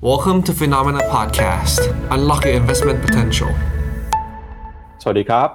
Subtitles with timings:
[0.00, 1.80] Welcome to Phenomena Podcast.
[2.14, 3.50] Unlock your investment potential.
[5.02, 5.48] สวัสดีครับ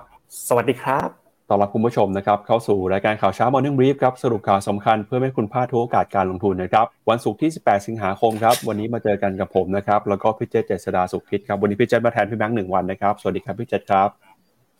[0.47, 1.07] สวัสดีครับ
[1.49, 14.09] ต้อนรับคุณผู้ชมนะครับ เข้าสู่รายการข่าวเช้า Morning Brief ครับ สรุปข่าวสำคัญเพื่อให้คุณพลาดทุกโอกาสการลงทุนนะครับ วันศุกร์ที่ 18 สิงหาคมครับ วันนี้มาเจอกันกับผมนะครับ แล้วก็พี่เจษเจษดาสุขพิษครับ วันนี้พี่เจษมาแทนพี่แบงค์หนึ่งวันนะครับ สวัสดีครับพี่เจษครับ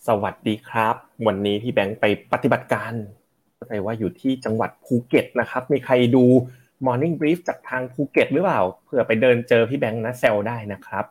[0.07, 0.95] สวัสดีครับ
[1.27, 2.93] วันนี้พี่แบงค์ไปปฏิบัติการ
[3.67, 6.25] ไปว่าอยู่ที่จังหวัดภูเก็ตนะครับ มีใครดู
[6.85, 11.05] Morning Brief จากทางภูเก็ตหรือเปล่าเผื่อไปเดินเจอพี่แบงค์นะเซลได้นะครับ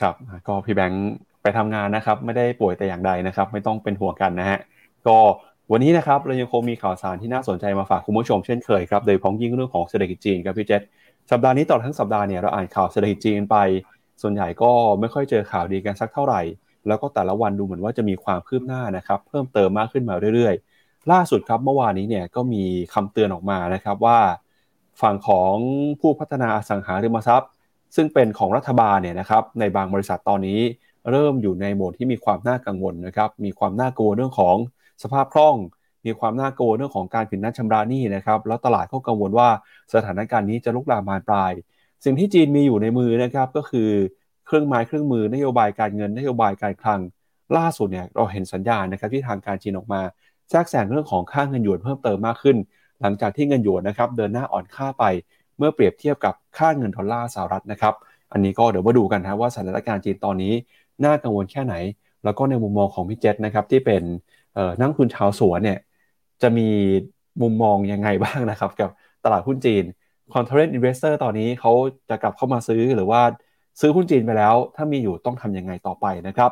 [0.00, 0.14] ครับ
[0.46, 1.04] ก็พี่แบงค์
[1.42, 4.58] ไปทำงานนะครับไม่ได้ป่วยแต่อย่างใดนะครับ ไม่ต้องเป็นห่วงกันนะฮะ
[5.06, 5.18] ก็
[5.72, 10.82] วันนี้นะครับเรายังคงมีข่าวสารที่น่าสนใจมาฝากคุณผู้ชมเช่นเคยครับโดยพ้องยิ่งเรื่องของเศรษฐกิจจีนครับพี่เจษ
[11.30, 13.56] สัปดาห์นี้ตลอดทั้งสัปดาห์เนี่ยเราอ่านข่าวเศรษฐกิจจีนไป
[14.22, 14.70] ส่วนใหญ่ก็
[15.00, 16.40] ไม่ค่อยเจอข่าวดีกันสักเท่าไหร่
[16.88, 24.18] แล้วก็แต่ละวันดูเหมือนว่าจะมีความคืบหน้านะครับเพิ่มเติมมากขึ้นมาเรื่อยๆ ล่าสุดครับเมื่อวานนี้เนี่ยก็มีคำเตือนออกมานะครับว่า
[25.02, 25.54] ฝั่งของ
[26.00, 27.50] ผู้พัฒนาอสังหาริมทรัพย์
[27.96, 30.60] ซึ่งเป็นของรัฐบาลเนี่ยนะครับในบางบริษัทตอนนี้
[31.10, 34.56] เริ่มอยู่ในโหมดที่มีความน่ากังวลนะครับมีความน่ากลัวเรื่องของ
[35.02, 35.56] สภาพคล่อง
[36.06, 39.48] มีความน่ากลัวเรื่องของการผิดนัดชำระหนี้นะครับแล้วตลาดก็กังวลว่า
[39.94, 41.52] สถานการณ์นี้จะลุกลามบานปลาย
[42.04, 43.90] สิ่งที่จีนมีอยู่ในมือนะครับก็คือ
[44.46, 47.00] เครื่องไม้เครื่องมือนโยบายการเงินนโยบายการคลัง
[47.56, 50.00] ล่าสุดเนี่ยเราเห็นสัญญาณนะครับที่ทางการจีนออกมา
[50.50, 52.56] แทรกแซงเรื่องของค่าเงินหยวนเพิ่มเติมมากขึ้น
[53.02, 55.04] หลังจากที่เงินหยวนนะครับเดินหน้าอ่อนค่าไป
[55.58, 57.94] เมื่อเปรียบเทียบกับค่าเงินดอลลาร์สหรัฐนะครับ
[58.32, 60.52] อันนี้ก็เดี๋ยวมาดูกันนะว่าสถานการณ์จีนตอนนี้
[61.04, 61.74] น่ากังวลแค่ไหน
[62.24, 64.02] แล้วก็ในมุมมองของพี่เจษนะครับที่เป็น
[64.80, 65.78] นักทุนชาวสวนเนี่ย
[66.42, 66.68] จะมี
[67.42, 68.90] มุมมองยังไงบ้างนะครับ กับ
[69.24, 69.84] ตลาดหุ้นจีน
[70.32, 71.72] c o n t r a n t investor ตอนนี้เขา
[72.08, 73.20] จะกลับเข้ามาซื้อหรือว่า
[73.80, 76.50] ซื้อหุ้นจีนไปแล้ว ถ้ามีอยู่ต้องทำยังไงต่อไปนะครับ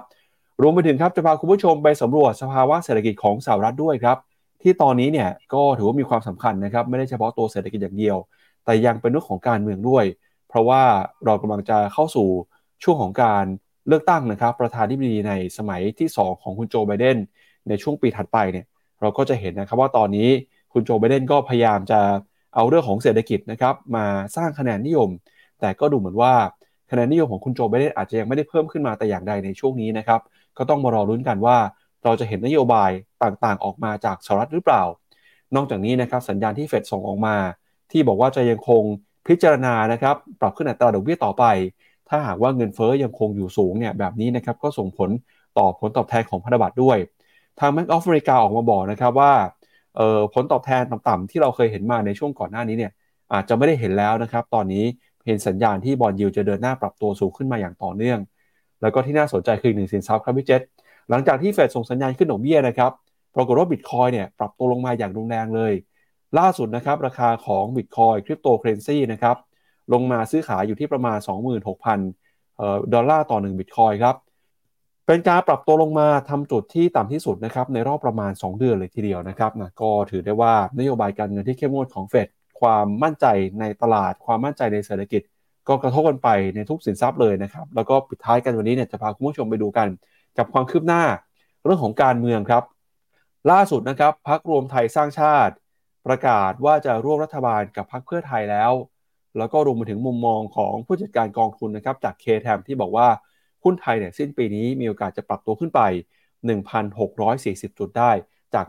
[0.63, 4.19] รวมไปถึงครับจะพาคุณผู้ชมไปสำรวจสภาวะเศรษฐกิจของสหรัฐด้วยครับ
[4.65, 8.17] ที่ตอนนี้เนี่ยก็ถือว่ามีความสำคัญนะครับไม่ได้เฉพาะตัวเศรษฐกิจอย่างเดียว
[8.65, 10.05] แต่ยังเป็นเรื่องของการเมืองด้วย
[10.49, 10.83] เพราะว่า
[11.25, 12.29] เรากำลังจะเข้าสู่
[12.83, 13.45] ช่วงของการ
[13.89, 17.19] เลือกตั้งนะครับ ประธานที่ดีในสมัยที่ 2 ของคุณโจไบเดน
[17.69, 18.67] ในช่วงปีถัดไปเนี่ย
[19.01, 20.29] เราก็จะเห็นนะครับว่าตอนนี้
[20.73, 22.01] คุณโจไบเดนก็พยายามจะ
[22.55, 24.05] เอาเรื่องของเศรษฐกิจนะครับมา
[24.37, 25.09] สร้างคะแนนนิยม
[25.61, 26.33] แต่ก็ดูเหมือนว่า
[26.91, 30.21] คะแนนนิยมของคุณโจไบเดนอาจจะยังไม่ได้เพิ่มขึ้นมาแต่อย่างใดในช่วงนี้นะครับ
[30.59, 31.57] ก็ต้องมารอรุ้นกันว่า
[32.05, 32.91] เราจะเห็นนโยบาย
[33.23, 34.83] ต่างๆ ออกมาจากสหรัฐหรือเปล่า
[35.57, 37.37] นอกจากนี้นะครับสัญญาณที่เฟดส่งออกมา
[37.91, 38.83] ที่บอกว่าจะยังคง
[39.29, 41.45] พิจารณานะครับปรับขึ้นอัตราดอกเบี้ยต่อไป
[42.09, 45.11] ถ้าหากว่าเงินเฟอ้อยังคงอยู่สูงเนี่ยแบบนี้นะครับก็ส่งผล
[45.59, 46.99] ต่อผลตอบแทนของพันธบัตรด้วย
[47.61, 49.33] ทาง Bank of America ออกมาบอกนะครับว่า
[50.35, 52.93] ผลตอบแทนต่ำๆที่เราเคยเห็นมาในช่วงก่อนหน้านี้เนี่ย
[53.33, 54.85] อาจจะไม่ได้เห็นแล้วนะครับตอนนี้
[55.27, 58.19] เห็นสัญญาณที่บอลยูจะเดินหน้าปรับตัวสูงขึ้นมาอย่างต่อเนื่อง
[58.83, 60.61] แล้วก็ที่น่าสนใจคือหนึ่งสินทรัพย์ครับพี่เจษ
[61.11, 62.93] หลังจากที่เฟดส่งสัญญาณขึ้นดอกเบี้ยนะครับ
[63.35, 65.73] ปรากฏว่าบิตคอยเนี่ยปรับตัวลงมาอย่างรุนแรงเลย
[66.39, 69.37] ล่าสุดนะครับราคาของบิตคอยคริปโตเคเรนซีนะครับ
[69.93, 71.19] ลงมาซื้อขายอยู่ที่ประมาณ
[71.85, 74.17] 26,000ดอลลาร์ต่อ1บิตคอยครับ
[75.07, 82.29] เป็นการปรับตัวลงมาทำจุดที่ต่ำที่สุดนะครับในรอบประมาณ 2 เดือนเลยทีเดียวนะครับนะก็ถือได้ว่านโยบายการเงินที่เข้มงวดของเฟด
[82.61, 83.27] ความมั่นใจ
[83.61, 85.23] ในตลาด ความมั่นใจในเศรษฐกิจ
[85.69, 89.89] ก็กระทบกันไปในทุกสินทรัพย์เลยนะครับแล้วก็ปิดท้ายกันวันนี้เนี่ยจะพาคุณผู้ชมไปดูกัน
[90.39, 91.03] กับความคืบหน้า
[91.65, 92.65] เรื่องของการเมืองครับ
[93.51, 95.55] ล่าสุดนะครับพักรวมไทยสร้างชาติ
[96.07, 98.73] ประกาศว่าจะร่วมรัฐบาลกับพักเพื่อไทยแล้ว
[99.39, 103.09] แล้วก็รวมไปถึงมุมมองของผู้จัดการกองทุนนะครับจากเคแทมที่บอกว่า
[103.65, 105.81] หุ้นไทยเนี่ยสิ้นปีนี้มีโอกาสจะปรับตัวขึ้นไป
[106.59, 108.11] 1,640 จุดได้
[108.55, 108.67] จาก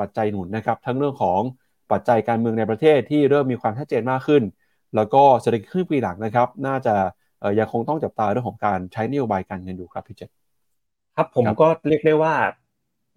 [0.00, 1.40] ปัจจัยหนุนนะครับ ทั้งเรื่องของ
[1.92, 4.42] ปัจจัยการเมืองในประเทศที่เริ่มมีความชัดเจนมากขึ้น
[4.96, 6.94] แล้วก็เศรษฐกิจขึ้นปีหลังนะครับ น่าจะ
[7.58, 10.37] ยังคงต้องจับตาเรื่องของการใช้นโยบายการเงินอยู่ครับพี่เจษ
[11.20, 12.34] ครับผมก็เรียกได้ว่า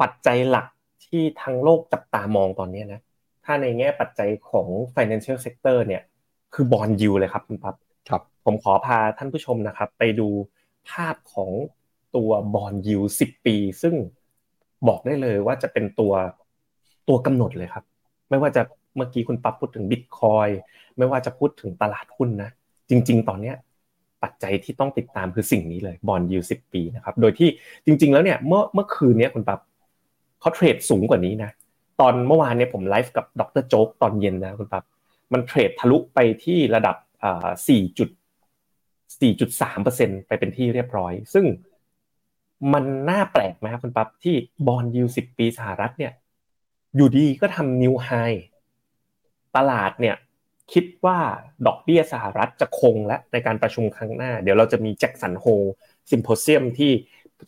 [0.01, 0.67] ปัจจัยหลัก
[1.05, 3.01] ที่ทั้งโลกจับตามองตอนนี้นะ
[3.45, 6.03] ถ้าในแง่ปัจจัยของ financial sector เนี่ย
[6.53, 7.75] คือบอลยูเลยครับคุณปั๊บ
[8.09, 10.27] ครับผมขอพาท่านผู้ชมนะครับ ไปดู
[10.89, 11.49] ภาพของ
[12.15, 13.95] ตัวบอลยูสิบปี ซึ่ง
[14.87, 16.13] บอกได้เลยว่าจะเป็นตัว
[17.07, 17.83] ตัวกำหนดเลยครับ
[18.29, 18.61] ไม่ว่าจะ
[18.95, 20.47] เมื่อกี้คุณปั๊บพูดถึงบิตคอย
[20.97, 22.49] ไม่ว่าจะพูดถึงตลาดหุ้นนะ
[22.89, 23.55] จริง ๆ ตอนเนี้ย
[24.23, 27.49] ปัจจัยที่ต้องติดตามคือสิ่งนี้เลยบอลยูสิบปีนะครับโดยที่
[27.85, 29.59] จริง ๆ แล้วเนี่ยเมื่อเมื่อคืนนี้คุณปั๊บ
[30.39, 31.51] เขาเทรดสูงกว่านี้นะ
[31.99, 34.83] ตอนเมื่อวานเนี่ยผมไลฟ์กับดรโจ๊กตอนเย็นนะคุณปั๊บ
[35.33, 38.09] มัน trade ทะลุไปที่ระดับอ่าสี่จุด
[39.21, 41.45] 4.3%ไปเป็นที่เรียบร้อย ซึ่ง
[42.73, 44.35] มันน่าแปลกไหมครับคุณปั๊บที่
[44.67, 46.13] bond yield สิบปีสหรัฐเนี่ย
[46.95, 48.09] อยู่ดีก็ทำ new high
[49.55, 50.15] ตลาดเนี่ย
[50.73, 51.19] คิดว่า
[51.67, 56.91] ดอกเบี้ยสหรัฐจะคงและในการประชุมครั้งหน้า เดี๋ยวเราจะมี Jackson Hole Symposium ที่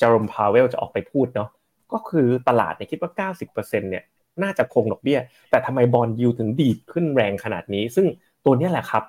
[0.01, 1.49] จารมพาวเวลจะออกไปพูดเนาะ
[1.93, 4.03] ก็คือตลาดเนี่ยคิดว่า 90%เนี่ย
[4.43, 8.07] น่าจะคงดอกเบี้ย แต่ทำไมบอลยูถึงดีดขึ้นแรงขนาดนี้ ซึ่ง
[8.45, 9.03] ตัวนี้แหละครับ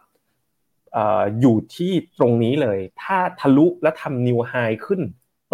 [1.40, 4.52] อยู่ที่ตรงนี้เลย ถ้าทะลุและทำนิวไฮ
[4.87, 5.00] ขึ้น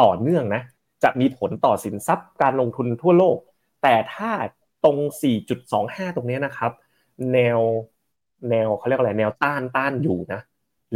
[0.00, 0.62] ต่อเนื่องนะ
[1.04, 3.36] จะมีผลต่อสินทรัพย์การลงทุนทั่วโลก
[3.82, 4.30] แต่ถ้า
[4.84, 4.98] ตรง
[5.56, 6.72] 4.25 ตรงนี้นะครับ
[7.32, 7.60] แนว
[8.50, 10.40] แนวเขาเรียกอะไรแนวต้านต้านอยู่นะ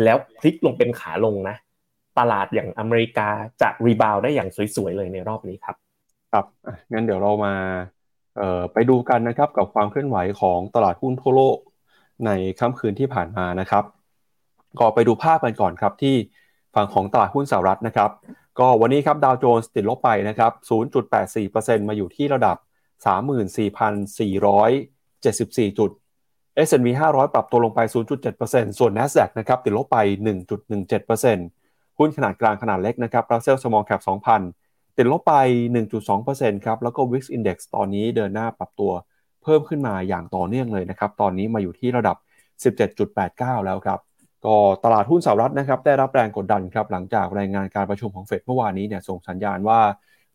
[0.02, 1.56] แล้วพลิกลงเป็นขาลงนะ
[2.18, 3.28] ตลาดอย่างอเมริกา
[3.62, 5.76] จะรีบาวได้อย่างสวยๆเลยในรอบนี้ครับ
[6.32, 6.44] ครับ
[6.92, 7.54] งั้นเดี๋ยวเรามา
[8.72, 11.58] ไปดูกันนะครับกับความเคลื่อนไหวของตลาดหุ้นทั่วโลก
[12.26, 12.30] ใน
[12.60, 13.84] ค่ำคืนที่ผ่านมานะครับ
[14.78, 16.14] ก็ไปดูภาพกันก่อนครับที่
[16.74, 18.10] ฝั่งของตลาดหุ้นสหรัฐนะครับ
[18.58, 20.52] ก็วันนี้ครับดาวโจนส์ติดลบไปนะครับ
[21.20, 22.56] 0.84%มาอยู่ที่ระดับ
[23.06, 25.90] 34,474 จุด
[26.66, 27.80] S&P 500 ปรับตัวลงไป
[28.30, 29.98] 0.7%ส่วน NASDAQ นะครับติดลบไป
[30.78, 34.02] 1.17%หุ้นขนาดกลางขนาดเล็กนะครับ Russell Small Cap
[34.48, 35.34] 2,000 ติดลบไป
[36.00, 38.92] 1.2%ครับ แล้วก็ Wix Index ตอนนี้เดินหน้าปรับตัว
[39.42, 42.16] เพิ่มขึ้นมาอย่างต่อเนื่องเลยนะครับ ตอนนี้มาอยู่ที่ระดับ
[42.96, 44.00] 17.89 แล้วครับ
[44.46, 49.80] ก็ตลาดหุ้นสหรัฐนะครับ ได้รับแรงกดดันครับ หลังจากรายงานการประชุมของเฟดเมื่อวานนี้เนี่ยส่งสัญญาณว่า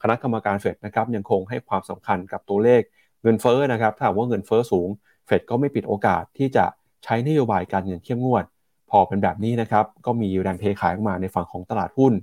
[0.01, 2.81] คณะกรรมการเฟดนะครับยังคงให้ความสำคัญกับตัวเลข
[3.23, 4.89] เงินเฟ้อนะครับ ถ้าว่าเงินเฟ้อสูง
[5.29, 6.65] เฟดก็ไม่ปิดโอกาสที่จะ
[7.03, 8.43] ใช้นโยบายการเงินเข้มงวด
[8.89, 12.13] พอเป็นแบบนี้นะครับก็มีแรงเทขายออกมาในฝั่งของตลาดหุ้น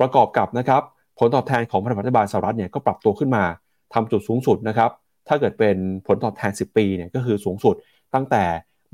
[0.00, 0.82] ประกอบกับนะครับ
[1.18, 3.44] ผลตอบแทนของพันธบัตรบาลสหรัฐเนี่ยก็ปรับตัวขึ้นมา
[3.94, 4.90] ทำจุดสูงสุดนะครับ
[5.28, 5.76] ถ้าเกิดเป็น
[6.06, 7.74] ผลตอบแทน 10 ปีเนี่ยก็คือสูงสุด
[8.14, 8.44] ตั้งแต่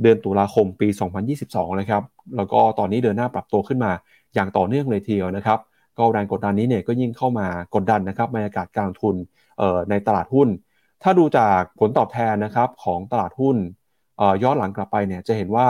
[0.03, 0.89] เดือนตุลาคมปี
[1.35, 2.03] 2022 นะครับ
[2.37, 3.93] แล้วก็ตอนนี้เดินหน้าปรับตัวขึ้นมา
[4.35, 5.59] อย่างต่อเนื่องเลยทีเดียวนะครับ
[5.99, 9.17] ก็แรงกดดันนี้เนี่ยก็ยิ่งเข้ามากดดันนะครับบรรยากาศการลงทุน
[9.91, 10.49] ในตลาดหุ้น
[11.03, 13.57] ถ้าดูจากผลตอบแทนนะครับของตลาดหุ้น
[14.43, 15.69] ย้อนหลังกลับไปเนี่ยจะเห็นว่า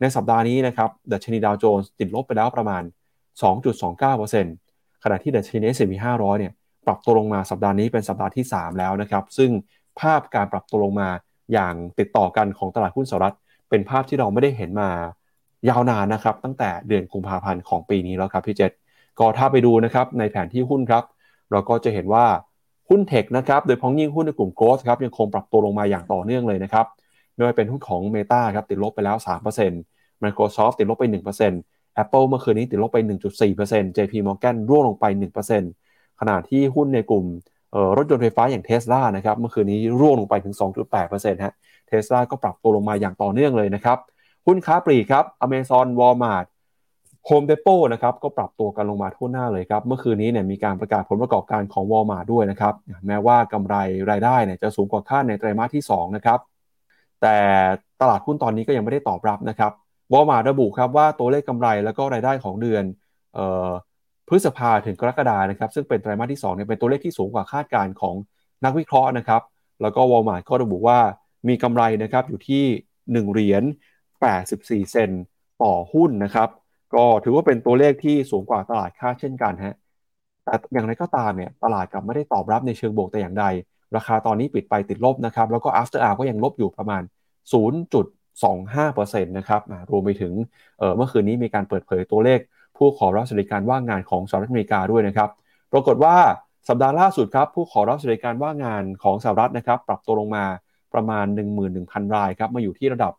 [0.00, 2.82] ในสัปดาห์นี้นะครับดัชนีดาวโจนส์ติดลบไปแล้วประมาณ
[3.32, 6.52] 2.29%ขณะที่ดัชนี S&P 500 เนี่ย
[6.86, 9.50] ปรับตัวลงมาสัปดาห์นี้เป็นสัปดาห์ที่ 3 แล้วนะครับซึ่ง
[10.00, 11.08] ภาพการปรับตัวลงมา
[11.52, 13.36] อย่างติดต่อกันของตลาดหุ้นสหรัฐ
[13.70, 14.90] เป็นภาพที่เราไม่ได้เห็นมา
[15.68, 18.72] ยาวนานนะครับตั้งแต่เดือนกุมภาพันธ์ของปีนี้แล้วครับพี่เจษ
[19.18, 21.04] ก็ถ้าไปดูนะครับในแผนที่หุ้นครับ
[21.50, 22.26] เราก็จะเห็นว่า
[22.92, 26.86] หุ้นเทคนะครับโดยพ้องยิ่งหุ้นในกลุ่มโกลด์ครับยังคงปรับตัวลงมาอย่างต่อเนื่องเลยนะครับ
[27.34, 29.16] ไม่ว่าเป็นหุ้นของ Meta ครับติดลบไปแล้ว
[29.70, 31.04] 3% Microsoft ติดลบไป
[31.50, 32.98] 1% Apple เมื่อคืนนี้ติดลบไป
[33.48, 35.04] 1.4% JP Morgan ร่วงลงไป
[35.62, 37.24] 1%ขณะที่หุ้นในกลุ่ม
[37.96, 40.54] รถยนต์ไฟฟ้าอย่างเทสลานะครับเมื่อคืนนี้ร่วงลงไปถึง
[40.98, 41.54] 2.8%ฮะ
[41.88, 43.98] เทสลาก็ปรับตัวลงมาอย่างต่อเนื่องเลยนะครับ
[44.46, 46.46] หุ้นค้าปลีกครับ Amazon Walmart
[47.28, 52.74] Home Depot นะครับก็ปรับตัวกันลงมาทั่วหน้าเลยครับเมื่อคืนนี้เนี่ยมีการประกาศผลประกอบการของ Walmart ด้วยนะครับ
[53.06, 53.76] แม้ว่ากำไร
[54.10, 56.38] รายได้เนี่ยจะสูงกว่าคาดในไตรมาสที่2นะครับ
[57.22, 57.36] แต่
[58.00, 59.72] ตลาดหุ้นตอนนี้ก็ยังไม่ได้ตอบรับนะครับ
[60.12, 62.84] Walmart ระบุครับว่าตัวเลขกำไรแล้วก็รายได้ของเดือน
[64.28, 68.14] พฤษภาถึงกรกฎานะครับซึ่งเป็นไตรมาสที่2เนี่ยเป็นตัวเลขที่สูงกว่าคาดการณ์ของ
[68.64, 69.42] นักวิเคราะห์นะครับ
[69.82, 70.98] แล้วก็ Walmart ก็ระบุว่า
[71.48, 72.64] มีกำไรนะครับอยู่ที่
[73.26, 73.62] 1เหรียญ
[74.28, 75.10] 84 เซน
[75.62, 76.48] ต่อหุ้นนะครับ
[76.94, 79.76] ก็ถือว่าเป็นตัวเลขที่สูงกว่าตลาดค่าเช่นกันฮะ
[80.44, 83.44] แต่อย่างไรก็ตามเนี่ยตลาดกลับไม่ได้ตอบรับในเชิงบวกแต่อย่างใด
[83.96, 87.02] ราคาตอนนี้ปิดไปติดลบนะครับ แล้วก็ after hour ก็ยังลบอยู่ประมาณ
[87.52, 89.60] 0.25%นะครับ
[89.90, 90.32] รวมไปถึง
[90.78, 92.40] เเมื่อคืนนี้มีการเปิดเผยตัวเลข
[92.76, 95.30] ผู้ขอรับสวัสดิการว่างงานของสหรัฐอเมริกาด้วยนะครับ
[95.72, 96.16] ปรากฏว่า
[96.68, 100.44] สัปดาห์ล่าสุดครับผู้ขอรับสวัสดิการว่างงานของสหรัฐนะครับ ปรับตัวลงมา
[100.94, 101.26] ประมาณ
[101.70, 103.12] 11,000 รายครับมาอยู่ที่ระดับ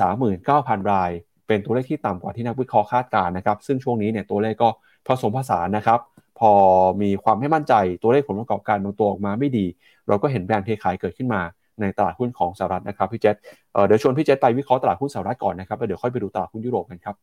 [0.00, 1.10] 239,000 ราย
[1.50, 4.68] เป็นตัวเลขที่ต่ำกว่าที่นักวิเคราะห์คาดการณ์นะครับ ซึ่งช่วงนี้เนี่ยตัวเลขก็
[5.06, 6.00] ผสมผสานนะครับ
[6.38, 6.52] พอ
[7.02, 9.66] มีความไม่มั่นใจตัวเลขผลประกอบการบางตัวออกมาไม่ดี
[10.08, 11.40] เราก็เห็นแรงเทขายเกิดขึ้นมา
[11.80, 13.36] ในตลาดหุ้นของสหรัฐนะครับพี่เจษ
[13.86, 17.14] เดี๋ยวชวนพี่เจษไปวิเคราะห์ตลาดหุ้นสหรัฐก่อนนะครับแล้วเดี๋ยวค่อยไปดูตลาดหุ้นยุโรปกันครับ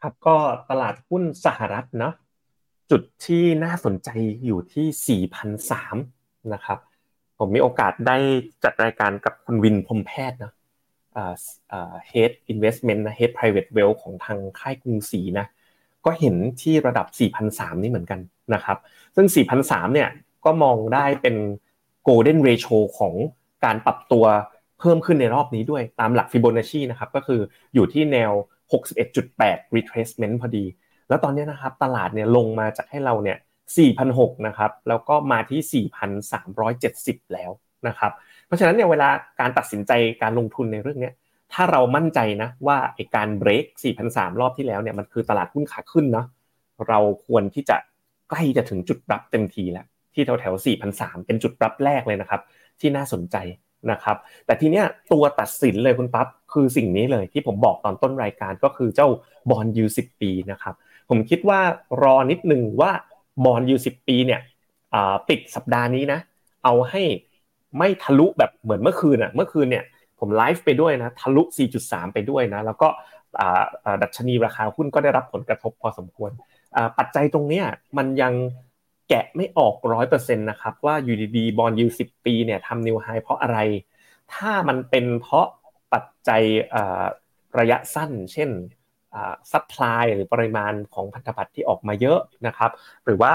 [0.00, 0.36] ครับก็
[0.70, 2.10] ตลาดหุ้นสหรัฐนะ
[2.90, 4.08] จุดที่น่าสนใจ
[4.44, 5.20] อยู่ที่
[5.86, 6.78] 4,003นะครับ
[7.38, 8.16] ผมมีโอกาสได้
[8.64, 10.52] จัดรายการกับคุณวินพรมแพทย์นะ
[11.16, 11.34] อ่า
[11.72, 15.46] อ่า head investment นะ head private wealth ของทางค่ายกรุงศรีนะ
[16.04, 17.06] ก็เห็นที่ระดับ
[17.44, 18.20] 4,003 นี่เหมือนกัน
[18.54, 18.78] นะครับ
[19.16, 19.26] ซึ่ง
[19.60, 20.08] 4,003 เนี่ย
[20.44, 21.36] ก็มองได้เป็น
[22.08, 23.14] golden ratio ของ
[23.64, 24.24] การปรับตัว
[24.80, 27.40] เพิ่มขึ้นในรอบนี้ด้วยตามหลักฟิโบนัชชีนะครับก็คือ
[27.74, 28.32] อยู่ที่แนว
[29.02, 30.64] 61.8 retracement พอดี
[31.08, 33.38] แล้วตอนนี้นะครับตลาดเนี่ยลงมาจากให้เราเนี่ย
[33.76, 35.84] 4,006นะครับแล้วก็มาที่
[36.62, 37.50] 4,370 แล้ว
[37.88, 38.12] นะครับ
[38.50, 39.08] เพราะฉะนั้นเนี่ยเวลา
[39.40, 39.92] การตัดสินใจ
[40.22, 41.10] การลงทุนในเรื่องนี้
[41.52, 43.64] ถ้าเรามั่นใจนะว่าไอการเบรก
[44.02, 46.26] 4,003รอบที่แล้วเนี่ยมันคือตลาดหุ้นขาขึ้นเนาะ
[46.88, 47.76] เราควรที่จะ
[48.30, 50.54] ใกล้จะถึงจุดรับเต็มทีแล้วที่แถวแถว
[50.90, 52.40] 4,003เป็นจุดรับแรกเลยนะครับ
[52.80, 53.36] ที่น่าสนใจ
[53.90, 54.16] นะครับ
[54.46, 59.08] แต่ทีเนี้ยตัวตัดสินเลยคุณปั๊บคือสิ่งนี้เลยที่ผมบอกตอนต้นรายการก็คือเจ้า
[59.50, 60.74] บอลยูสิบปีนะครับ
[61.08, 61.60] ผมคิดว่า
[62.02, 62.90] รอนิดหนึ่งว่า
[63.44, 64.40] บอลยูสิบปีเนี่ย
[65.28, 66.20] ปิดสัปดาห์นี้นะ
[66.64, 67.02] เอาให้
[67.78, 69.84] ไม่ทะลุแบบเหมือนเมื่อคืนอะเมื่อคืนเนี่ย
[70.18, 71.42] ผมไลฟ์ไปด้วยนะทะลุ
[71.78, 72.88] 4.3 ไปด้วยนะแล้วก็
[74.02, 76.30] ดัชนีราคาหุ้นก็ได้รับผลกระทบพอสมควร
[76.98, 77.64] ปัจจัยตรงเนี้ย
[77.98, 78.32] มันยัง
[79.08, 83.58] แกะไม่ออกร้อยเปอร์เซ็นต์นะครับว่าอยู่ดีๆ bond yield สิบปีเนี่ยทำ new high เพราะอะไร
[84.34, 85.46] ถ้ามันเป็นเพราะ
[85.92, 86.42] ปัจจัย
[87.58, 88.50] ระยะสั้น เช่น
[89.52, 92.70] supply หรือปริมาณของพันธบัตรที่ออกมาเยอะนะครับ
[93.04, 93.32] หรือว่า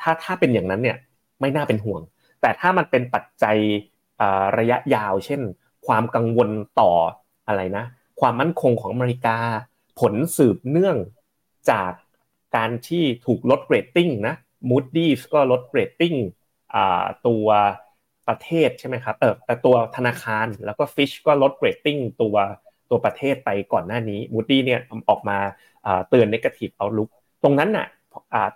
[0.00, 0.96] ถ้าถ้าเป็นอย่างนั้นเนี่ย
[1.40, 2.00] ไม่น่าเป็นห่วง
[2.42, 3.58] แต่ถ้ามันเป็นปัจจัย
[4.58, 5.40] ระยะยาว เช่น
[5.86, 6.92] ความกังวลต่อ
[7.46, 7.84] อะไรนะ
[8.20, 9.38] ความมั่นคงของอเมริกา
[10.00, 10.96] ผลสืบเนื่อง
[11.70, 11.92] จาก
[12.56, 14.34] การที่ถูกลดเรตติ้งนะ
[14.70, 16.14] Moody's ก็ลดเรตติ้ง
[17.26, 17.46] ตัว
[18.28, 22.36] ประเทศใช่ไหมครับเออแต่ตัวธนาคารแล้วก็ Fish ก็ลดเรตติ้งตัว
[22.90, 25.38] ตัวประเทศไปก่อนหน้านี้ Moody เนี่ยออกมา
[26.08, 27.10] เตือน negative outlook
[27.42, 27.86] ตรงนั้นน่ะ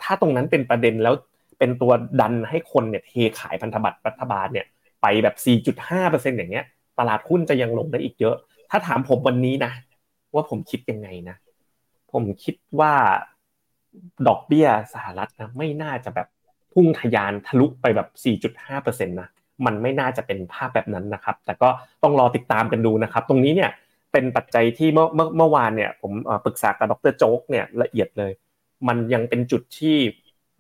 [0.03, 1.15] ถ้าตรงนั้นเป็นประเด็นแล้ว
[1.59, 4.67] เป็นตัวดันให้คนเนี่ยเทขายพันธบัตรรัฐบาลเนี่ย
[5.03, 5.37] ไปแบบ
[5.87, 6.65] 4.5%อย่างเงี้ย
[6.99, 8.37] ตลาดหุ้นจะยังลงได้อีกเยอะ
[8.71, 9.73] ถ้าถามผมวันนี้นะ
[10.35, 11.37] ว่าผมคิดยังไงนะ
[12.13, 12.93] ผมคิดว่า
[14.29, 16.29] ดอกเบี้ยสหรัฐนะไม่น่าจะแบบ
[16.73, 18.09] พุ่งทะยานทะลุไปแบบ
[18.65, 19.29] 4.5%นะ
[19.67, 21.69] มันไม่น่าจะเป็นภาพแบบนั้นนะครับ แต่ก็
[22.03, 23.71] ต้องรอติดตามกันดูนะครับ ตรงนี้เนี่ย
[24.13, 26.13] เป็นปัจจัยที่เมื่อเมื่อเมื่อวานเนี่ยผม
[26.45, 28.33] ปรึกษากับดรโจ๊กเนี่ยละเอียดเลย
[28.89, 29.97] มันยังเป็นจุดที่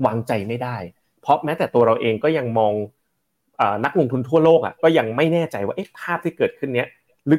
[0.07, 0.77] วางใจไม่ได้
[1.21, 2.75] เพราะแม้แต่ตัวเราเองก็ยังมอง
[3.85, 6.89] นักลงทุนทั่วโลกอะก็ยังไม่แน่ใจว่าเอ๊ะภาพที่เกิดขึ้นเนี้ย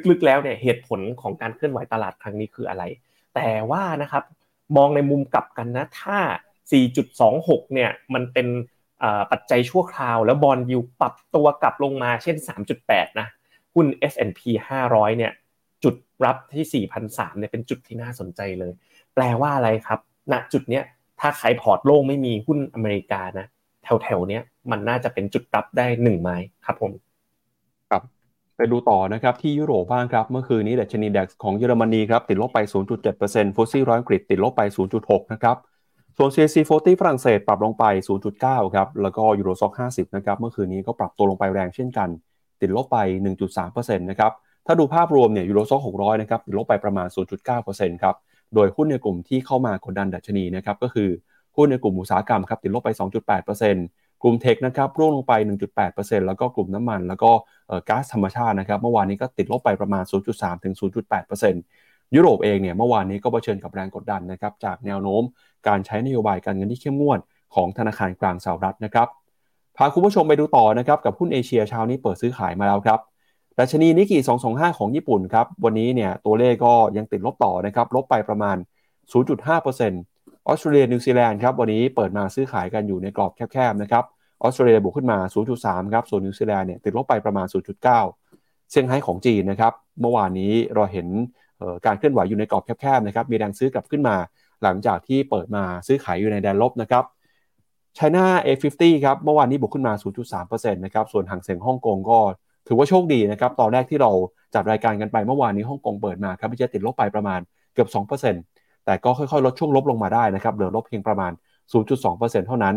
[0.10, 2.84] ลึกๆแล้วเนี่ยเหตุผลของการเคลื่อนไหวตลาดครั้งนี้คืออะไร
[3.36, 4.24] แต่ว่านะครับ
[4.78, 6.20] มองในมุมกลับกันนะถ้า
[6.98, 8.48] 4.26 เนี่ยมันเป็น
[9.32, 12.36] ปัจจัยชั่วคราว แล้ว bond yield ปรับตัวกลับลงมาเช่น
[12.78, 13.28] 3.8 นะ
[13.74, 14.42] หุ้น S&P
[14.82, 15.32] 500 เนี่ย
[15.84, 15.96] จุด
[16.26, 18.74] รับที่ 4,003เนี่ยเป็นจุดที่น่าสนใจเลย
[19.14, 20.00] แปลว่าอะไรครับ
[20.32, 20.84] ณจุดเนี้ย
[21.20, 23.48] ถ้าขาย port โล่งไม่มีหุ้นอเมริกานะ
[23.84, 26.92] แถวๆเนี้ยมันน่าจะเป็นจุดรับได้หนึ่งไม้ครับผม
[27.90, 28.02] ครับ
[28.58, 32.60] ไปดูต่อนะครับที่ยุโรปบ้างครับ เมื่อคืนนี้ดัชนี DAX ของเยอรมนีครับติดลบไป
[33.08, 34.62] 0.7% FTSE ร้อยอังกฤษติดลบไป
[34.98, 35.58] 0.6 นะครับ
[36.18, 37.86] ส่วน CAC 40ฝรั่งเศสปรับลงไป
[38.30, 42.10] 0.9 ครับ แล้วก็ Euro Stoxx 50 นะครับ เมื่อคืนนี้ก็ปรับตัวลงไปแรงเช่นกัน
[42.62, 42.98] ติดลบไป
[43.48, 44.32] 1.3%นะครับ
[44.66, 47.08] ถ้าดูภาพรวมเนี่ย Euro Stoxx 600 นะครับ ติดลบไปประมาณ
[47.56, 48.16] 0.9%ครับ
[48.56, 51.10] โดยหุ้นในกลุ่มที่เข้ามากดดันดัชนีนะครับก็คือ
[51.56, 52.90] หุ้นในกลุ่มอุตสาหกรรมครับติดลบไป
[53.58, 55.34] 2.8%กลุ่มเทคนะครับร่วงลงไป
[55.82, 57.32] 1.8%แล้วก็กลุ่มน้ำมัน แล้วก็
[57.90, 60.74] ก๊าซธรรมชาตินะครับเมื่อวานนี้ก็ติดลบไปประมาณ 0.3 ถึง
[61.44, 65.24] 0.8%ยุโรปเองเนี่ยเมื่อวานนี้ก็เผชิญกับแรงกดดันนะครับจากแนวโน้ม
[65.68, 67.20] การใช้นโยบายการเงินที่เข้มงวด
[67.56, 69.08] ของธนาคารกลางสหรัฐนะครับ
[69.78, 73.00] พาคุณผู้ชมไปดูต่อนะครับกับหุ้นเอเชียเช้านี้เปิดซื้อขายมาแล้วครับ
[73.60, 78.58] ดัชนีนิกกี้225 ของญี่ปุ่นครับ วันนี้เนี่ยตัวเลขก็ยังติดลบต่อนะครับ ลบไปประมาณ
[79.12, 84.04] 0.5%ออสเตรเลียนิวซีแลนด์ครับ วันนี้เปิดมาซื้อขายกันอยู่ในกรอบแคบๆนะครับ
[84.44, 85.18] ออสเตรเลียบวกขึ้นมา
[85.56, 91.08] 0.3 ครับ ส่วนนิวซีแลนด์เนี่ยติดลบไปประมาณ 0.9 เซี่ยงไฮ้ของจีนนะครับ เมื่อวานนี้เราเห็น
[91.86, 94.16] การเคลื่อนไหวอยู่ในกรอบแคบๆนะครับ มีแรงซื้อกลับขึ้นมา
[94.64, 97.04] หลังจากที่เปิดมาซื้อขายอยู่ในแดนลบนะครับ
[97.98, 99.94] China A50 ครับ เมื่อวานนี้บวกขึ้นมา
[100.38, 102.20] 0.3%นะครับ ส่วนฮั่งเส็งฮ่องกงก็
[102.68, 104.12] ถือว่าโชคดีนะครับ ตอนแรกที่เรา
[104.54, 107.40] จัดรายการกันไปเมื่อวานนี้ฮ่องกงเปิดมาครับจะติดลบไปประมาณ
[107.74, 107.90] เกือบ
[108.42, 111.32] 2%แต่ก็ค่อยๆ ลดช่วงลบลงมาได้นะครับ เหลือลบเพียงประมาณ
[111.90, 112.76] 0.2%เท่านั้น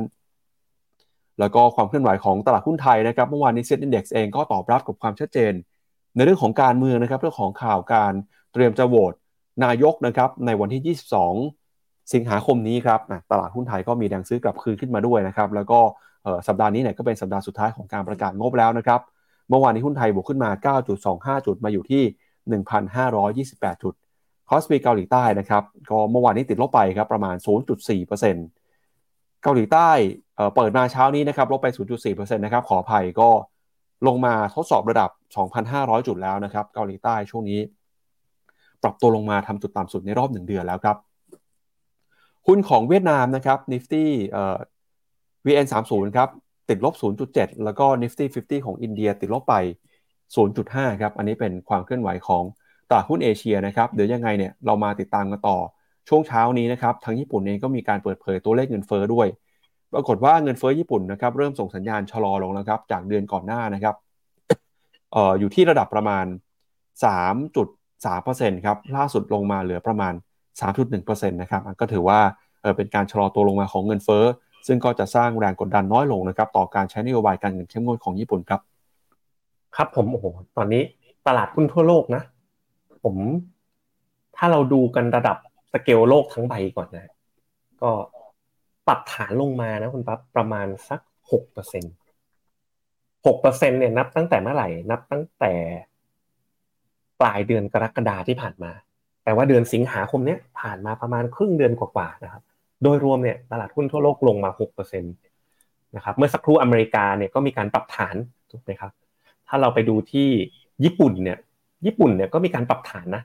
[1.41, 5.53] แล้วก็ความเคลื่อนไหวของตลาดหุ้นไทยนะครับ เมื่อวานนี้เซ็ตอินดี x เองก็ตอบรับกับความชัดเจน
[6.17, 8.13] ในเรื่องของการเมืองนะครับ เรื่องของข่าวการ
[8.53, 9.13] เตรียมจะโหวต
[9.65, 10.97] นายกนะครับในวันที่
[11.55, 15.81] 22 สิงหาคมนี้ครับตลาดหุ้นไทยก็มีแรงซื้อกลับคืนขึ้นมาด้วยนะครับ แล้วก็
[16.49, 19.01] สัปดาห์นี้เนี่ยก็เป็นสัปดาห์สุดท้ายของการประกาศงบแล้วนะครับ
[19.51, 20.51] เมื่อวานนี้หุ้นไทยบวกขึ้นมา
[21.39, 22.03] 9.25 จุดมาอยู่ที่
[23.13, 23.95] 1,528 จุด
[24.49, 27.37] คอสปีเกาหลีใต้นะครับก็เมื่อวานนี้ติดลบไปครับประมาณ
[27.99, 29.91] 0.4%เกาหลีใต้
[30.55, 31.67] เปิดมาเช้านี้นะครับลบไป
[32.03, 33.29] 0.4%นะครับขออภัยก็
[34.07, 35.11] ลงมาทดสอบระดับ
[35.59, 37.61] 2,500 จุดแล้วนะครับเกาหลีใต้ช่วงนี้
[38.83, 40.97] ปรับตัวลงมาทำจุดต่ำสุดในรอบหนึ่งเดือนแล้วครับ
[42.47, 44.57] หุ้นของเวียดนามนะครับ Nifty เอ่อ
[45.47, 46.29] VN30 ครับ
[46.71, 46.95] ติดลบ
[47.29, 49.55] 0.7 แล้วก็ Nifty 50 ของอินเดียติดลบไป
[50.29, 52.45] 0.5 ครับ อันนี้เป็นความเคลื่อนไหวของ
[52.89, 55.59] ตลาดหุ้นเอเชียนะครับ เดี๋ยวยังไงเนี่ยเรามาติดตามกันต่อ
[56.09, 59.27] ช่วงเช้านี้นะครับ ทางญี่ปุ่นเองก็มีการเปิดเผยตัวเลขเงินเฟอ้อด้วย
[59.95, 63.95] ปรากฏว่าเงินเฟอ้อญี่ปุ่นนะครับเริ่มส่งสัญญาณชะลอลงแล้วครับจากเดือนก่อนหน้านะครับ
[65.15, 66.27] อออยู่ที่ระดับประมาณ
[67.05, 67.09] 3
[68.05, 70.15] 3%ครับ ล่าสุดลงมาเหลือประมาณ
[70.61, 72.21] 3.1%นะครับ ก็ถือว่า
[72.77, 74.25] เป็นการชะลอตัวลงมาของเงินเฟ้อ
[74.67, 78.61] ซึ่งก็จะสร้างแรงกดดันน้อยลงนะครับต่อการใช้นโยบายการเงินเข้มงวดของญี่ปุ่นครับ
[79.77, 80.27] ครับผมโอ้โห
[80.57, 80.83] ตอนนี้
[81.27, 82.23] ตลาดหุ้นทั่วโลกนะ
[83.05, 83.17] ผม
[84.37, 85.37] ถ้าเราดูกันระดับ
[85.73, 87.13] สเกลโลกทั้งใบก่อนนะ
[87.83, 87.91] ก็
[88.87, 91.01] ปรับฐานลงมานะคุณปั๊บประมาณสัก
[91.31, 91.85] หกเปอร์เซ็น
[93.27, 95.53] หกเปอร์เซ็นเนี่ยนับตั้งแต่เมื่อไหร่ นับตั้งแต่
[97.21, 98.73] ปลายเดือนกรกฎาที่ผ่านมา
[99.25, 102.43] แต่ว่าเดือนสิงหาคมเนี้ยผ่านมาประมาณครึ่งเดือนกว่าๆนะครับ
[102.83, 108.17] โดยรวมเนี่ยตลาดหุ้นทั่วโลกลงมา6%นะครับเมื่อสักครู่อเมริกาเนี่ยก็มีการปรับฐาน
[108.51, 108.93] ถูกไหมครับ
[109.49, 110.29] ถ้าเราไปดูที่
[110.85, 111.39] ญี่ปุ่นเนี่ย
[111.87, 113.23] ญี่ปุ่นเนี่ยก็มีการปรับฐานนะ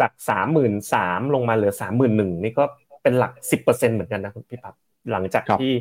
[0.00, 2.64] จากสามหมื่นสามลงมาเหลือสามหมื่นหนึ่งนี่ก็
[3.02, 4.74] เป็นหลักสิบเปอร์เซ็นเหมือนกันนะคุณพี่ปั๊บ
[5.12, 5.72] หลังจากที่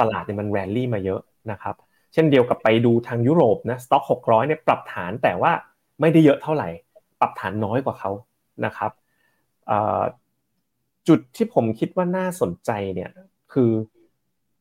[0.00, 1.74] ตลาดเนี่ยมันแรลลี่มาเยอะนะครับ
[2.12, 5.52] เช่นเดียวกับไปดูทางยุโรปนะสต็อกหกร้อยเนี่ยปรับฐานแต่ว่า
[6.00, 6.68] ไม่ได้เยอะเท่าไหร่
[7.20, 8.10] ปรับฐานน้อยกว่าเขา
[8.64, 8.92] นะครับ
[11.10, 13.10] จุดที่ผมคิดว่าน่าสนใจเนี่ย
[13.52, 13.70] คือ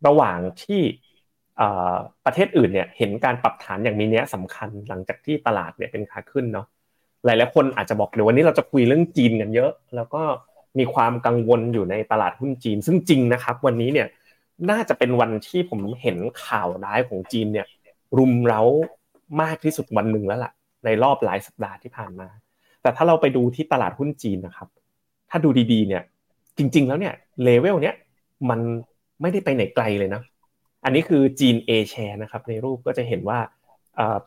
[0.07, 0.81] ระหว่างที่
[2.25, 6.67] ประเทศอื่นเนี่ยเห็นการปรับฐานอย่างมีนี้สำคัญหลังจากที่ตลาดเนี่ยเป็นขาขึ้นเนาะ
[7.25, 10.21] หลายหลายคนอาจจะบอกเดี๋ยววันนี้เราจะคุยเรื่องจีนกันเยอะ แล้วก็
[10.79, 14.07] มีความกังวลอยู่ในตลาดหุ้นจีน ซึ่งจริงนะครับ วันนี้เนี่ย
[14.69, 17.67] น่าจะเป็นวันที่ผมเห็นข่าวร้ายของจีนเนี่ย
[18.17, 18.61] รุมเร้า
[19.41, 20.51] มากที่สุดวันหนึ่งแล้วล่ะ
[20.85, 22.27] ในรอบหลายสัปดาห์ที่ผ่านมา
[22.81, 24.67] แต่ถ้าเราไปดูที่ตลาดหุ้นจีนนะครับ
[25.29, 26.03] ถ้าดูดีๆเนี่ย
[26.59, 27.13] จริง ๆ แล้วเนี่ย
[27.43, 27.95] เลเวลเนี้ย
[28.49, 28.59] มัน
[29.21, 30.21] ไม่ได้ไปไหนไกลเลยนะ
[30.83, 33.39] อันนี้คือจีน A share นะครับ ในรูปก็จะเห็นว่า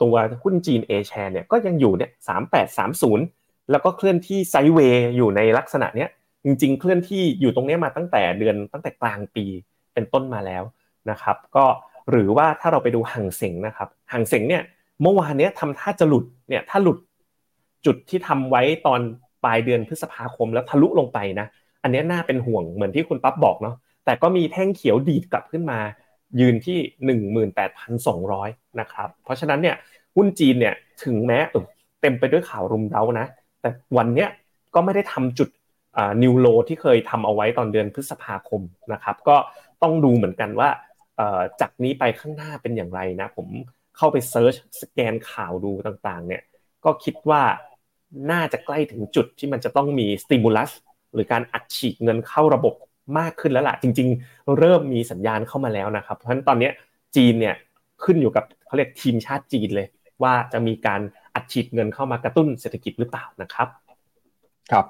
[0.03, 3.25] ตัวหุ้นจีน A share เนี่ยก็ยังอยู่เนี่ยสามแปดสามศูนย์
[3.71, 6.09] แล้วก็เคลื่อนที่ไซด์เวย์อยู่ในลักษณะเนี้ย
[6.45, 9.45] จริง ๆ เคลื่อนที่อยู่ตรงนี้มาตั้งแต่เดือนตั้งแต่กลางปี
[9.95, 10.63] เป็นต้นมาแล้ว
[11.11, 11.65] นะครับ ก็
[12.11, 14.63] หรือว่าถ้าเราไปดูห่างเสงนะครับห่างเสงเนี่ย
[15.03, 16.99] เมื่อวานเนี้ยทำท่าจะหลุดเนี่ยถ้าหลุด
[17.87, 19.01] จุดที่ทำไว้ตอน
[19.45, 21.47] ปลายเดือนพฤษภาคมแล้วทะลุลงไปนะ
[21.83, 25.79] อันนี้น่าเป็นห่วงเหมือนที่คุณปั๊บบอกเนาะแต่ก็มีแท่งเขียวดีดกลับขึ้นมา
[26.41, 26.79] ยืนที่
[27.59, 29.77] 18,200 นะครับ เพราะฉะนั้นเนี่ย
[30.17, 30.75] หุ้นจีนเนี่ย
[31.05, 31.39] ถึงแม้
[32.01, 33.27] เต็มไปด้วยข่าวรุมเร้านะ
[33.61, 34.29] แต่วันเนี้ย
[34.75, 35.49] ก็ไม่ได้ทำจุด
[36.23, 38.63] นิวโลที่เคยทำเอาไว้ตอนเดือนพฤษภาคม
[38.93, 39.37] นะครับ ก็
[39.83, 40.69] ต้องดูเหมือนกันว่า
[41.61, 43.49] จากนี้ไปข้างหน้าเป็นอย่างไรนะ ผม
[43.97, 46.43] เข้าไปเซิร์ชสแกนข่าวดูต่างๆ เนี่ย
[46.85, 47.43] ก็คิดว่า
[48.31, 50.71] น่าจะใกล้ถึงจุดที่มันจะต้องมีสติมูลัส
[51.15, 52.75] หรือการอัดฉีดเงินเข้าระบบ
[53.19, 56.71] มากขึ้นแล้วล่ะจริง ๆ เริ่มมีสัญญาณเข้ามาแล้วนะครับ เพราะฉะนั้นตอนนี้
[57.17, 57.55] จีนเนี่ย
[58.05, 59.87] ขึ้นอยู่กับเขาเรียกทีมชาติจีนเลย
[60.23, 61.01] ว่าจะมีการ
[61.35, 63.69] อัดฉีดเงินเข้ามากระตุ้นเศรษฐกิจหรือเปล่านะครับ
[64.73, 64.87] ครับ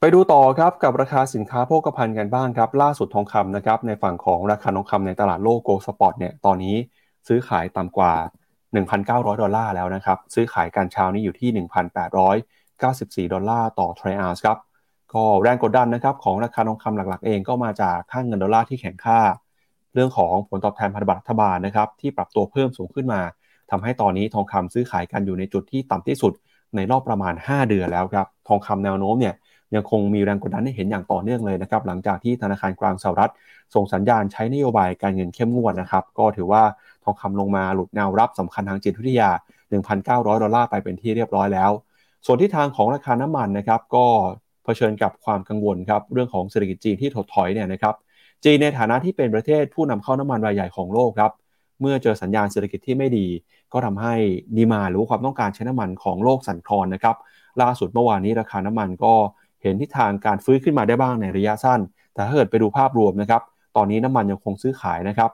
[0.00, 6.76] ไปดูต่อครับกับราคาสินค้าโภคภัณฑ์กันบ้างครับ ล่าสุดทองคำนะครับในฝั่งของราคาทองคำในตลาดโลก gold spot เนี่ยตอนนี้
[7.28, 8.14] ซื้อขายต่ำกว่า
[8.76, 11.66] 1,900 ดอลลาร์แล้วนะครับ ซื้อขายการเช้านี้อยู่ที่
[13.26, 14.58] 1,894 ดอลลาร์ต่อทรอยออนซ์ครับ
[15.16, 19.20] ก็แรงกดดันนะครับของราคาทองคำหลักๆ เองก็มาจากค่าเงินดอลลาร์ที่แข็งค่า
[19.94, 23.20] เรื่องของผลตอบแทนพันธบัตรรัฐบาลนะครับที่ปรับตัวเพิ่มสูงขึ้นมา
[23.70, 26.32] ทำให้ตอนนี้ทองคำซื้อขายกันอยู่ในจุดที่ต่ำที่สุด
[26.76, 29.34] ในรอบประมาณ 5 เดือนแล้วครับทองคำแนวโน้มเนี่ย
[29.74, 33.32] ยังคงมีแรงกดดันให้เห็นอย่างต่อเนื่องเลยนะครับหลังจากที่ธนาคารกลางสหรัฐ
[33.74, 36.62] ส่งสัญญาณใช้นโยบายการเงินเข้มงวดนะครับก็ถือว่า
[37.04, 39.30] ทองคำลงมาหลุดแนวรับสำคัญทางจิตวิทยา
[39.86, 41.70] 1,900 ดอลลาร์ไปเป็นที่เรียบร้อยแล้ว
[42.26, 44.06] ส่วนที่ทางของราคาน้ำมันนะครับก็
[44.66, 47.94] เผชิญกับความกังวลครับเรื่องของเศรษฐกิจจีนที่ถดถอยเนี่ยนะครับ
[48.44, 51.32] จีนในฐานะที่เป็นประเทศผู้นำเข้าน้ำมันรายใหญ่ของโลกครับ
[51.80, 53.26] เมื่อเจอสัญญาณเศรษฐกิจที่ไม่ดี
[53.72, 54.14] ก็ทำให้
[54.56, 57.16] demand หรือความต้องการใช้น้ำมันของโลกสั่นคลอนนะครับ
[57.62, 59.12] ล่าสุดเมื่อวานนี้ราคาน้ำมันก็
[59.62, 61.80] เห็นทิศทางการฟื้นขึ้นมาได้บ้างในระยะสั้น
[62.14, 63.42] แต่ถ้าเกิดไปดูภาพรวมนะครับ
[63.76, 65.30] ตอนนี้น้ำมันยังคงซื้อขายนะครับ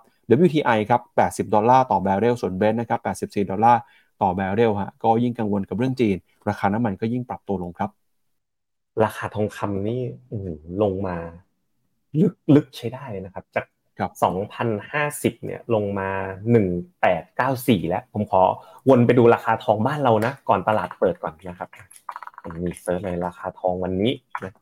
[0.47, 3.81] WTI ครับ 80 ดอลลาร์ต่อแบเรลส่วน Brent นะครับ 84 ดอลลาร์
[4.23, 6.17] ต่อแบเรลฮะก็ยิ่งกังวลกับเรื่องจีน
[6.49, 7.91] ราคาน้ำมันก็ยิ่งปรับตัวลงครับ
[9.05, 10.03] ราคาทองคำนี่
[10.83, 11.17] ลงมา
[12.21, 13.67] ลึกลึกใช้ได้นะครับ จาก
[14.23, 16.09] สองพันห้าสิบเนี่ยลงมา
[16.51, 16.67] หนึ่ง
[17.01, 18.43] แปดเก้าสี่แล้วผมขอ
[18.89, 21.69] วนไปดูราคาทองบ้านเรานะก่อนตลาดเปิดก่อนนะครับ
[22.65, 24.13] มี search เลยราคาทองวันนี้
[24.45, 24.53] นะ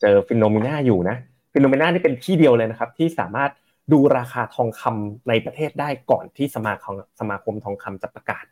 [0.00, 1.16] เจอ Finnomena อยู่นะ
[1.52, 3.50] Finnomena นี่เป็นที่เดียวเลยนะครับ ที่สามารถ
[3.92, 8.44] ดูราคาทองคำในประเทศได้ก่อนที่สมาคมสมาคมทองคำจะประกาศ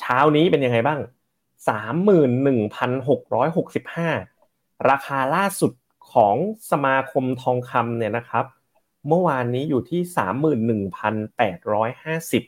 [0.00, 1.00] เช้านี้เป็นยังไงบ้าง
[1.68, 4.10] สามหมื่นหนึ่งพันหกร้อยหกสิบห้า
[4.90, 5.72] ราคาล่าสุด
[6.12, 6.36] ของ
[6.70, 8.44] สมาคมทองคำเนี่ยนะครับ
[9.08, 12.42] เมื่อวานนี้อยู่ที่สามหมื่นหนึ่งพันแปดร้อยห้าสิบ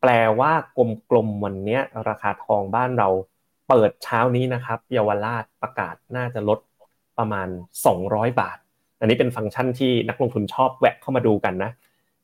[0.00, 0.52] แปลว่า
[1.10, 3.08] กลมๆวันนี้ราคาทองบ้านเรา
[3.68, 6.58] เปิดเช้านี้นะครับเยาวราชประกาศน่าจะลด
[7.18, 7.48] ประมาณ
[7.94, 8.58] 200 บาท
[9.00, 11.70] อันนี้เป็นฟังก์ชันที่นักลงทุนชอบแวะเข้ามาดูกันนะ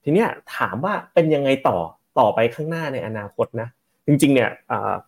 [0.04, 1.78] ทีนี้ถามว่าเป็นยังไงต่อ
[2.18, 3.68] ต่อไปข้างหน้าในอนาคตนะ
[4.06, 4.50] จริงๆเนี่ย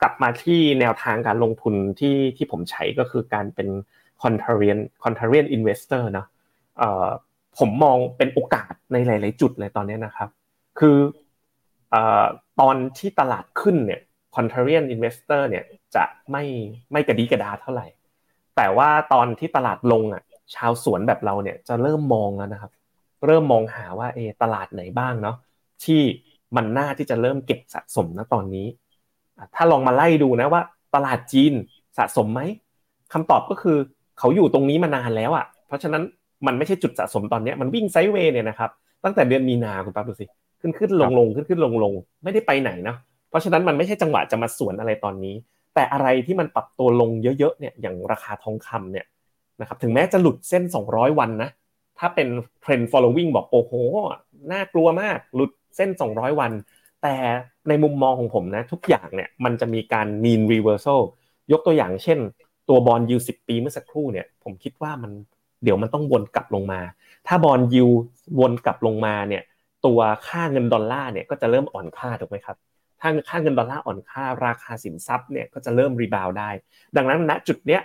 [0.02, 3.68] กลับมาที่แนวทางการลงทุนที่ที่ผมใช้ก็คือการเป็น
[4.22, 6.26] contrarian contrarian investor นะ
[7.58, 10.28] ผมมองเป็นโอกาสในหลาย ๆ จุดเลยตอนนี้นะครับ
[10.78, 10.96] คือ
[12.60, 14.00] ตอนที่ตลาดขึ้นเนี่ย
[14.36, 16.44] contrarian investor เนี่ยจะไม่
[16.92, 17.86] ไม่กระดีกระดาเท่าไหร่
[18.56, 20.22] แต่ว่าตอนที่ตลาดลงอะ
[20.54, 22.72] ชาวสวนแบบเราเนี่ยจะเริ่มมองแล้วนะครับ
[23.26, 25.36] เริ่มมองหาว่าเอตลาดไหนบ้างเนาะ
[25.84, 26.02] ที่
[26.56, 28.66] มันน่าที่จะเริ่มเก็บสะสมนะตอนนี้
[29.56, 30.62] ถ้าลองมาไล่ดูนะว่า
[30.94, 31.52] ตลาดจีน
[31.98, 32.40] สะสมไหม
[33.12, 33.76] คำตอบก็คือ
[34.18, 36.02] เขาอยู่ตรงนี้มานานแล้วอะ เพราะฉะนั้น
[36.46, 38.70] มันไม่ใช่จุดสะสมตอนนี้มันวิ่งไซด์เวย์เนี่ยนะครับ
[39.04, 40.26] ตั้งแต่เดือนมีนาคุณปั๊บดูสิ
[40.60, 41.92] ขึ้นขึ้นลงลงขึ้นขึ้นลงลง
[42.24, 42.96] ไม่ได้ไปไหนนะ
[43.30, 45.34] เพราะฉะนั้นมันไม่ใช่จังหวะจะมาสวนอะไรตอนนี้
[45.74, 49.06] แต่อะไรที่มันปรับตัวลงเยอะๆเนี่ยอย่างราคาทองคำเนี่ย
[49.60, 51.50] นะครับถึงแม้จะหลุดเส้น 200 วันนะ
[51.98, 52.28] ถ้าเป็น
[52.60, 53.72] เทรนด์ following บอกโอ้โห
[54.52, 56.52] น่ากลัวมากหลุดเส้น 200 วัน
[57.02, 57.16] แต่
[57.68, 61.00] ในมุมมองของผมนะ ทุกอย่างเนี่ยมันจะมีการ mean reversal
[61.52, 62.18] ยกตัวอย่างเช่น
[62.68, 65.12] ตัวบอลยูสิบปีเมื่อสักครู่เนี่ย ผมคิดว่ามัน
[65.64, 66.80] เดี๋ยวมันต้องวนกลับลงมา
[67.26, 67.86] ถ้าบอลยู
[68.40, 69.42] วนกลับลงมาเนี่ย
[69.86, 72.56] ตัวค่าเงินดอลลาร์เนี่ยก็จะเริ่มอ่อนค่าถูกไหมครับ
[73.00, 76.50] ถ้าค่าเงินดอลลาร์อ่อนค่าราคาสินทรัพย์เนี่ยก็จะเริ่ม rebound ได้
[76.96, 77.82] ดังนั้นณจุดเนี้ย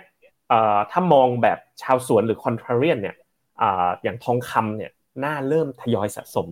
[0.90, 3.16] ถ้ามองแบบชาวสวนหรือ contrarian เนี่ย
[4.02, 4.90] อย่างทองคำเนี่ย
[5.24, 6.48] น่าเริ่มทยอยสะสม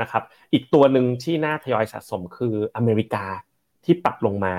[0.00, 3.24] นะครับ อีกตัวหนึ่งที่น่าทยอยสะสมคืออเมริกา
[3.84, 4.54] ที่ปรับลงมา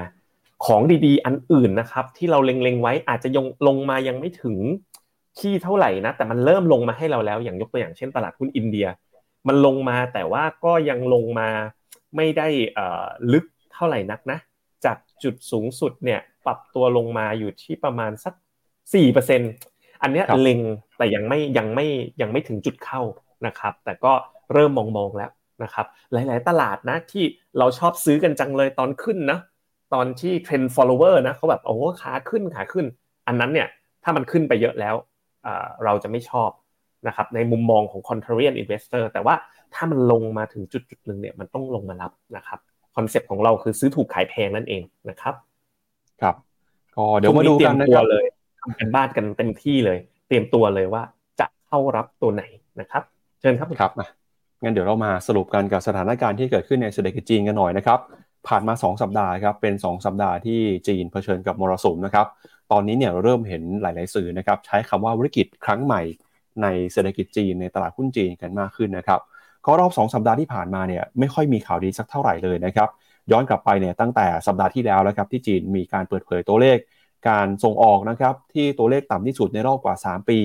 [0.65, 4.57] ของดีๆ อันอื่นนะครับ ที่เราเล็งๆไว้อาจจะยังลงมายังไม่ถึง
[5.39, 8.87] ที่เท่าไหร่นะ แต่มันเริ่มลงมาให้เราแล้ว อย่างยกตัวอย่างเช่นตลาดหุ้นอินเดีย
[9.47, 11.49] มันลงมาแต่ว่าก็ยังลงมา
[12.15, 12.47] ไม่ได้
[13.33, 14.39] ลึกเท่าไหร่นักนะ
[14.85, 18.33] จากจุดสูงสุดเนี่ยปรับตัวลงมาอยู่ที่ประมาณสัก
[19.17, 20.59] 4%อันนี้เล็ง
[20.97, 21.87] แต่ยังไม่ยังไม่
[22.21, 23.01] ยังไม่ถึงจุดเข้า
[23.45, 24.13] นะครับ แต่ก็
[24.53, 25.31] เริ่มมองมองแล้ว
[25.63, 27.23] นะครับหลาย ๆ ตลาดนะที่
[27.57, 29.39] เราชอบซื้อกันจังเลยตอนขึ้นนะ
[29.93, 32.85] ตอนที่เทรนด์ follower นะเขาแบบโอ้ขาขึ้นขาขึ้น
[33.27, 33.67] อันนั้นเนี่ย
[34.03, 34.95] ถ้ามันขึ้นไปเยอะแล้ว
[35.83, 36.49] เราจะไม่ชอบ
[37.07, 39.35] นะครับในมุมมองของ contrarian investor แต่ว่า
[39.73, 42.59] ถ้ามันลงมาถึงจุดจุดหนึ่งเนี่ยมันต้องลงมารับนะครับ
[42.95, 45.33] คอนเซปต์ของเราคือซื้อถูกขายแพงนั่นเองนะครับ
[46.21, 46.35] ครับ
[46.95, 48.25] ก็เดี๋ยวมาดูกันนะครับเลย
[48.59, 51.03] ทำกันบ้านกันเต็มที่เลย เตรียมตัวเลยว่า
[51.39, 52.43] จะเข้ารับตัวไหน
[52.79, 53.03] นะครับ
[53.39, 53.91] เชิญครับครับ
[54.61, 57.99] งั้นเดี๋ยวเรามาสรุปกันกับสถานการณ์ที่เกิดขึ้นในเศรษฐกิจจีนกันหน่อยนะครับ
[58.47, 62.27] ผ่านมา 2 สัปดาห์ครับ เป็น 2 สัปดาห์ที่จีนเผชิญกับมรสุมนะครับ
[62.71, 66.01] ตอนนี้เนี่ยเริ่มเห็นหลาย ๆ สื่อนะครับใช้คำว่าวิกฤตครั้งใหม่
[66.61, 69.19] ในเศรษฐกิจจีนในตลาดหุ้นจีนกันมากขึ้นนะครับ
[69.65, 72.89] ก็รอบ 2 สัปดาห์ที่ผ่านมาเนี่ยไม่ค่อยมีข่าวดีสักเท่าไหร่เลยนะครับ
[73.31, 76.77] ย้อนกลับไปเนี่ยตั้งแต่สัปดาห์ที่แล้วแล้วครับที่จีนมีการเปิดเผยตัวเลข
[77.29, 80.39] การส่งออกนะครับที่ตัวเลขต่ำที่สุดในรอบกว่า 3 ปี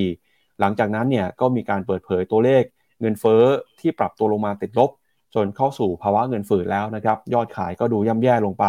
[0.61, 2.63] หลังจากนั้นเนี่ยก็มีการเปิดเผยตัวเลข
[3.01, 3.43] เงินเฟ้อ
[3.81, 4.91] ที่ปรับตัวลงมาติดลบ
[5.35, 8.65] จนเข้าสู่ภาวะเงินฝืดแล้วนะครับ ยอดขายก็ดูย่ำแย่ลงไป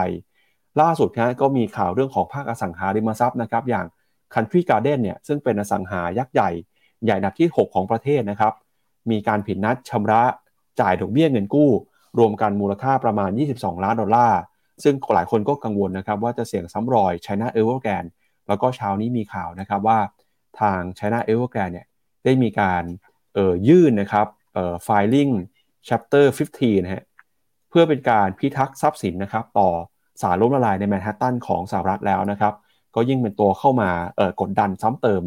[0.82, 3.86] ล่าสุดนะก็มีข่าวเรื่องของภาคอสังหาริมทรัพย์นะครับอย่าง
[4.34, 6.50] Country Garden เนี่ยซึ่งเป็นอสังหายักษ์ใหญ่
[7.06, 8.54] ใหญ่ดับที่ 6 ของประเทศนะครับ
[9.12, 10.24] มีการผิดนัดชำระ
[10.82, 11.70] จ่ายดอกเบี้ยเงินกู้
[12.20, 14.39] รวมกันมูลค่าประมาณ 22 ล้านดอลลาร์
[14.84, 18.10] ซึ่งหลายคนก็กังวลนะครับว่าจะเสี่ยงซ้ำรอย China Evergrande
[18.48, 20.00] แล้วก็เช้านี้มีข่าวนะครับว่า
[20.60, 21.88] ทาง China Evergrande เนี่ย
[22.24, 22.84] ได้มีการ
[23.67, 25.32] ยื่นนะครับเอ่อ filing
[25.88, 27.04] chapter 15นะฮะ
[27.70, 29.70] เพื่อเป็นการพิทักษ์ทรัพย์สินนะครับ ต่อ
[30.22, 32.54] สารล้มละลายในแมนฮัตตันของสหรัฐแล้วนะครับ
[32.96, 33.89] ก็ยิ่งเป็นตัวเข้ามา
[34.41, 35.24] กดดันซ้ำเติม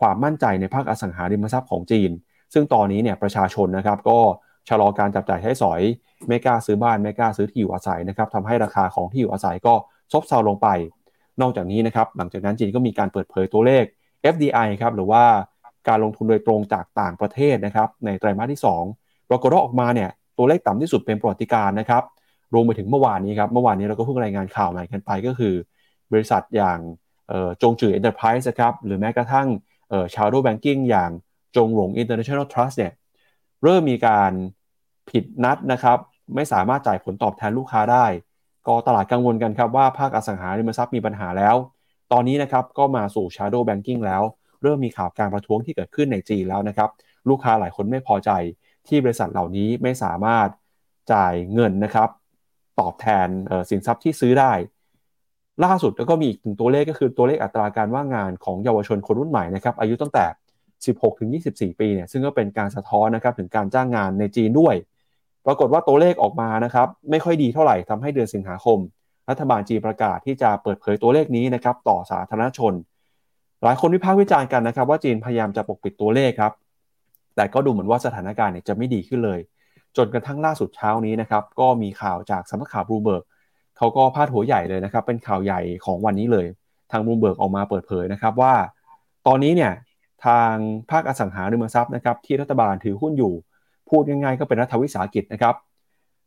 [0.00, 2.10] ความมั่นใจในภาคอสังหาริมทรัพย์ของจีน
[2.54, 4.18] ซึ่งตอนนี้เนี่ยประชาชนนะครับก็
[4.68, 5.80] ชะลอการจับจ่ายใช้สอย
[6.28, 9.74] ไม่กล้าซื้อบ้านไม่กล้าซื้อที่อยู่อาศัยนะครับทำให้ราคาของที่อยู่อาศัยก็
[10.12, 10.68] ซบเซาลงไป
[11.40, 13.84] นอกจากนี้นะครับหลังจากนั้นจีนก็มีการเปิดเผยตัวเลข
[14.34, 15.24] FDI ครับหรือว่า
[15.88, 18.60] การลงทุนโดยตรงจากต่างประเทศนะครับในไตรมาสที่
[18.94, 22.02] 2 ปรากฏว่าออกมาเนี่ยตัวเลขต่ำที่สุดเป็นประวัติการณ์นะครับ
[22.54, 25.54] รวมไปถึงเมื่อวานนี้ครับเมื่อวานนี้เราก็เพิ่งรายงานข่าวใหม่กันไปก็คือ
[26.12, 26.78] บริษัทอย่าง
[27.62, 29.48] จงจือ Enterprise ครับหรือแม้กระทั่ง
[30.14, 31.10] shadow banking อย่าง
[31.56, 32.92] จงหรง International Trust เนี่ย
[33.62, 34.32] เริ่มมีการ
[35.10, 35.98] ผิดนัดนะครับ
[36.34, 38.06] ไม่สามารถจ่ายผลตอบแทนลูกค้าได้
[38.66, 41.56] ก็ตลาดกังวลกันครับว่าภาคอสังหาริมทรัพย์มีปัญหาแล้ว
[42.12, 44.22] ตอนนี้นะครับก็มาสู่ Shadow Banking แล้ว
[44.62, 46.88] เริ่มมีข่าวการประท้วงที่เกิดขึ้นในจีนแล้วนะครับ
[47.28, 48.30] ลูกค้าหลายคนไม่พอใจ
[48.88, 50.48] ที่บริษัทเหล่านี้ไม่สามารถ
[51.12, 52.08] จ่ายเงินนะครับ
[52.80, 53.28] ตอบแทน
[53.70, 54.52] สินทรัพย์ที่ซื้อได้
[55.64, 60.24] ล่าสุดแล้วก็มีอีกหนึ่งตัวเลขก็คือตัวเลขอัตราการว่างงานของเยาวชนคนรุ่นใหม่นะครับอายุตั้งแต่
[60.76, 64.74] 16 ถึง 24 ปีเนี่ยซึ่งก็เป็นการสะท้อนนะครับถึงการจ้างงานในจีนด้วย
[65.46, 68.78] ปรากฏว่าตัวเลขออกมานะครับไม่ค่อยดีเท่าไหร่ทำให้เดือนสิงหาคม
[69.28, 72.72] รัฐบาลจีนประกาศที่จะเปิดเผยตัวเลขนี้นะครับต่อสาธารณชน
[73.64, 76.52] หลายคนวิพากษ์วิจารณ์กันนะครับว่าจีนพยายามจะปกปิดตัวเลขครับ
[77.36, 79.40] แต่ก็ดูเหมือนว่าสถานการณ์เนี่ยจะไม่ดีขึ้นเลย
[79.96, 83.24] จนกระทั่งล่าสุดเช้านี้นะครับ ก็มีข่าวจากสำนักข่าวบลูเบิร์ก
[83.76, 86.46] เขาก็พาดหัวใหญ่เลยนะครับ เป็นข่าวใหญ่ของวันนี้เลย
[86.90, 88.54] ทางบลูเบิร์กออกมาเปิดเผยนะครับว่า
[89.26, 89.72] ตอนนี้เนี่ย
[90.26, 90.52] ทาง
[90.90, 93.34] ภาคอสังหาริมทรัพย์นะครับที่รัฐบาลถือหุ้นอยู่
[93.88, 95.54] พูดง่ายๆก็เป็นรัฐวิสาหกิจนะครับ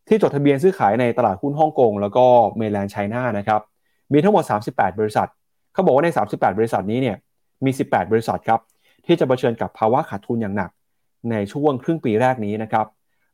[0.07, 2.25] ที่จดทะเบียนซื้อขายในตลาดหุ้นฮ่องกงแล้วก็
[2.57, 3.61] เมลแลนด์ไชน่านะครับ
[4.13, 5.27] มีทั้งหมด 38 บริษัท
[5.73, 7.17] เขาบอกว่าใน 38 บริษัทนี้เนี่ย
[7.65, 8.59] มี 18 บริษัทครับ
[9.05, 10.69] ที่จะเผชิญกับภาวะขาดทุนอย่างหนัก
[11.31, 12.85] ในช่วงครึ่งปีแรกนี้นะครับ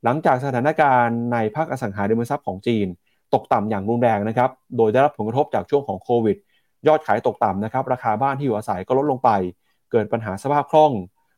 [0.03, 2.87] หลังจากสถานการณ์ในภาคอสังหาริมทรัพย์ของจีน
[3.33, 6.37] ตกต่ำอย่างรุนแรงนะครับโดยได้รับผลกระทบจากช่วงของโควิด
[6.87, 9.29] ยอดขายตกต่ำนะครับราคาบ้านที่อยู่อาศัยก็ลดลงไป
[9.91, 10.91] เกิดปัญหาสภาพคล่อง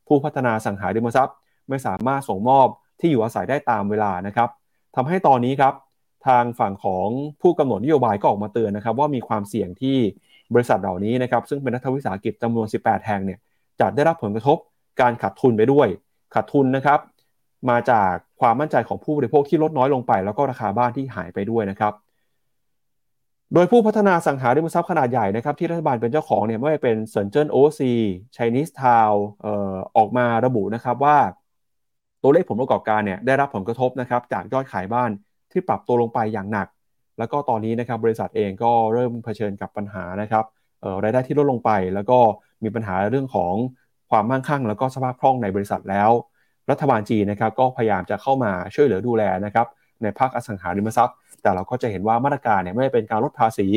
[0.08, 1.36] ผู้พัฒนาสังหาริมทรัพย์
[1.70, 2.68] ไม่สามารถส่งมอบ
[3.00, 4.50] ที่อยู่อาศัยได้ตามเวลานะครับ
[4.96, 5.74] ทำให้ตอนนี้ครับ
[6.28, 7.08] ทางฝั่งของ
[7.42, 9.98] ผู้กำหนดนโยบายก็ออกมาเตือนนะครับว่ามีความเสี่ยงที่
[10.54, 13.40] บริษัทเหล่านี้นะครับซึ่งเป็นรัฐวิสาหกิจจำนวน 18 แห่งเนี่ย
[13.80, 14.58] จะได้รับผลกระทบ
[15.02, 15.88] การขาดทุนไปด้วย
[16.36, 17.00] ขาดทุนนะครับ
[17.70, 21.94] มาจากความมั่นใจของผู้บริโภคที่ลดน้อยลงไป แล้วก็ราคาบ้านที่หายไปด้วยนะครับ
[23.54, 27.92] โดยผู้พัฒนาสังหาริมทรัพย์ขนาดใหญ่นะครับที่รัฐบาลเป็นเจ้าของเนี่ยไม่ว่าเป็นเซินเจิ้นโอซี
[28.34, 29.12] ไชนีสทาว
[29.98, 31.18] ออกมาระบุนะครับว่า
[32.22, 35.10] ตัวเลขผลประกอบการเนี่ยได้รับผลกระทบนะครับจากยอดขายบ้าน
[35.52, 36.68] ที่ปรับตัวลงไปอย่างหนัก
[37.20, 40.46] แล้วก็ตอนนี้นะครับบริษัทเองก็เริ่มเผชิญกับปัญหานะครับ
[41.04, 42.20] รายได้ที่ลดลงไป แล้วก็
[42.64, 43.54] มีปัญหาเรื่องของ
[44.12, 46.10] ความมั่งคั่ง แล้วก็สภาพคล่องในบริษัทแล้ว
[46.72, 49.68] รัฐบาลจีนนะครับก็พยายามจะเข้ามาช่วยเหลือดูแลนะครับ
[50.02, 53.68] ในภาคอสังหาริมทรัพย์ แต่เราก็จะเห็นว่ามาตรการเนี่ยไม่ได้เป็นการลดภาษี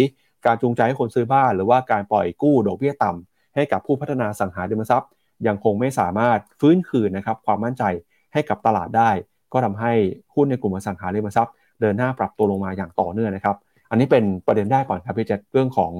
[0.46, 5.10] การจูงใจให้คนซื้อบ้าน หรือว่าการปล่อยกู้ดอกเบี้ยต่ำให้กับผู้พัฒนาสังหาริมทรัพย์
[5.46, 7.84] ยังคงไม่สามารถฟื้นคืนนะครับความมั่นใจ
[8.32, 9.10] ให้กับตลาดได้
[9.52, 9.92] ก็ทำให้
[10.34, 13.56] หุ้นในกลุ่มอสังหาริมทรัพย์ เดินหน้าปรับตัวลงมาอย่างต่อเนื่องนะครับ
[13.90, 15.92] อันนี้เป็นประเด็นแรกก่อนครับพี่แจ็คเรื่องของ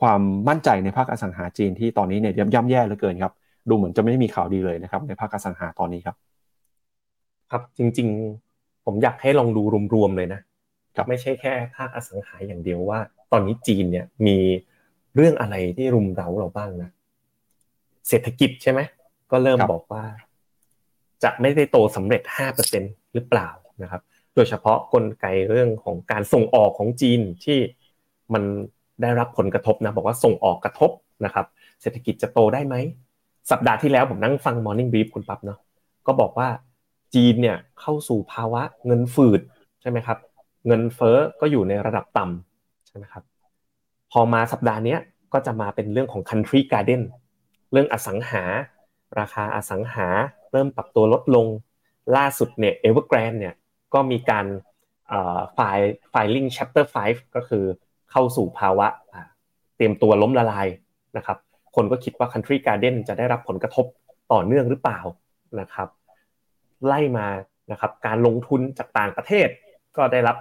[0.00, 3.32] ความมั่นใจในภาคอสังหาจีนที่ตอนนี้เนี่ยย่ำแย่เหลือเกินครับ
[3.68, 6.16] ดูเหมือนจะไม่มีข่าวดีเลยนะครับ ในภาคอสังหาตอนนี้ครับ
[7.50, 8.08] ครับจริง
[8.46, 9.62] ๆ ผมอยากให้ลองดู
[9.94, 10.40] รวมๆเลยนะ
[10.96, 12.98] ครับไม่ใช่แค่ภาคอสังหาอย่างเดียวว่า
[13.32, 14.36] ตอนนี้จีนเนี่ยมี
[15.16, 16.90] เรื่องอะไรที่รุมเร้าเราบ้างนะ
[18.08, 18.80] เศรษฐกิจใช่ไหม
[19.30, 20.04] ก็เริ่มบอกว่า
[21.22, 22.82] จะไม่ได้โตสำเร็จห้าเปอร์เซ็น
[23.14, 23.48] หรือเปล่า
[23.82, 24.02] นะครับ
[24.34, 27.58] โดยเฉพาะกลไกเรื่องของการส่งออกของจีนที่
[28.34, 28.42] มัน
[29.02, 30.90] ได้รับผลกระทบนะบอกว่าส่งออกกระทบ
[31.24, 31.46] นะครับ
[31.80, 32.74] เศรษฐกิจจะโตได้ไหม
[33.50, 35.58] สัปดาห์ที่แล้วผมนั่งฟัง Morning Brief คุณปั๊บเนาะ
[36.06, 36.48] ก็บอกว่า
[37.14, 39.40] จีนเนี่ยเข้าสู่ภาวะเงินฝืด
[39.80, 40.18] ใช่ไหมครับ
[40.66, 43.24] เงินเฟ้อก็อยู่ในระดับต่ำใช่ไหมครับ
[44.12, 44.96] พอมาสัปดาห์นี้
[45.32, 47.02] ก็จะมาเป็นเรื่องของ Country Garden
[47.72, 48.42] เรื่องอสังหา
[49.18, 50.08] ราคาอสังหา
[50.52, 51.46] เริ่มปรับตัวลดลง
[52.16, 53.54] ล่าสุดเนี่ย Evergrande เนี่ย
[53.94, 54.46] ก็มีการ
[55.54, 57.64] ไฟล์ filing chapter 5 ก็คือ
[58.10, 58.86] เข้าสู่ภาวะ
[59.76, 60.68] เตรียมตัวล้มละลาย
[61.16, 61.38] นะครับ
[61.76, 63.86] คนก็คิดว่า Country Garden จะได้รับผลกระทบ
[64.32, 65.00] ต่อเนื่องหรือเปล่า
[65.60, 65.88] นะครับ
[66.86, 67.26] ไล่มา
[67.70, 69.48] นะครับ การลงทุนจากต่างประเทศ
[69.96, 70.36] ก็ได้รับ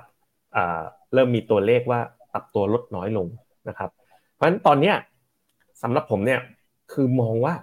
[1.13, 1.99] เริ่มมีตัวเลขว่า
[2.33, 3.27] ปรับตัวลดน้อยลง
[3.69, 3.89] นะครับ
[4.33, 4.93] เพราะฉะนั้นตอนนี้
[5.81, 6.39] สำหรับผมเนี่ย
[6.91, 7.53] คือมองว่า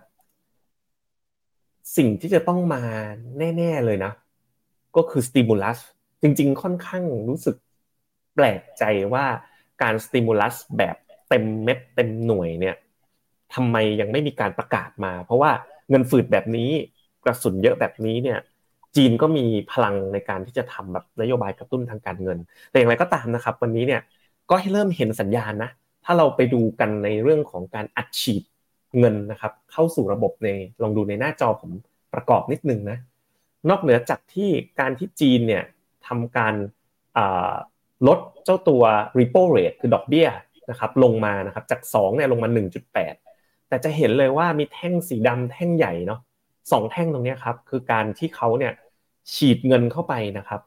[1.97, 2.83] สิ่งที่จะต้องมา
[3.39, 4.13] แน่ ๆเลยนะ
[4.97, 5.79] ก็คือสติมูลัส
[6.23, 7.57] จริง ๆ ค่อนข้างรู้สึก
[8.35, 9.25] แปลกใจว่า
[9.83, 10.97] การสติมูลัสแบบ
[11.29, 12.77] เต็มเม็ดเต็มหน่วยเนี่ย
[13.55, 15.51] ทำไมยังไม่มีการประกาศมา เพราะว่า
[15.91, 16.71] เงินฝืดแบบนี้
[17.25, 18.39] กระสุนเยอะแบบนี้เนี่ย
[18.97, 22.39] จีนก็มีพลังในการที่จะทำแบบนโยบายกระตุ้นทางการเงิน
[22.71, 24.01] แต่อย่างไรก็ตามนะครับ วันนี้เนี่ย
[24.51, 25.71] ก็ให้เริ่มเห็นสัญญาณนะ
[26.05, 28.43] ถ้าเราไปดูกันในเรื่องของการอัดฉีด
[28.99, 30.49] เงินนะครับ เข้าสู่ระบบใน
[30.83, 31.71] ลองดูในหน้าจอผม
[32.15, 32.99] ประกอบนิดนึงนะ
[33.71, 35.65] นอกเหนือจากที่การที่จีนเนี่ย
[36.07, 36.55] ทำการ
[38.07, 38.83] ลดเจ้าตัว
[39.19, 40.29] repo rate คือดอกเบี้ย
[40.71, 42.49] นะครับลงมานะครับจาก2เนี่ยลงมา
[43.09, 46.21] 1.8 แต่จะเห็นเลยว่ามีแท่งสีดำแท่งใหญ่เนาะ
[46.73, 48.73] สองแท่งตรงนี้ครับคือการที่เขาเนี่ย
[49.35, 50.61] ฉีดเงินเข้าไปนะครับ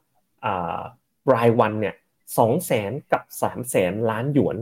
[1.33, 1.95] รายวันเนี่ย
[2.37, 4.57] สองแสนกับสามแสนล้านหยวน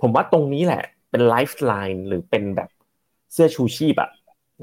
[0.00, 2.70] ผมว่าตรงนี้แหละเป็นไลฟ์ไลน์หรือเป็นแบบ
[3.32, 4.10] เสื้อชูชีพอะ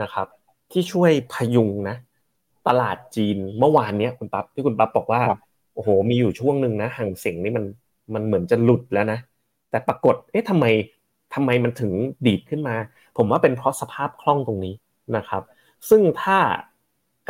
[0.01, 0.27] นะครับ
[0.71, 1.97] ที่ช่วยพยุงนะ
[2.67, 5.21] ตลาดจีนเมื่อวานนี้คุณปั๊บที่คุณปั๊บบอกว่า
[5.73, 7.65] โอ้โหมีอยู่ช่วงหนึ่งนะห่างเสียงนี่มัน
[8.13, 9.19] มันเหมือนจะหลุดแล้วนะ
[9.69, 10.65] แต่ปรากฏเอ๊ะทำไม
[11.33, 11.91] ทำไมมันถึง
[12.25, 12.75] ดีดขึ้นมา
[13.17, 14.73] ผมว่าเป็นเพราะสภาพคล่องตรงนี้
[15.17, 15.43] นะครับ
[15.89, 16.37] ซึ่งถ้า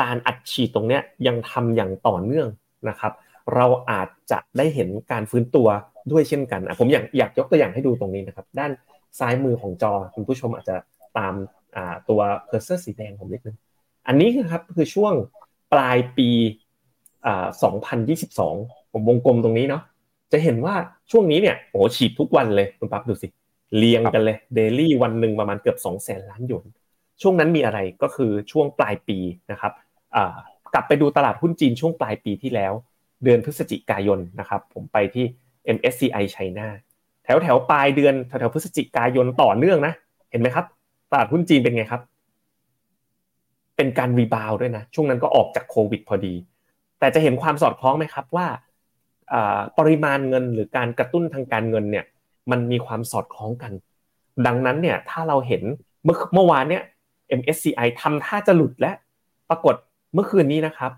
[0.01, 2.47] การอัดฉีดตรงเนี้ยยังทำอย่างต่อเนื่อง
[2.89, 3.13] นะครับ
[3.55, 5.67] เราอาจจะได้เห็นการฟื้นตัว
[6.11, 8.71] ด้วยเช่นกันผมอยากอยากยกตัวอย่างให้ดูตรงนี้นะครับ ด้าน
[9.19, 10.75] ซ้ายมือของจอคุณผู้ชมอาจจะ
[11.17, 11.33] ตาม
[12.09, 13.57] ตัวเคอร์เซอร์สีแดงผมนิดนึง
[14.07, 15.13] อันนี้คือครับคือช่วง
[15.73, 16.29] ปลายปี
[17.25, 17.47] อ่า
[18.19, 19.83] 2022 ผมวงกลมตรงนี้เนาะ
[20.31, 20.75] จะเห็นว่า
[21.11, 23.27] ช่วงนี้เนี่ยโอ้ฉีดทุกวันเลยคุณปั๊บดูสิ
[23.77, 26.65] เรียงกันเลยเดลี่วันหนึ่งประมาณเกือบ 2 0 0แสนล้านหยวน
[27.21, 29.17] ช่วงนั้นมีอะไรก็คือช่วงปลายปี
[29.51, 29.71] นะครับ
[30.73, 32.73] กลับไปดูตลาดหุ้นจีนช่วงปลายปีที่แล้ว
[33.23, 35.25] เดือนพฤศจิกายนนะครับผมไปที่
[35.75, 36.67] MSCI China
[37.23, 39.93] แถวแถวปลายเดือนแถวแถวพฤศจิกายนต่อเนื่องนะ
[40.31, 40.65] เห็นไหมครับ
[41.11, 42.01] ตลาดหุ้นจีนเป็นไงครับ
[43.75, 46.33] เป็นการ rebound ด้วยนะ ช่วงนั้นก็ออกจากโควิดพอดี
[46.99, 48.47] แต่จะเห็นความสอดคล้องไหมครับว่า
[49.77, 52.05] ปริมาณเงินหรือการกระตุ้นทางการเงินเนี่ย
[52.51, 53.71] มันมีความสอดคล้องกัน
[54.47, 55.63] ดังนั้นเนี่ยถ้าเราเห็น
[56.03, 56.83] เมื่อเมื่อวานเนี่ย
[57.39, 58.91] MSCI ทำท่าจะหลุดและ
[59.49, 59.75] ปรากฏ
[60.13, 60.91] เมื่อคืนนี้นะครับ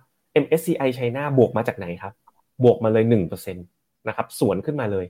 [0.44, 2.14] MSCI ไชน่าบวกมาจากไหนครับ
[2.64, 5.06] บวกมาเลย1%นะครับสวนขึ้นมาเลย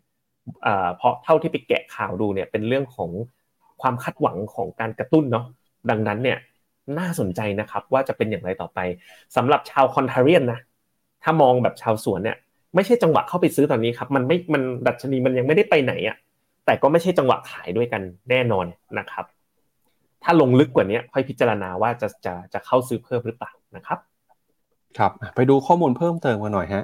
[0.97, 3.09] เพราะเท่าที่ไปแกะข่าวดูเนี่ยเป็นเรื่องของ
[3.81, 5.45] ความคาดหวังของการกระตุ้นเนาะ
[5.89, 6.37] ดังนั้นเนี่ย
[6.99, 8.79] น่าสนใจนะครับ ว่าจะเป็นอย่างไรต่อไป
[9.35, 10.59] สำหรับชาวคอนเทเรียนนะ
[11.23, 12.37] ถ้ามองแบบชาวสวนเนี่ย
[12.75, 16.17] ไม่ใช่จังหวะเข้าไปซื้อตอนนี้ครับ มันไม่มันดัชนีมันยังไม่ได้ไปไหนอะ
[16.65, 18.65] แต่ก็ไม่ใช่จังหวะขายด้วยกันแน่นอน
[18.99, 19.25] นะครับ
[20.23, 23.99] ถ้าลงลึกกว่านี้ค่อยพิจารณาว่าจะจะจะเข้าซื้อเพิ่มหรือเปล่านะครับ
[24.97, 26.83] ครับไปดูข้อมูลเพิ่มเติมกันหน่อยฮะ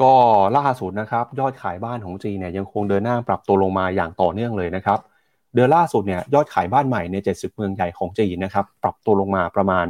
[0.00, 0.12] ก็
[0.56, 4.98] ล่าสุดนะครับ ยอดขายบ้านของจีนเนี่ยยังคงเดินหน้าปรับตัวลงมาอย่างต่อเนื่องเลยนะครับ
[5.54, 9.86] เดือนล่าสุดเนี่ยยอดขายบ้านใหม่ใน 70 เมืองใหญ่ของจีนนะครับปรับตัวลงมาประมาณ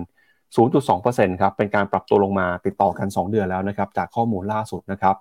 [0.68, 5.16] 0.2%ครับเป็นการปรับตัวลงมาติดต่อกัน 2 เดือนแล้วนะครับจากข้อมูลล่าสุดนะครับ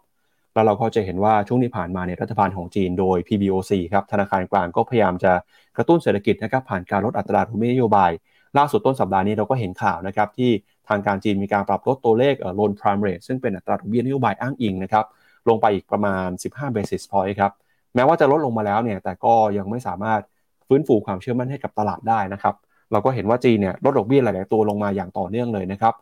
[0.53, 5.34] แล้วเราก็จะเห็นว่าช่วงที่ผ่านมาเนี่ยรัฐบาลของจีนโดย PBOC ครับธนาคารกลางก็พยายามจะ
[5.77, 8.12] กระตุ้นเศรษฐกิจนะครับผ่านการลดอัตราดอกเบี้ยนโยบาย
[8.58, 10.51] ล่าสุดต้นสัปดาห์นี้เราก็เห็นข่าวนะครับที่
[10.89, 15.06] ทางการจีนมีการปรับลดตัวเลข loan prime rate ซึ่งเป็นอัตราดอกเบี้ยนโยบายอ้างอิงนะครับ
[15.49, 17.51] ลงไปอีกประมาณ 15 basis point ครับ
[17.95, 20.21] แม้ว่าจะลดลงมาแล้วเนี่ยแต่ก็ยังไม่สามารถ
[20.67, 22.56] ฟื้นฟูความเชื่อมั่นให้กับตลาดได้นะครับ
[22.91, 25.93] เราก็เห็นว่าจีนเนี่ยลดดอกเบี้ยหลาย ๆ ตัวลงมาอย่างต่อเนื่องเลยนะครับ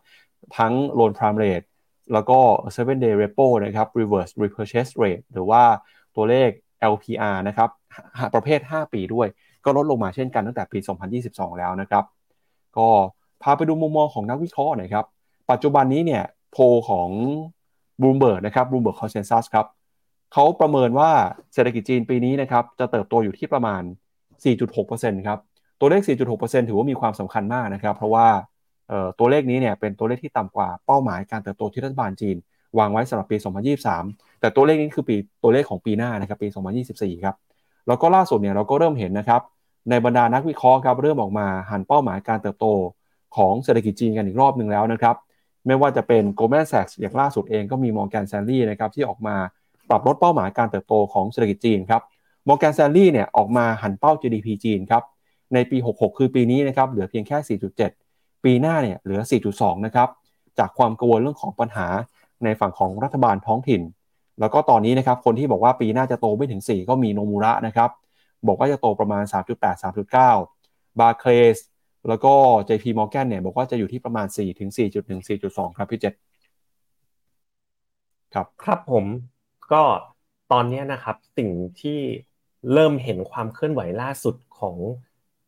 [0.58, 1.66] ทั้ง loan prime rate
[2.12, 2.38] แล้วก็
[2.76, 5.62] seven day repo นะครับ reverse repurchase rate หรือว่า
[6.16, 6.50] ตัวเลข
[6.92, 7.70] LPR นะครับ
[8.34, 9.28] ประเภท 5 ปีด้วย
[9.64, 10.78] ก็ลดลงมาเช่นกันตั้งแต่ปี
[11.18, 12.04] 2022 แล้วนะครับ
[12.78, 12.88] ก็
[13.42, 15.06] พาไปดูมุมมองของนักวิเคราะห์หน่อยครับ
[15.50, 17.08] ปัจจุบันนี้เนี่ยโพของ
[18.00, 19.66] Bloomberg นะครับ Bloomberg Consensus ครับ
[20.32, 21.10] เขาประเมินว่า
[21.54, 23.82] เศรษฐกิจจีนปีนี้นะครับจะเติบโตอยู่ที่ประมาณ
[24.44, 25.38] 4.6%ครับ
[25.80, 28.26] ตัวเลข 4.6%ถือว่ามีความสำคัญมากนะครับ เพราะว่า
[29.18, 32.36] ตัวเลขนี้เนี่ยเป็นตัวเลขที่ต่ำกว่าเป้าหมายการเติบโตที่รัฐบาลจีน
[32.78, 33.36] วางไว้สำหรับปี
[33.88, 36.48] 2023 แต่ตัวเลขนี้คือปีตัวเลขของปีหน้านะครับปี
[36.86, 37.36] 2024 ครับ
[37.86, 39.42] แล้วก็ล่าสุดเนี่ยเราก็เริ่มเห็นนะครับ
[39.90, 42.66] ในบรรดานักวิเคราะห์ครับเริ่มออกมาหันเป้าหมายการเติบโต
[43.36, 45.16] ของเศรษฐกิจจีนกันอีกรอบหนึ่งแล้วนะครับ
[45.66, 49.36] ไม่ว่าจะเป็น Goldman Sachs อย่างล่าสุดเองก็มี Morgan Stanley นะครับที่ออกมา
[49.88, 52.02] ปรับลดเป้าหมายการเติบโตของเศรษฐกิจจีนครับ
[52.48, 55.02] Morgan Stanley เนี่ยออกมาหันเป้า GDP จีนครับ
[55.54, 57.58] ในปี 66 คือปีนี้นะครับเหลือเพียงแค่
[57.92, 59.20] 4.7 ปีหน้าเนี่ยเหลือ
[59.52, 60.08] 4.2 นะครับ
[60.58, 61.86] จากความกังวลเรื่องของปัญหา
[62.44, 63.82] ในฝั่งของรัฐบาลท้องถิ่น
[64.40, 67.90] แล้วก็ตอนนี้นะครับคนที่บอกว่าปีหน้าจะโตไม่ถึง 4 ก็มีโนมูระนะครับ
[68.46, 71.56] บอกว่าจะโตประมาณ 3.8 3.9 บาร์เคลส
[72.08, 72.32] แล้วก็
[72.68, 76.14] JP Morgan เนี่ยบอกว่าจะอยู่ที่ประมาณ4ถึง4.1 4.2 ครับพี่เจษ
[78.34, 79.04] ครับ ครับผม
[79.72, 79.82] ก็
[80.52, 81.50] ตอนนี้นะครับสิ่ง
[81.80, 82.00] ที่
[82.72, 84.76] เริ่มเห็นความเคลื่อนไหวล่าสุดของ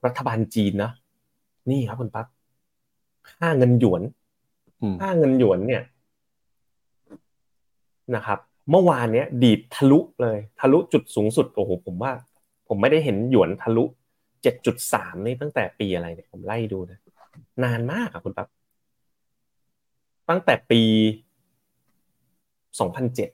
[0.04, 0.90] รัฐบาลจีนนะ
[1.70, 2.26] นี่ครับคุณปั๊บ
[3.30, 4.02] ค่าเงินหยวน
[5.00, 5.82] ค่าเงินหยวนเนี่ย
[8.14, 8.38] นะครับ
[8.70, 12.12] เมื่อวานเนี้ย ดีดทะลุเลย ทะลุจุดสูงสุดโอ้โหผมว่า
[12.68, 13.84] ผมไม่ได้เห็นหยวนทะลุ
[14.42, 16.98] เจ็ดจุดสามนี่ตั้งแต่ปีอะไรเนี่ยผมไล่ดูนะ
[17.64, 18.48] นานมากอะคุณปั๊บ
[20.28, 20.82] ตั้งแต่ปี
[22.80, 23.30] สองพันเจ็ด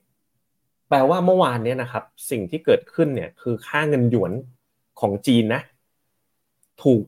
[0.91, 4.33] แปลว่าเมื่อวานเนี้ยนะครับ สิ่งที่เกิดขึ้นเนี่ยคือค่าเงินหยวน
[5.01, 5.63] ของจีนนะ
[6.83, 7.05] ถูก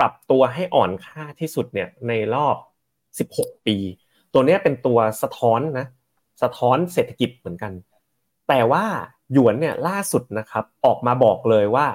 [0.00, 2.56] ปรับตัวให้อ่อนค่าที่สุดเนี่ยในรอบ
[3.18, 3.76] สิบหกปี
[4.32, 5.86] ตัวนี้เป็นตัวสะท้อนนะ
[6.42, 7.72] สะท้อนเศรษฐกิจเหมือนกัน
[8.48, 8.84] แต่ว่า
[9.32, 11.86] หยวนเนี่ยล่าสุดนะครับออกมาบอกเลยว่า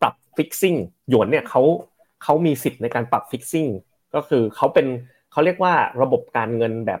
[0.00, 0.74] ปรับฟิกซิ่ง
[1.08, 1.62] หยวนเนี่ยเขา
[2.22, 3.66] เขามีสิทธิ์ในการปรับฟิกซิ่ง
[4.14, 4.86] ก็คือเขาเป็น
[5.32, 7.00] เขาเรียกว่าระบบการเงินแบบ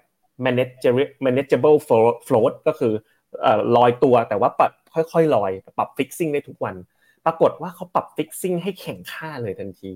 [1.26, 1.78] manageable
[2.26, 2.92] float ก็คือ
[3.76, 6.76] ลอยตัวแต่ว่าปรับค่อยๆลอย ปรับฟิกซิ่งได้ทุกวัน
[7.24, 9.90] ปรากฏว่าเขาปรับฟิกซิ่งให้แข่งค่าเลยทันที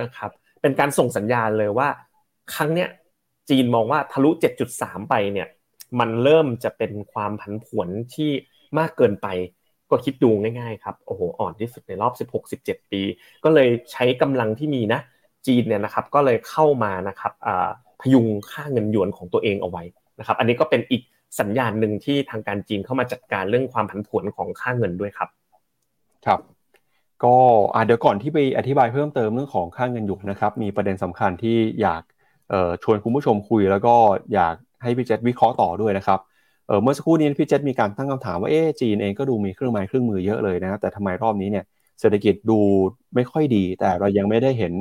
[0.00, 0.30] นะครับ
[0.62, 1.88] เป็นการส่งสัญญาณเลยว่า
[2.54, 2.88] ครั้งเนี้ย
[3.50, 4.30] จีนมองว่าทะลุ
[4.70, 5.48] 7.3 ไปเนี่ย
[6.00, 8.30] มันเริ่มจะเป็นความผันผวนที่
[8.78, 9.28] มากเกินไป
[9.90, 12.12] ก็คิดดูง่ายๆครับโอ้โหอ่อนที่สุดในรอบ
[12.52, 13.02] 16-17 ปี
[13.44, 15.00] ก็เลยใช้กำลังที่มีนะ
[15.46, 17.32] จีนเนี่ยนะครับก็เลยเข้ามานะครับ
[18.00, 19.82] พยุงค่าเงินหยวนของตัวเองเอาไว้
[20.18, 21.02] นะครับ อันนี้ก็เป็นอีก
[21.38, 25.28] สัญญาณหนึ่งที่ทางการจีนเข้ามาจัดการเรื่องความผันผวนของค่าเงินด้วยครับ
[26.26, 26.40] ครับ
[27.24, 27.36] ก็
[27.86, 32.02] เดี๋ยวก่อนที่ไปอธิบายเพิ่มเติมเรื่องของค่าเงินหยวนนะครับ มีประเด็นสำคัญที่อยาก
[32.82, 33.94] ชวนคุณผู้ชมคุย แล้วก็
[34.34, 36.18] อยากให้พี่เจษวิเคราะห์ต่อด้วยนะครับ
[36.82, 41.64] เมื่อสักครู่นี้พี่เจษมีการตั้งคำถามว่าเอ๊จีนเองก็ดูมีเครื่องไม้เครื่องมือเยอะเลยนะแต่ทำไมรอบนี้เนี่ย
[42.00, 42.58] เศรษฐกิจดู
[43.14, 44.72] ไม่ค่อยดี แต่เรายังไม่ได้เห็น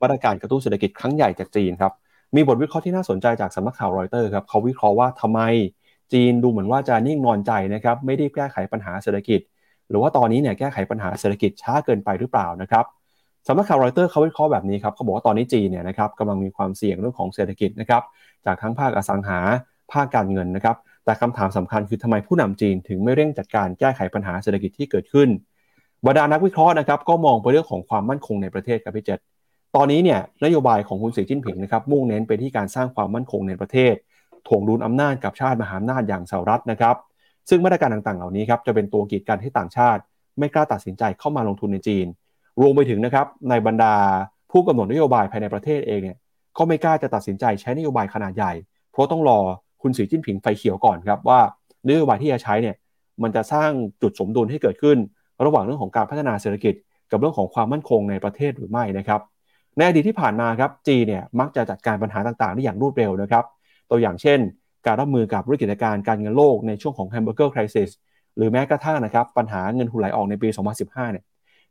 [0.00, 1.92] มาตรการกระตุ้นเศรษฐกิจครั้งใหญ่จากจีนครับ
[2.36, 5.40] มีบทวิเคราะห์ที่น่าสนใจจากสำนักข่าวรอยเตอร์ครับเขาวิเคราะห์ว่าทำไม
[6.12, 9.40] จีนดูเหมือนว่าจะนิ่งนอนใจนะครับไม่ได้แก้ไขปัญหาเศรษฐกิจ
[9.88, 12.84] หรือว่าตอนนี้เนี่ยแก้ไขปัญหาเศรษฐกิจช้าเกินไปหรือเปล่านะครับ
[13.46, 18.02] สำนักข่าวรอยเตอร์เขาวิเคราะห์แบบนี้ครับเขาบอกว่าตอนนี้จีนเนี่ยนะครับกำลังมีความเสี่ยงเรื่องของเศรษฐกิจนะครับ
[18.46, 19.38] จากทั้งภาคอสังหา
[19.92, 25.28] ภาคการเงินนะครับแต่คำถามสำคัญคือทำไมผู้นำจีนถึงไม่เร่งจัดการแก้ไขปัญหาเศรษฐกิจที่เกิดขึ้น
[26.06, 29.18] บรรดานักวิเคราะห์นะครับก็มองไปเรื่องของความมั่นคงในประเทศครับพี่เจษ
[29.76, 33.94] ตอนนี้เนี่ยนโยบายของคุณสีจิ้นผิงนะครับมุ่งเน้นไปที่การสร้างความมั่นคงในประเทศ
[34.48, 36.96] ถ่วงดุลอำนาจกับชาติมหาอำนาจอย่างสหรัฐนะครับ
[37.48, 40.00] ซึ่งมาตรการต่างๆ เหล่านี้ครับจะเป็นตัวกีดกันให้ต่างชาติ
[40.38, 42.06] ไม่กล้าตัดสินใจเข้ามาลงทุนในจีน
[42.60, 43.94] รวมไปถึงนะครับในบรรดา
[44.50, 46.18] ผู้กำหนดนโยบายภายในประเทศเองเนี่ย
[46.56, 48.52] ก็ไม่กล้าจะตัดสินใจใช้นโยบายขนาดใหญ่
[48.92, 49.38] เพราะต้องรอ
[49.82, 51.40] คุณสีจิ้นผิงไฟเขียวก่อนครับว่า
[51.88, 52.76] นโยบายที่จะใช้เนี่ย
[53.22, 53.70] มันจะสร้าง
[54.02, 54.98] จุดสมดุลให้เกิดขึ้น
[55.44, 56.74] ระหว่างเรื่องของการพัฒนาเศรษฐกิจ
[57.10, 59.20] กับเรื่องของความมั่นคงในประเทศหรือไม่นะครับ
[59.76, 63.44] ในอดีตที่ผ่านมาครับจีเนี่ยมักจะจัดการปัญหาต่างๆได้อย่างรวดเร็วนะครับ
[63.90, 64.38] ตัวอย่างเช่น
[64.86, 67.90] การรับมือกับวิกฤตการณ์การเงินโลกในช่วงของแฮมเบอร์เกอร์คริสิส
[68.36, 70.48] หรือแม้กระทั่งนะครับปัญหาเงินทุนไหลออกในปี
[70.80, 71.24] 2015 เนี่ย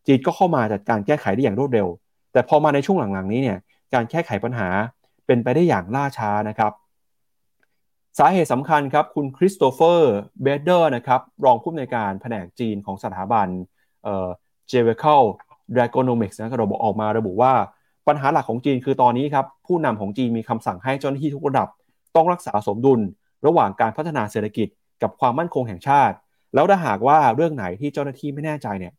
[0.07, 1.88] จีนก็เข้ามาจัดการแก้ไขได้อย่างรวดเร็ว
[2.34, 3.57] แต่พอมาในช่วงหลังๆนี้เนี่ย
[3.93, 4.70] การแก้ไขปัญหา
[5.26, 6.72] เป็นไปได้อย่างล่าช้านะครับ
[8.20, 13.47] สาเหตุสำคัญครับคุณ Christopher Beddor นะครับรองผู้อำนวยการแผนกจีนของสถาบัน
[14.03, 14.28] เอ่อ
[14.70, 15.22] Gavekal
[15.76, 17.53] Dragonomics นะครับระบุออกมาระบุว่า
[18.07, 21.68] ปัญหาหลักของจีนคือตอนนี้ครับผู้นำของจีนมีคำสั่งให้เจ้าหน้าที่ทุกระดับ
[22.18, 22.99] ต้องรักษาสมดุล
[23.45, 24.68] ระหว่างการพัฒนาเศรษฐกิจ
[25.01, 26.15] กับความมั่นคงแห่งชาติ
[26.53, 28.93] แล้วถ้าหากว่าเรื่องไหนที่เจ้าหน้าที่ไม่แน่ใจเนี่ย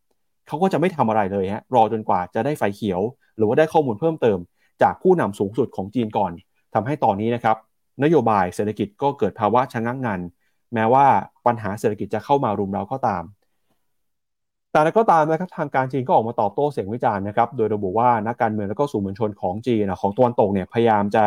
[0.47, 3.01] เขาก็จะไม่ทำอะไรเลยฮะรอจนกว่าจะได้ไฟเขียว
[3.37, 4.39] หรือว่าได้ข้อมูลเพิ่มเติม
[4.81, 6.31] จากผู้นำสูงสุดของจีนก่อน
[6.73, 7.57] ทำให้ตอนนี้นะครับ
[8.03, 10.19] นโยบายเศรษฐกิจก็เกิดภาวะชะงักงัน
[10.73, 11.05] แม้ว่า
[11.45, 13.23] ปัญหาเศรษฐกิจจะเข้ามารุมเราก็ตาม
[14.71, 21.25] แต่ก็ตามนะครับทางการจีนก็ออกมาตอบโต้เสียงวิจารณ์นะครับ โดยระบุว่านักการเมืองแล้วก็สื่อมวลชนของจีนของตะวันตกเนี่ยพยายามจะ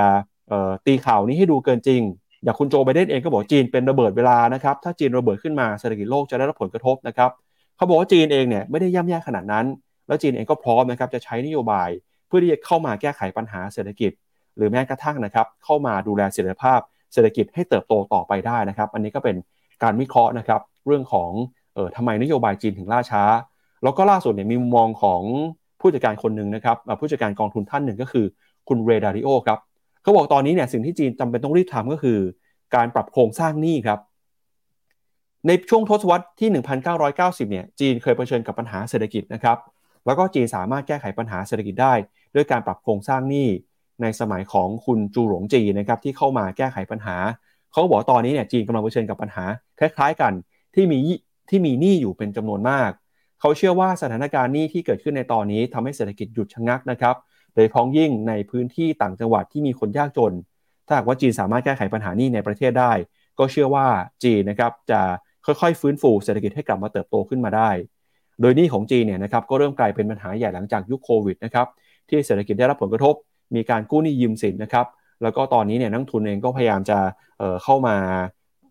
[0.86, 2.03] ตีข่าวนี้ให้ดูเกินจริง
[2.45, 7.30] อย่างคุณโจไบเดนเองก็บอกจีนเป็นระเบิดเวลานะครับ ถ้าจีนระเบิดขึ้นมาเศรษฐกิจโลกจะได้รับผลกระทบนะครับ
[7.76, 9.66] เขาบอกว่าจีนเองเนี่ยไม่ได้ย่ำแย่ขนาดนั้น
[10.07, 11.88] แล้วจีนเองก็พร้อมนะครับจะใช้นโยบาย
[12.26, 14.12] เพื่อที่จะเข้ามาแก้ไขปัญหาเศรษฐกิจ
[14.57, 16.80] หรือแม้กระทั่งนะครับเข้ามาดูแลเสถียรภาพ
[17.12, 19.36] เศรษฐกิจให้เติบโตต่อไปได้นะครับ อันนี้ก็เป็น
[19.82, 21.30] การวิเคราะห์นะครับเรื่องของ
[21.74, 23.22] เออทำไมนโยบายจีนถึงล่าช้า
[23.82, 25.22] แล้วก็ล่าสุดเนี่ยมีมุมมองของ
[25.80, 28.24] ผู้จัดการคนหนึ่งนะครับผู้จัดการกองทุนท่านหนึ่งก็คือ
[28.68, 29.59] คุณเรดาริโอครับ
[30.03, 32.18] เขาบอกตอนนี้เนี่ยสิ่งที่จีนจำเป็นต้องรีบทำก็คือ
[32.74, 33.98] การปรับโครงสร้างหนี้ครับ
[35.46, 36.48] ในช่วงทศวรรษที่
[37.05, 39.59] 1990 เนี่ยจีนเคยเผชิญกับปัญหาเศรษฐกิจนะครับ
[40.07, 41.94] แล้วก็จีนสามารถแก้ไขปัญหาเศรษฐกิจได้
[42.34, 43.48] ด้วยการปรับโครงสร้างหนี้
[44.03, 47.16] ในสมัยของคุณจูหลงจีนะครับที่เข้ามาแก้ไขปัญหา
[47.72, 49.44] เขาบอกตอนนี้เนี่ยจีนกำลังเผชิญกับปัญหา
[49.78, 50.32] คล้ายๆกัน
[50.74, 50.98] ที่มี
[51.50, 52.90] ที่มีหนี้อยู่เป็นจำนวนมาก
[53.40, 57.14] เขาเชื่อว่าสถานการณ์หนี้ที่เกิดขึ้นในตอนนี้ทำให้เศรษฐกิจหยุดชะงักนะครับ
[57.55, 60.32] โดยพ้องยิ่งในพื้นที่ต่างจังหวัดที่มีคนยากจน
[60.86, 62.92] ถ้าหากว่าจีนสามารถแก้ไขปัญหานี้ในประเทศได้
[63.38, 63.86] ก็เชื่อว่า
[64.24, 65.00] จีนนะครับจะ
[65.46, 67.70] ค่อยๆ ฟื้นฟูเศรษฐกิจให้กลับมาเติบโตขึ้นมาได้
[68.40, 71.66] โดยหนี้ของจีนเนี่ยนะครับก็เริ่มกลายเป็นปัญหาใหญ่หลังจากยุคโควิดนะครับ
[72.09, 73.14] ที่เศรษฐกิจได้รับผลกระทบ
[73.55, 74.86] มีการกู้หนี้ยืมสินนะครับ
[75.22, 76.98] แล้วก็ตอนนี้เนี่ยนักทุนเองก็พยายามจะ
[77.38, 77.96] เเข้ามา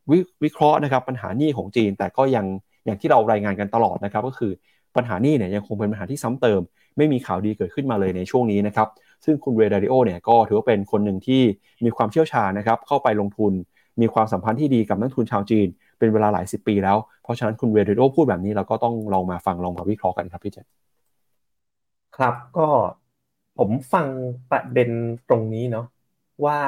[0.10, 2.46] วิวเคราะห์นะครับปัญหาหนี้ของจีน แต่ก็ยัง
[2.86, 4.52] อย่างที่เรารายงานกันตลอดนะครับ ก็คือ
[4.96, 6.62] ปัญหานี้เนี่ยยังคงเป็นปัญหาที่ซ้ำเติม
[6.98, 8.88] ไม่มีข่าวดีเกิดขึ้นมาเลยในช่วงนี้นะครับ
[9.26, 11.42] ซึ่งคุณเรดาริโอเนี่ยก็ถือว่าเป็นคนหนึ่งที่
[11.86, 13.54] มีความเชี่ยวชาญนะครับเข้าไปลงทุน
[14.02, 15.68] มีความสัมพันธ์ที่ดีกับนักทุนชาวจีน
[16.00, 20.66] เป็นเวลาหลายสิบปีแล้ว เพราะฉะนั้นคุณเรดาริโอพูดแบบนี้เราก็ต้องลองมาฟังลองมาวิเคราะห์กันครับพี่เจษ
[22.16, 22.68] ครับก็
[23.58, 24.08] ผมฟัง
[24.52, 24.90] ประเด็น
[25.30, 25.86] ตรงนี้เนาะ
[26.46, 26.60] ว่า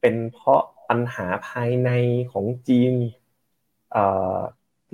[0.00, 1.90] เป็นเพราะปัญหาภายใน
[2.32, 2.92] ของจีน
[3.92, 4.04] เอ่
[4.34, 4.38] อ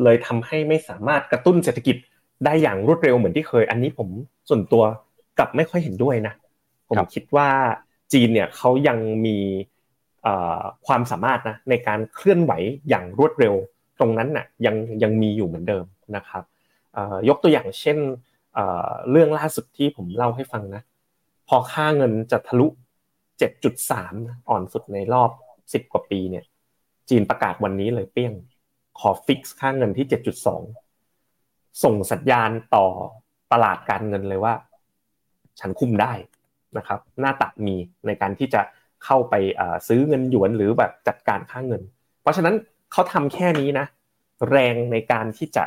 [0.03, 1.97] เลยทำให้ไม่สามารถกระตุ้นเศรษฐกิจ
[2.45, 4.09] ได้อย่างรวดเร็วเหมือนที่เคย อันนี้ผม
[4.49, 4.84] ส่วนตัว
[5.39, 6.34] กลับไม่ค่อยเห็นด้วยนะ
[6.89, 7.49] ผมคิดว่า
[8.12, 9.39] จีนเนี่ยเขายังมี
[10.87, 12.53] ความสามารถนะในการเคลื่อนไหว
[12.89, 13.55] อย่างรวดเร็ว
[14.01, 15.84] ตรงนั้นน่ะยังยังมีอยู่เหมือนเดิม
[16.16, 16.43] นะครับ
[17.28, 17.99] ยกตัวอย่างเช่น
[19.11, 20.82] เรื่องล่าสุดที่ผมเล่าให้ฟังนะ
[21.49, 22.66] พอค่าเงินจะทะลุ
[23.39, 25.30] 7.3 อ่อนสุดในรอบ
[25.64, 26.45] 10 กว่าปีเนี่ย
[27.09, 28.34] จีนประกาศวันนี้เลยเปี้ยง
[28.99, 30.86] ขอฟิกซ์ค่าเงินที่ 7.2
[31.84, 32.86] ส่งสัญญาณต่อ
[33.52, 34.54] ตลาดการเงินเลยว่า
[35.60, 36.12] ฉันคุมได้
[36.76, 38.60] นะครับ หน้าตักมีในการที่จะ
[39.04, 39.34] เข้าไป
[39.88, 41.82] ซื้อเงินหยวนหรือแบบจัดการค่าเงิน
[42.22, 42.54] เพราะฉะนั้น
[42.92, 43.86] เขาทำแค่นี้นะ
[44.50, 45.64] แรงในการที่จะ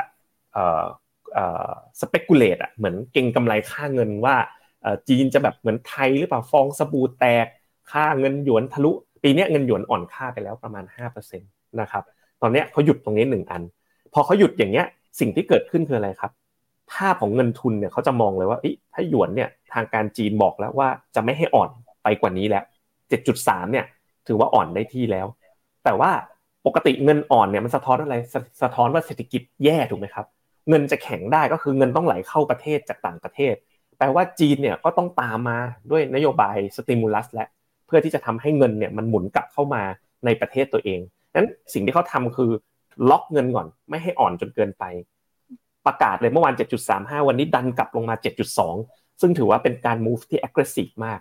[2.00, 4.36] สเปกุเลตอะเหมือนเก่งกำไรค่าเงินว่า
[5.08, 7.46] จีนจะแบบเหมือนไทยหรือเปล่าฟองสบู่แตก
[7.92, 8.90] ค่าเงินหยวนทะลุ
[9.22, 11.40] ปีนี้เงินหยวนอ่อนค่าไปแล้วประมาณ5%
[11.80, 12.04] นะครับ
[12.42, 13.62] ตอนนี้เขาหยุดตรงนี้หนึ่งอัน
[14.12, 14.86] พอเขาหยุดอย่างเงี้ย
[15.18, 16.32] สิ่งที่เกิดขึ้นคืออะไรครับ
[16.92, 18.58] ภาพของเงินทุนเนี่ยเขาจะมองเลยว่า
[18.94, 21.70] ถ้าหยวนเนี่ยทางการจีนบอกแล้วว่าจะไม่ให้อ่อน
[22.02, 22.64] ไปกว่านี้แล้ว
[23.18, 23.84] 7.3 เนี่ย
[24.26, 25.26] ถือว่าอ่อนได้ที่แล้ว
[25.84, 26.10] แต่ว่า
[26.66, 30.26] ปกติเงินอ่อนเนี่ยมันสะท้อนอะไรสสะท้อนว่าเศรษฐกิจแย่ถูกไหมครับ
[30.68, 33.54] เงินจะแข็งได้ก็คือเงินต้องไหลเข้าประเทศจากต่างประเทศ
[33.98, 35.58] แปลว่าจีนเนี่ยก็ต้องตามมา
[35.90, 37.46] ด้วยนโยบายสติมูลัสและ
[37.86, 39.82] เพื่อที่จะทำให้เงินเนี่ยมันหมุนกลับเข้ามา
[40.24, 41.00] ในประเทศตัวเอง
[41.34, 42.50] นั้นสิ่งที่เขาทาคือ
[43.10, 44.84] ล็อกเงินก่อน ไม่ให้อ่อนจนเกินไป
[45.86, 46.54] ประกาศเลยเมื่อวาน
[46.90, 48.14] 7.35 วันนี้ดันกลับลงมา
[48.68, 51.20] 7.2 ซึ่งถือว่าเป็นการ move ที่ aggressive มาก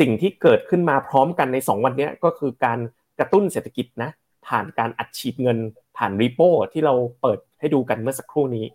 [0.00, 2.78] สิ่งที่เกิดขึ้นมาพร้อมกันใน 2 วันนี้ก็คือการ
[3.18, 4.10] กระตุ้นเศรษฐกิจนะ
[4.46, 5.58] ผ่านการอัดฉีดเงิน
[5.96, 6.40] ผ่านรีโป
[6.72, 8.66] ที่เราเปิดให้ดูกันเมื่อสักครู่นี้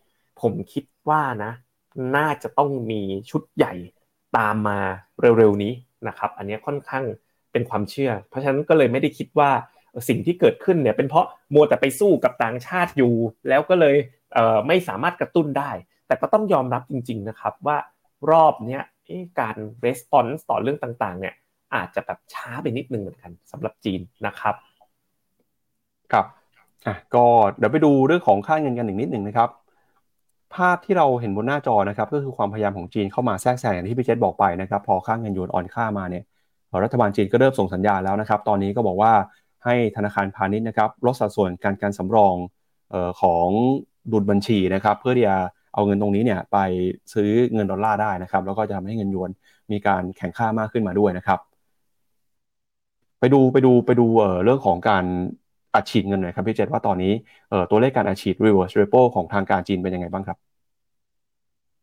[0.42, 1.52] ผมคิดว่านะ
[2.16, 3.74] น่าจะต้องมีชุดใหญ่
[4.38, 4.80] ตามมา
[5.22, 5.74] เร็วๆนี้
[6.08, 7.04] นะครับ อันนี้ค่อนข้าง
[7.52, 9.52] เป็นความเชื่อ เพราะฉะนั้นก็เลยไม่ได้คิดว่า
[10.08, 13.14] สิ่งที่เกิดขึ้นเนี่ยเป็นเพราะมัวแต่ไปสู้กับต่างชาติอยู่
[13.50, 13.96] แล้วก็เลย
[14.68, 15.72] ไม่สามารถกระตุ้นได้
[16.08, 17.78] แต่ก็ต้องยอมรับจริง ๆนะครับว่า
[18.32, 18.84] รอบเนี้ย
[19.40, 21.36] การ response ต่อเรื่องต่างๆ เนี่ย
[21.76, 24.56] อาจจะแบบช้าไปนิดนึงเหมือนกันสำหรับจีนนะครับ
[26.12, 26.26] ครับ
[26.88, 27.26] อะก็
[27.58, 29.50] เดี๋ยวไปดูเรื่องของค่าเงินกันอีกนิดหนึ่งนะครับ
[30.56, 36.24] ภาพที่เราเห็นบนหน้าจอนะครับ ก็คือความพยายามของจีนเข้ามาแทรกแซงอย่างที่พี่เจษบอกไปนะครับ พอค่าเงินหยวนอ่อนค่ามาเนี่ย
[36.84, 39.14] รัฐบาลจีนก็เริ่มส่งสัญญาณแล้วนะครับ ตอนนี้ก็บอกว่า
[39.66, 42.36] ให้ธนาคารพาณิชย์นะครับลดสัดส่วนการการสำรอง
[42.94, 43.48] ออของ
[44.12, 45.36] ดุลบัญชีนะครับ เพื่อที่จะ
[45.74, 46.58] เอาเงินตรงนี้เนี่ยไป
[47.14, 49.30] ซื้อเงินดอลลาร์ได้นะครับ แล้วก็จะทำให้เงินยวน
[49.72, 51.40] มีการแข่งค่ามากขึ้นมาด้วยนะครับ
[53.20, 55.06] ไปดูไปดูไปดูเเรื่องของการ
[55.76, 57.14] อัดฉีดเงินหน่อยครับพี่เจษว่าตอนนี้
[57.70, 60.38] ตัวเลขการอัดฉีด reverse repo ของทางการจีนเป็นยังไงบ้างครับ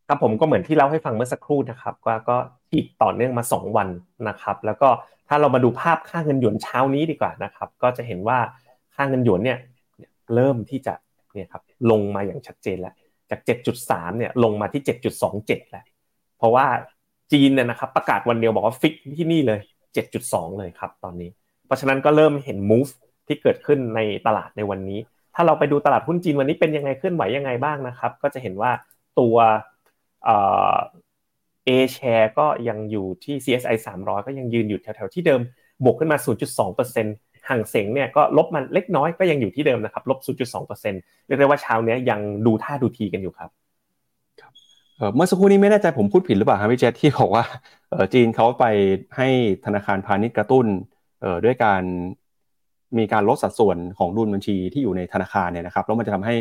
[0.08, 2.36] ครับผมก็เหมือนที่เล่าให้ฟังเมื่อสักครู่นะครับว่าก็
[2.70, 3.88] ฉีดต่อเนื่องมา 2 วัน
[4.28, 4.88] นะครับ แล้วก็
[5.28, 8.38] ถ้าเรามาดูภาพค่าเงินหยวนเช้านี้ดีกว่านะครับ ก็จะเห็นว่า
[8.94, 9.58] ค่าเงินหยวนเนี่ย
[10.34, 10.94] เริ่มที่จะ
[11.34, 12.94] เนี่ยครับลงมาอย่างชัดเจนแล้ว
[13.30, 13.40] จาก
[13.78, 14.82] 7.3เนี่ยลงมาที่
[15.26, 15.84] 7.27 แล้ว
[16.38, 16.66] เพราะว่า
[17.32, 19.60] จีนเนี่ยนะครับประกาศวันเดียวบอกว่าฟิกที่นี่เลย
[20.08, 21.30] 7.2 เลยครับตอนนี้
[21.66, 22.90] เพราะฉะนั้นก็เริ่มเห็น move
[23.26, 25.00] ที่เกิดขึ้นในตลาดในวันนี้
[25.34, 28.70] ถ้าเราไปดูตลาดหุ้นจีนวันนี้เป็นยังไงเคลื่อนไหวยังไงบ้างนะครับ ก็จะเห็นว่า
[29.20, 29.36] ตัว
[31.68, 35.40] เอแชร์ก็ยังอยู่ที่ CSI 300 ก็ยังยืนอยู่แถวๆที่เดิม
[35.84, 36.18] บวกขึ้นมา
[36.82, 40.66] 0.2%ห่างเสงเนี่ยก็ลบมันเล็กน้อยก็ยังอยู่ที่เดิมนะครับลบ 0.2%
[41.26, 43.50] เรียกได้ว่าเช้านี้ยังดูท่าดูทีกันอยู่ครับ
[45.14, 47.44] เมื่อสักครู่นี้ไม่แน่ใจผมพูดผิดหรือเปล่าครับพี่เจษที่บอกว่า
[48.14, 48.64] จีนเขาไป
[49.16, 49.28] ให้
[49.64, 50.66] ธนาคารพาณิชย์กระตุ้น
[51.44, 51.82] ด้วยการ
[52.98, 56.34] มีการลดสัดส่วนของดุลบัญชีที่อยู่ในธนาคารเนี่ยนะครับแล้วมันจะทำให้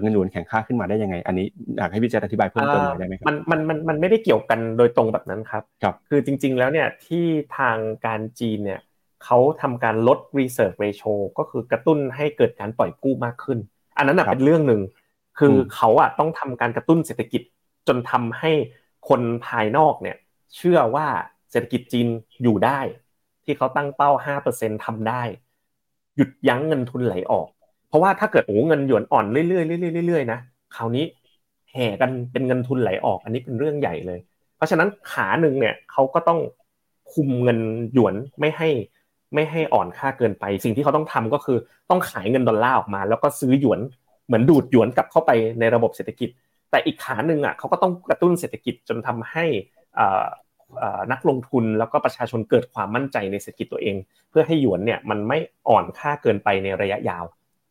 [0.00, 1.46] เงินหยวนแข็งค่าขึ้นมาได้ยังไง อันนี้
[1.78, 7.26] อยากให้พี่เจษอธิบายเพิ่มเติมหน่อยได้ไหมครับมันมันมันมันไม่ได้เกี่ยวกันโดยตรงแบบนั้นครับครับคือจริง ๆ แล้วเนี่ยที่
[7.58, 7.76] ทาง
[8.06, 8.80] การจีนเนี่ย
[9.24, 13.58] เขาทำการลด reserve ratio ก็คือกระตุ้นให้เกิดการปล่อยกู้มากขึ้น
[13.96, 14.82] อันนั้นเป็นเรื่องหนึ่ง
[15.38, 17.42] คือเขาอะต้องทำการกระตุ้นเศรษฐกิจ
[17.88, 18.52] จนทำให้
[19.08, 20.16] คนภายนอกเนี่ย
[20.56, 21.06] เชื่อว่า
[21.50, 22.08] เศรษฐกิจจีน
[22.42, 22.80] อยู่ได้
[23.44, 24.10] ที่เขาตั้งเป้า
[24.48, 25.22] 5%ทำได้
[26.16, 27.48] หยุดยั้งเงินทุนไหลออก
[27.88, 29.56] เพราะว่าถ้าเกิดโอ้เงินหยวนอ่อนเรื่อยๆเรื่
[30.00, 30.38] อยๆเรื่อยๆนะ
[30.76, 31.04] คราวนี้
[31.72, 34.18] แห่กันเป็นเงินทุนไหลออก อันนี้เป็นเรื่องใหญ่เลย
[34.56, 36.38] เพราะฉะนั้นขาหนึ่งเนี่ยเขาก็ต้อง
[37.12, 37.58] คุมเงิน
[37.92, 38.68] หยวนไม่ให้
[39.34, 41.58] ไม่ให้อ่อนค่าเกินไป สิ่งที่เขาต้องทำก็คือ
[41.90, 43.80] ต้องขายเงินดอลลาร์ออกมา แล้วก็ซื้อหยวน
[44.26, 45.30] เหมือนดูดหยวนกลับเข้าไป
[45.60, 46.28] ในระบบเศรษฐกิจ
[46.70, 49.44] แต่อีกขาหนึ่งอะเขาก็ต้องกระตุ้นเศรษฐกิจจนทำให้
[51.12, 53.96] นักลงทุนแล้วก็ประชาชนเกิดความมั่นใจในเศรษฐกิจตัวเอง
[54.30, 57.24] เพื่อให้หยวนเนี่ยมันไม่อ่อนค่าเกินไปในระยะยาว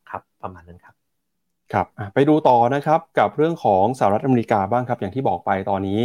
[0.09, 0.95] ครับประมาณนั้นครับ
[1.73, 5.99] ครับไปดูต่อนะครับกับเรื่องของสหรัฐอเมริกาบ้างครับ อย่างที่บอกไปตอนนี้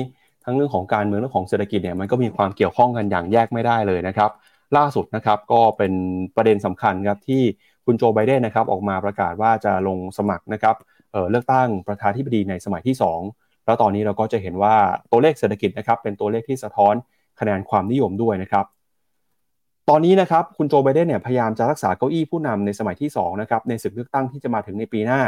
[0.45, 4.31] ทั้งเรื่องของการเมืองเรื่องของเศรษฐกิจเนี่ยมันก็มีความเกี่ยวข้องกันอย่างแยกไม่ได้เลยนะครับ
[4.77, 5.93] ล่าสุดนะครับก็เป็น
[6.37, 7.43] ประเด็นสำคัญครับที่
[7.87, 10.77] คุณโจไบเดนนะครับออกมาประกาศว่าจะลงสมัครนะครับ
[11.13, 14.75] เเลือกตั้งประธานธิบดีในสมัยที่ 2 แล้วตอนนี้เราก็จะเห็นว่า
[15.11, 16.95] ตัวเลขเศรษฐกิจนะครับเป็นตัวเลขที่สะท้อน
[17.41, 18.65] คะแนนความนิยมด้วยนะครับ
[19.91, 25.21] ตอนนี้นะครับคุณโจไบเดนเนี่ยพยายามจะรักษาเก้าอี้ผู้นำในสมัยที่2นะครับในศึกเลือกตั้งที่จะมาถึงในปีหน้า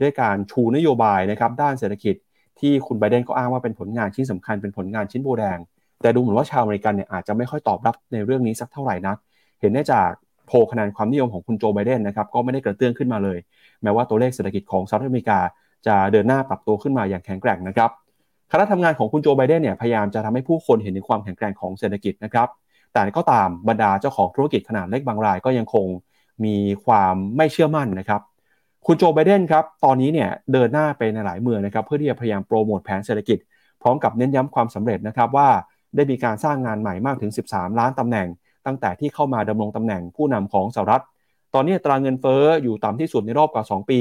[0.00, 2.14] ด้วยการชูนโยบายนะครับด้านเศรษฐกิจ
[2.60, 5.58] ที่คุณไบเดนก็อ้างว่าเป็นผลงานชิ้นสำคัญเป็นผลงานชิ้นโบแดง
[6.02, 9.16] แต่ดูเหมือนว่าชาวอเมริกันเนี่ยอาจจะไม่ค่อยตอบรับในเรื่องนี้สักเท่าไหร่นัก
[9.60, 10.10] เห็นได้จาก
[10.46, 13.38] โพคะแนนความนิยมของคุณโจไบเดนนะครับก็ไม่ได้กระเตื้องขึ้นมาเลย
[13.82, 15.38] แม้ว่าตัวเลขเศรษฐกิจของสหรัฐอเมริกา
[15.86, 17.90] จะเดินหน้าปรับตัวขึ้นมาอย่างแข็งแกร่งนะครับ
[18.52, 22.48] คณะทำงานของคุณโจไบเดนเนี่ยพยายามจะทำให้ผู้คนเห็นถึงความแข็งแกร่งของเศรษฐกิจนะครับ
[22.94, 25.86] แต่ก็ตามบรรดาเจ้าของธุรกิจขนาดเล็กบางรายก็ยังคง
[26.44, 28.20] มีความไม่เชื่อมั่นนะครับ
[28.86, 33.38] คุณโจไบเดนครับตอนนี้เนี่ยเดินหน้าไปในหลายเมืองนะครับเพื่อที่จะพยายามโปรโมทแผนเศรษฐกิจ
[33.82, 35.48] พร้อมกับเน้นย้ำความสำเร็จนะครับว่า
[35.96, 38.28] ได้มีการสร้างงานใหม่มากถึง 13 ล้านตำแหน่ง
[38.66, 41.02] ตั้งแต่ที่เข้ามาดำรงตำแหน่งผู้นำของสหรัฐ
[41.54, 44.00] ตอนนี้ตราเงินเฟ้ออยู่ต่ำที่สุดในรอบกว่า 2 ปี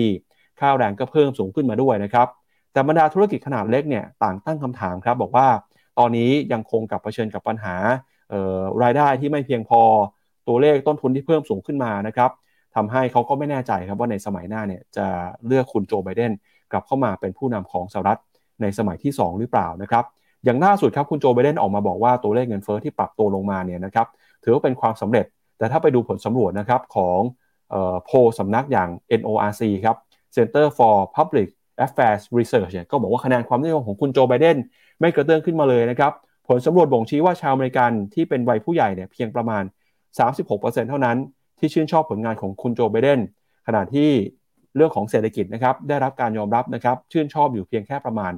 [0.59, 2.27] ค่าแรงก็เพิ่มสูงขึ้นมาด้วยนะครับ
[2.73, 5.47] แต่บรรดาธุรกิจขนาดเล็กเนี่ยต่างตั้งคำถามครับบอกว่า
[5.99, 7.75] ตอนนี้ยังคงกับเผชิญกับปัญหา
[8.83, 9.81] รายได้ที่ไม่เพียงพอ
[10.47, 12.31] ตัวเลขต้นทุนที่เพิ่มสูงขึ้นมานะครับ
[12.75, 15.07] ทำให้เขาก็ไม่แน่ใจครับว่าในสมัยหน้าเนี่ยจะ
[15.45, 16.31] เลือกคุณโจไบเดน
[16.71, 18.19] กลับเข้ามาเป็นผู้นำของสหรัฐ
[18.61, 20.03] ในสมัยที่ 2 หรือเปล่านะครับ
[20.45, 24.07] อย่างล่าสุดครับคุณโจไบเดนออกมาบอกว่าตัวเลขเงินเฟอ้อที่ปรับตัวลงมาเนี่ยนะครับ
[24.43, 25.25] ถือว่าเป็นความสำเร็จ
[25.57, 27.19] แต่ถ้าไปดูผลสำรวจนะครับของ
[28.05, 28.89] โพสำนักอย่าง
[29.19, 29.97] NORC ครับ
[30.35, 31.47] Center for Public
[31.85, 34.57] Affairs Research เนี่ยก็บอกว่าคะแนนความนิยมของคุณโจไบเดน
[34.99, 36.11] ไม่กระเตื้องขึ้นมาเลยนะครับ
[36.47, 39.63] ผลสำรวจบ่งชี้ว่าชาวอเมริกันที่เป็นวัยผู้ใหญ่เนี่ยเพียงประมาณ
[40.27, 41.17] 36%เท่านั้น
[41.59, 43.19] ที่ชื่นชอบผลงานของคุณโจไบเดน
[43.67, 44.09] ขณะที่
[44.75, 48.33] เรื่องของเศรษฐกิจนะครับได้รับการยอมรับนะครับชื่นชอบอยู่เพียงแค่ประมาณ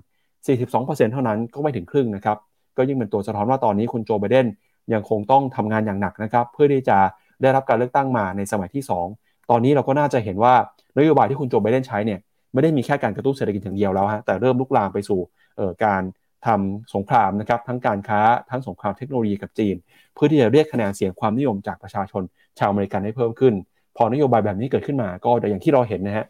[0.58, 2.38] 42%เท่านั้นก็ไม่ถึงครึ่งนะครับ
[2.78, 4.48] ก็ยิ่งเป็นตัวสะท้อนว่าตอนนี้คุณโจไบเดน
[4.94, 6.98] ยังคงต้องทำงานอย่างหนักนะครับเพื่อที่จะ
[7.42, 10.54] ได้รับการเลือกตั้งมาในสมัยที่ 2 ตอนนี้เราก็น่าจะเห็นว่า
[10.98, 12.20] นโยบายที่คุณโจไบเดนใช้เนี่ย
[12.54, 15.20] ไม่ได้มีแค่การกระตุ้นเศรษฐกิจอย่างเดียวแล้วฮะแต่เริ่มลุกลามไปสู่
[15.86, 16.02] การ
[16.48, 19.76] ทำสงครามนะครับทั้งการค้าทั้งสงครามเทคโนโลยีกับจีน
[20.14, 22.24] เพื่อที่จะเรียกคะแนนเสียงความนิยมจากประชาชน
[22.60, 23.54] ชาวอเมริกันให้เพิ่มขึ้น
[23.98, 26.26] พอนโยบายแบบนี้เกิดขึ้นมาก็อย่างที่เราเห็นนะฮะ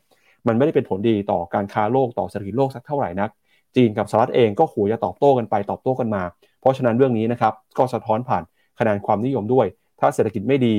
[0.48, 3.30] มันไม่ได้เป็นผลดีต่อการค้าโลกต่อเศรษฐกิจโลกสักเท่าไหร่นัก
[3.76, 6.24] จีนกับสหรัฐเองก็ขู่จะตอบโต้กันไปตอบโต้กันมา
[6.62, 8.44] เพราะฉะนั้นเรื่องนี้นะครับก็สะท้อนผ่าน
[8.80, 9.66] คะแนนความนิยมด้วย
[10.00, 10.76] ถ้าเศรษฐกิจไม่ดี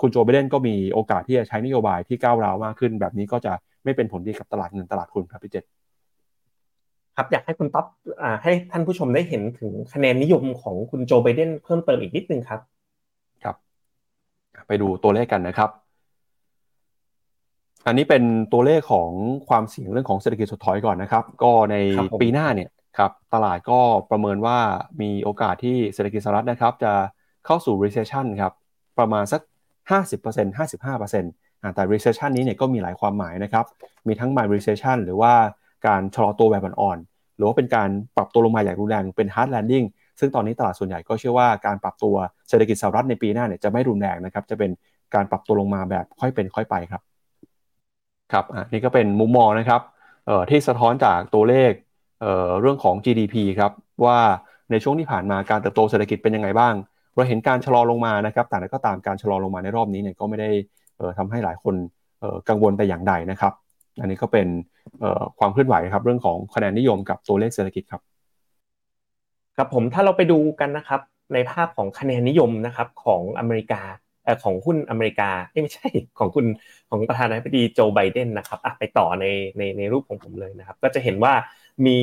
[0.00, 3.52] คุณโจไบเดนก็มีโอกาสที่จะใช้นโยบายที่ก้าวร้าวมากขึ้น แบบนี้ก็จะ
[3.84, 5.64] ไม่เป็นผลดีกับตลาดเงินตลาดทุนครับพี่เจษ
[7.16, 7.86] ครับอยากให้คุณต๊อบ
[8.42, 12.60] ให้ท่านผู้ชมได้เห็นถึงคะแนนนิยมของคุณโจไบเดนเพิ่มเติมอีกนิดนึงครับ
[13.44, 13.56] ครับ
[14.68, 15.70] ไปดูตัวเลขกันนะครับ
[17.86, 18.22] อันนี้เป็น
[18.52, 19.10] ตัวเลขของ
[19.48, 21.76] ความเสี่ยงเรื่องของเศรษฐกิจถดถอยก่อนนะครับ ก็ใน
[22.20, 23.80] ปีหน้าเนี่ยครับตลาดก็
[24.10, 24.58] ประเมินว่า
[25.00, 26.92] มีโอกาสที่เศรษฐกิจสหรัฐนะครับ จะ
[27.46, 28.52] เข้าสู่ recession ครับ
[28.98, 29.40] ประมาณสัก
[29.90, 33.64] 50% 55%แต่ recession นี้เนี่ยก็มีหลายความหมายนะครับ
[34.06, 35.32] มีทั้ง mild recession หรือว่า
[35.86, 39.86] การชะลอตัวแบบอ่อนๆ หรือว่าเป็นการปรับตัวลงมาอย่างรุนแรงเป็น hard landing
[40.20, 42.14] ซึ่งตอนนี้ตลาดส่วนใหญ่ก็เชื่อว่าการปรับตัว
[42.48, 44.70] เศรษฐกิจสหรัฐในปีหน้าเนี่ยจะไม่รุนแรงนะครับ จะเป็น
[45.14, 47.02] การปรับตัวลงมาแบบค่อยเป็นค่อยไปครับ
[48.32, 49.80] ครับอันนี้ก็เป็นมุมมองนะครับ
[50.50, 51.72] ที่สะท้อนจากตัวเลข
[52.20, 53.72] เเรื่องของ GDP ครับ
[54.04, 54.18] ว่า
[54.70, 56.74] ในช่วงที่ผ่านมาการเติบโตเศรษฐกิจเป็นยังไงบ้าง
[57.14, 60.50] เราเห็นการชะลอลงมานะครับแต่ก็ตามการชะลอลงมาในรอบนี้เนี่ยก็ไม่ได้
[61.18, 61.74] ทำให้หลายคน
[62.48, 63.52] กังวลแต่อย่างใดนะครับ
[64.00, 64.48] อันนี้ก็เป็น
[65.38, 68.02] ความเคลื่อนไหวครับ เรื่องของคะแนนนิยมกับตัวเลขเศรษฐกิจครับ
[69.56, 71.00] ครับผมถ้าเราไปดูกันนะครับ
[71.34, 73.82] ในภาพของคะแนนนิยมนะครับของอเมริกา
[74.44, 75.88] ของหุ้นอเมริกาไม่ใช่
[76.18, 76.46] ของคุณ
[76.90, 79.24] ของประธานาธิบดีโจไบเดนนะครับไปต่อใน
[79.58, 81.32] ในในรูปของผมเลยนะครับ ก็จะเห็นว่า
[81.86, 81.98] มี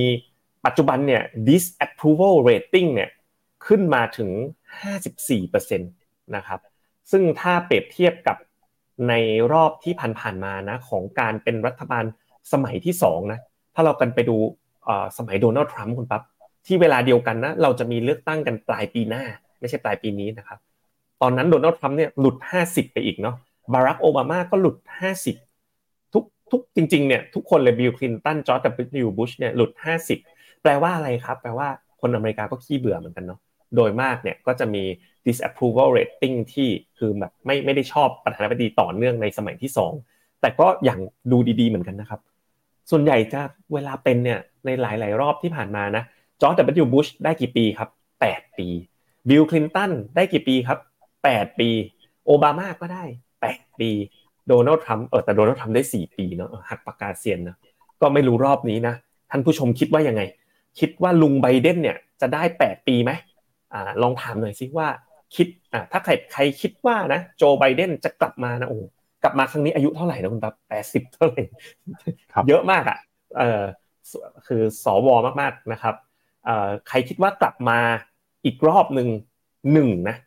[0.66, 3.10] ปัจจุบันเนี่ย disapproval rating เนี่ย
[3.68, 4.30] ขึ้นมาถึง
[4.80, 6.60] 54%นะครับ
[7.12, 8.38] ซึ่งถ้าเปรียบเทียบกับ
[9.10, 9.14] ใน
[9.54, 12.04] รอบที่ผ่านๆมานะของการเป็นรัฐบาล
[12.54, 13.40] สมัยที่2นะ
[13.76, 14.38] ถ้าเรากันไปดู
[15.18, 16.22] สมัยโดนัลด์ทรัมป์คุณปั๊บ
[16.68, 19.24] ที่เวลาเดียวกันนะเราจะมีเลือกตั้งกันปลายปีหน้า
[19.60, 20.60] ไม่ใช่ปลายปีนี้นะครับ
[21.22, 23.36] ตอนนั้นโดนัลด์ทรัมป์เนี่ยหลุด 50 ไปอีกเนาะ
[23.74, 24.78] บารัคโอบามาก็หลุด
[25.46, 29.72] 50 ทุกทุกจริงๆเนี่ยทุกคนเลยบิลคลินตันจอร์จดับเบิลยูบุชเนี่ยหลุด
[30.18, 31.68] 50 แปลว่าอะไรครับ แปลว่า
[32.02, 33.40] คนอเมริกาก็ขี้เบื่อเหมือนกันเนาะ
[33.76, 34.84] โดยมากเนี่ยก็จะมี
[35.28, 39.72] disapproval rating ที่คือแบบไม่ไม่ได้ชอบประธานาธิบดีต่อเนื่องในสมัยที่
[40.06, 41.00] 2 แต่ก็อย่าง
[41.32, 42.20] ดูดีๆเหมือนกันนะครับ
[42.92, 43.42] ส่วนใหญ่จะ
[43.74, 46.04] เวลาเป็นเนี่ยในหลายๆ รอบที่ผ่านมานะ
[46.42, 47.90] จอร์จดับเบิลยูบุชได้กี่ปีครับ
[48.24, 48.68] 8 ปี
[49.30, 50.80] บิลคลินตันได้กี่ปีครับ
[51.20, 51.70] 8 ปี
[52.26, 53.04] โอบามาก็ได้
[53.42, 53.90] 8 ปี
[54.48, 57.58] โดนัลด์ทรัมป์เออแต่โดนัลด์ทรัมป์ได้ 4 ปีเนาะหักปากกาเซียนนะ
[58.02, 58.96] ก็ไม่รู้รอบนี้นะ
[59.32, 60.22] ท่านผู้ชมคิดว่ายังไง
[60.80, 63.12] คิดว่าลุงไบเดนเนี่ยจะได้แปดปีไหม
[64.02, 64.88] ลองถามหน่อยสิว่า
[65.36, 68.80] คิดอ่าถ้าใครใครคิดว่านะโจไบเดนจะกลับมานะโอ้
[69.24, 71.42] กลับมาครั้งนี้อายุเท่าไหร่นะคุณปั๊บแปดสิบเท่าไหร่
[72.48, 72.98] เยอะมากอะ
[73.38, 73.64] เออ
[74.48, 75.10] คือสว
[75.42, 75.96] มากๆนะครับ
[76.46, 77.80] เอ่อใครคิดว่ากลับมา
[78.46, 79.10] อีกรอบหนึ่ง
[79.74, 80.18] หนึ่งนะ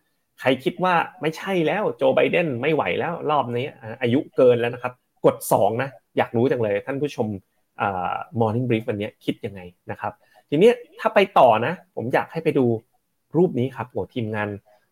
[0.41, 3.67] ใครคิดว่าไม่ใช่แล้วโจไบเดนไม่ไหวแล้วรอบนี้
[4.03, 4.93] อายุเกินแล้วนะครับ
[5.25, 5.89] กดสองนะ
[6.19, 7.27] อยากรู้จังเลยท่านผู้ชม
[7.81, 10.13] อ่า morning brief วันนี้คิดยังไงนะครับ
[10.51, 10.71] ทีนี้
[11.01, 12.67] ถ้าไปต่อนะ ผมอยากให้ไปดู
[13.37, 14.49] รูปนี้ครับโอ้ทีมงาน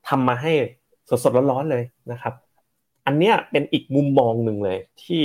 [0.09, 0.53] ทำมาให้
[1.09, 2.35] สดๆร้อนๆเลยนะครับ
[3.07, 5.23] อันเนี้ยเป็นอีกมุมมองหนึ่งเลย ที่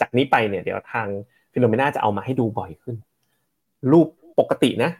[0.00, 1.08] จากนี้ไปเนี่ยเดี๋ยวทาง
[1.52, 2.96] ฟิโนเมนาจะเอามาให้ดูบ่อยขึ้น
[3.92, 4.06] รูป
[4.38, 4.90] ปกตินะ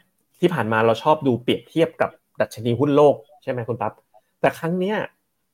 [0.41, 2.11] ที่ผ่านมาเราชอบดูเปรียบเทียบกับ
[2.41, 3.93] ดัชนีหุ้นโลกใช่ไหมคุณปั๊บ
[4.41, 4.97] แต่ครั้งเนี้ย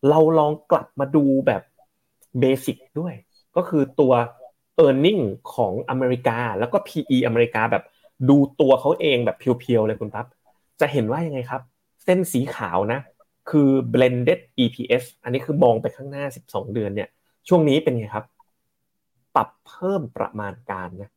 [0.09, 1.63] เราลองกลับมาดูแบบ
[2.41, 3.15] เบสิกด้วย
[3.57, 4.13] ก็คือตัว
[4.85, 5.23] e a r n i n g
[5.55, 7.85] ของอเมริกา แล้วก็ PE อเมริกาแบบ
[8.29, 10.27] ดูตัวเขาเองแบบเพียวๆเลยคุณปั๊บ
[10.81, 11.63] จะเห็นว่ายังไงครับ
[12.09, 13.01] เส้นสีขาวนะ
[13.51, 17.09] คือ blended EPS อันนี้คือมองไปข้างหน้า 12 เดือนเนี่ย
[17.49, 18.27] ช่วงนี้เป็นไงครับ
[19.35, 21.11] ปรับเพิ่มประมาณการนะ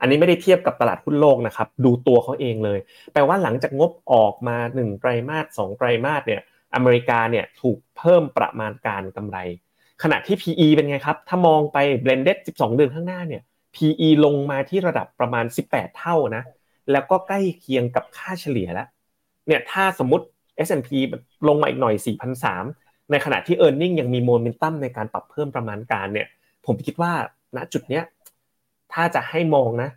[0.00, 2.78] อันนี้ไม่ได้เทียบกับตลาดหุ้นโลกนะครับ ดูตัวเขาเองเลย
[3.12, 6.40] แปลว่าหลังจากงบออกมา1ไตรมาส2ไตรมาสเนี่ย
[6.74, 9.38] อเมริกาเนี่ยถูกเพิ่มประมาณการกำไร
[10.02, 13.42] ขณะที่ PE เป็นไงครับ ถ้ามองไป blended 12 เดือนข้างหน้าเนี่ย
[13.74, 16.42] PE ลงมาที่ระดับประมาณ 18 เท่านะ
[16.92, 18.88] แล้วก็ใกล้เคียงกับค่าเฉลี่ยแล้ว
[19.46, 20.24] เนี่ยถ้าสมมติ
[20.66, 20.88] S&P
[21.48, 21.94] ลงมาอีกหน่อย
[22.52, 26.28] 4,300ในขณะที่ e a r n i n g ยังมีโมเมนตัมในการปรับเพิ่มประมาณการเนี่ย
[26.66, 27.12] ผมคิดว่า
[27.56, 28.04] ณจุดเนี้ย
[28.92, 29.90] ถ้าจะให้มองนะ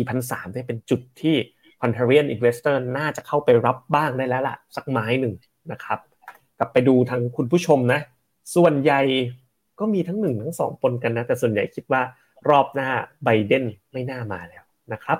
[0.00, 1.36] 4,300เนี่ยเป็นจุดที่
[1.82, 5.34] Contrarian Investor น่าจะเข้าไปรับบ้างได้แล้วล่ะ สักไม้หนึ่ง
[5.72, 5.98] นะครับ
[6.58, 8.00] กลับไปดูทางคุณผู้ชมนะ
[8.54, 9.00] ส่วนใหญ่
[9.80, 12.02] ก็มีทั้งหนึ่งทั้งสองปนกันนะ แต่ส่วนใหญ่คิดว่า
[12.48, 12.90] รอบหน้า
[13.24, 15.18] ไบเดนไม่น่ามาแล้วนะครับ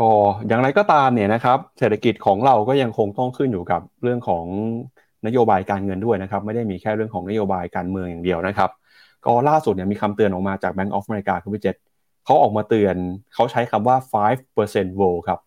[0.00, 0.10] ก็
[0.48, 4.44] อย่างไรก็ตามเนี่ยนะครับ เศรษฐกิจของเราก็ยังคงต้องขึ้นอยู่กับเรื่องของ
[5.26, 8.70] นโยบายการเงินด้วยนะครับ ไม่ได้มีแค่เรื่องของนโยบายการเมืองอย่างเดียวนะครับ
[9.24, 11.76] ก็ล่าสุดเนี่ยมีคำเตือนออกมาจาก Bank of America ครับพี่เจษ
[12.24, 12.96] เขาออกมาเตือน
[13.34, 13.96] เขาใช้คำว่า
[14.54, 15.38] 5% roll ครับ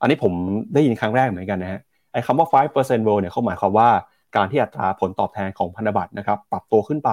[0.00, 0.32] อันนี้ผม
[0.74, 1.80] ได้ยินครั้งแรกเหมือนกันนะฮะ
[2.12, 3.88] ไอ้คำว่า 5% roll เนี่ยเขาหมายความว่า
[4.36, 7.10] การที่อัตราผลตอบแทนของพันธบัตรนะครับ ปรับตัวขึ้นไป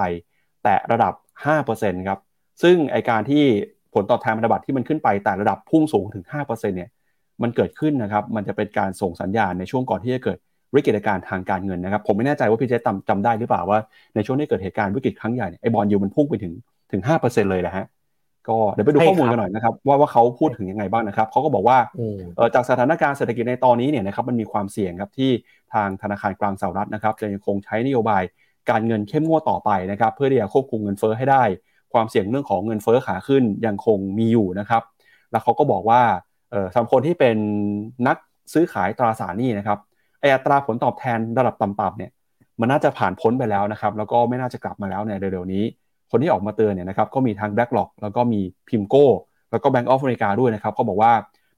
[0.64, 1.12] แต่ระดับ
[1.60, 2.18] 5%ครับ
[2.62, 3.44] ซึ่งไอการที่
[3.96, 6.90] ผลตอบแทนพันธบัตรที่มันขึ้นไปแต่ระดับพุ่งสูงถึง 5%เนี่ย
[7.42, 10.38] มันเกิดขึ้นนะครับ มันจะเป็นการส่งสัญญาณในช่วงก่อนที่จะเกิด
[10.74, 13.78] วิกฤตการณ์ทางการเงินนะครับ ผมไม่แน่ใจว่าพี่เจจำจำได้หรือเปล่าว่า
[14.14, 16.52] ในช่วงที่เกิดเหตุการณ์วิกฤตครั้งใหญ่ไอบอลยูมันพุ่งไปถึง
[16.92, 17.84] ถึง 5%เลยนะฮะ
[18.48, 21.78] ก็เดี๋ยวไปดูข้อมูลกันหน่อยนะครับว่าว่าเขาพูดถึงยังไงบ้างนะครับเขาก็บอกว่า
[22.54, 25.30] จากสถานการณ์เศรษฐกิจในตอนนี้เนี่ยนะครับมันมีความเสี่ยงครับที่
[25.74, 28.22] ทางธนาคารกลางสหรัฐนะครับจะยังคงใช้นโยบาย
[28.70, 31.42] การเงินเข้มงวดต่อไปนะครับ เพื่อที่จะควบคุมเงินเฟ้อให้ได้
[31.92, 34.82] ความเสี่ยงเรื่องของเงินเฟ้อขาขึ้นยังคงมีอยู่นะครับ
[35.30, 36.02] แล้วเขาก็บอกว่า
[36.72, 37.36] สำหรับคนที่เป็น
[38.06, 38.16] นัก
[38.54, 39.78] ซื้อขายตราสารหนี้นะครับ
[40.20, 42.10] ไออัตราผลตอบแทนระดับต่ำๆเนี่ย
[42.60, 45.64] มันน่าจะผ่านพ้นไปแล้วนะครับ แล้วก็ไม่น่าจะกลับมาแล้วในเร็วๆนี้
[46.10, 49.06] คนที่ออกมาเตือนเนี่ยนะครับก็มีทาง BlackRock แล้วก็มีพิมโก้
[49.50, 51.12] แล้วก็ Bank of America ด้วยนะครับเขาบอกว่า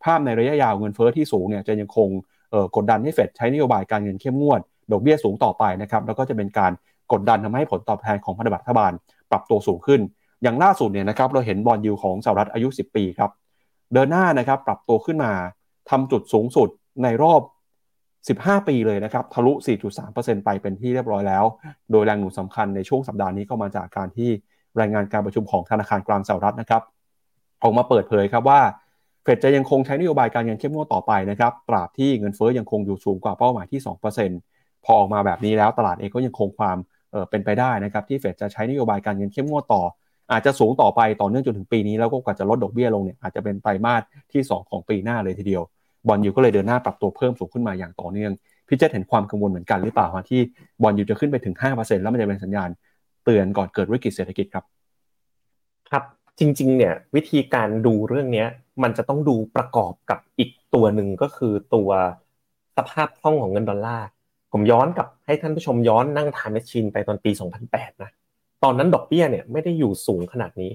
[0.05, 2.09] ภาพในระยะยาวเงินเฟ้อที่สูงเนี่ยจะยังคง
[2.76, 4.61] กดดันให้เฟดใช้นโยบายการเงินเข้มงวด
[4.91, 6.72] ดอกเบี้ยสูงต่อไปนะครับแล้วก็จะเป็นการ
[7.12, 8.93] กดดันทำให้ผลตอบแทนของพันธบัตรรัฐบาล
[9.31, 10.01] ปรับตัวสูงขึ้น
[10.43, 13.30] อย่างล่าสุดเนี่ยนะครับเราเห็นบอลยูของสหรัฐอายุ 10 ปีครับ
[13.93, 15.32] เดินหน้านะครับปรับตัวขึ้นมา
[15.91, 16.68] ทำจุดสูงสุด
[17.03, 17.41] ในรอบ
[18.09, 19.53] 15 ปีเลยนะครับทะลุ
[19.99, 21.45] 4.3%ไปเป็นที่เรียบร้อยแล้ว
[21.91, 24.30] โดยแรงหนุนสำคัญในช่วงสัปดาห์นี้ก็มาจากการที่
[24.80, 26.82] รายงานการประชุมของธนาคารกลางสหรัฐนะครับ
[27.62, 28.61] ออกมาเปิดเผยครับว่า
[29.22, 33.80] เฟดจะยังคงใช้นโยบายการเงินเข้มงวดต่อไปนะครับตราบที่เงินเฟ้อยังคงอยู่สูงกว่าเป้าหมายที่
[34.32, 36.76] 2%พอออกมาแบบนี้แล้วตลาดเองก็ยังคงความ
[37.12, 39.82] เเป็นไปได้นะครับที่เฟดจะใช้นโยบายการเงินเข้มงวดต่อ
[40.33, 44.03] อาจจะสูงต่อไปต่อเนื่องจนถึงปีนี้แล้วก็กว่าจะลดดอกเบี้ยลงเนี่ยอาจจะเป็นไตรมาส
[44.33, 45.62] ที่ 2 ของปีหน้าเลยทีเดียว
[46.09, 48.33] บอลยูก็เลยเดินหน้าปรับตัวเพิ่มสูงขึ้นมาอย่างต่อเนื่อง
[48.68, 50.41] พี่เจษเห็นความกังวลเหมือนกันหรือเปล่าที่
[50.83, 52.68] บอลยูจะขึ้นไปถึง 5%แล้วมันจะเป็นสัญญาณ
[53.24, 54.64] เตือนก่อนเกิดวิกฤตเศรษฐกิจครับ
[55.91, 56.05] ครับ
[56.39, 58.47] จริงๆเนี่ยวิธีการดูเรื่องนี้
[58.83, 61.91] มันจะต้องดูประกอบกับอีกตัวหนึ่งก็คือตัว
[62.76, 64.07] สภาพคล่องของเงินดอลลาร์
[64.53, 67.31] ผมย้อนกลับให้ท่านผู้ชมย้อนนั่ง time machine ไปตอนปี
[67.66, 68.11] 2008 นะ
[68.65, 70.71] ตอนนั้นดอกเบี้ยเนี่ยไม่ได้อยู่สูงขนาดนี้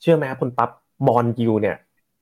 [0.00, 0.70] เชื่อไหมครับคุณปั๊บ
[1.06, 1.76] bond yield เนี่ย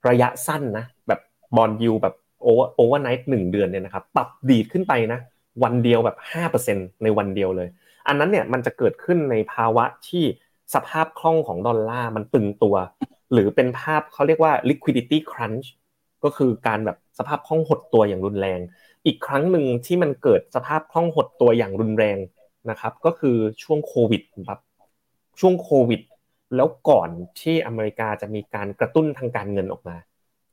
[0.08, 1.20] ระยะสั้นนะ แบบ
[1.56, 5.20] bond yield แบบ over overnight หนึ่งเดือนเนี่ยนะครับปรับดีดขึ้นไปนะ
[5.62, 7.68] วันเดียวแบบห้าเปอร์เซ็นต์ในวันเดียวเลย
[8.08, 10.24] อันนั้นเนี่ยมันจะเกิดขึ้นในภาวะที่
[10.74, 12.76] สภาพคล่องของดอลลาร์มันตึงตัว
[13.32, 15.66] หรือเป็นภาพเขาเรียกว่า liquidity crunch
[16.24, 18.60] ก็คือการแบบสภาพคล่องหดตัวอย่างรุนแรง
[19.06, 22.18] อีกครั้งหนึ่งที่มันเกิดสภาพคล่องหดตัวอย่างรุนแรง
[22.70, 24.60] นะครับ ก็คือช่วงโควิดครับ
[25.40, 26.00] ช่วงโควิด
[26.56, 27.08] แล้วก่อน
[27.40, 29.96] ที่อเมริกาจะมีการกระตุ้นทางการเงินออกมา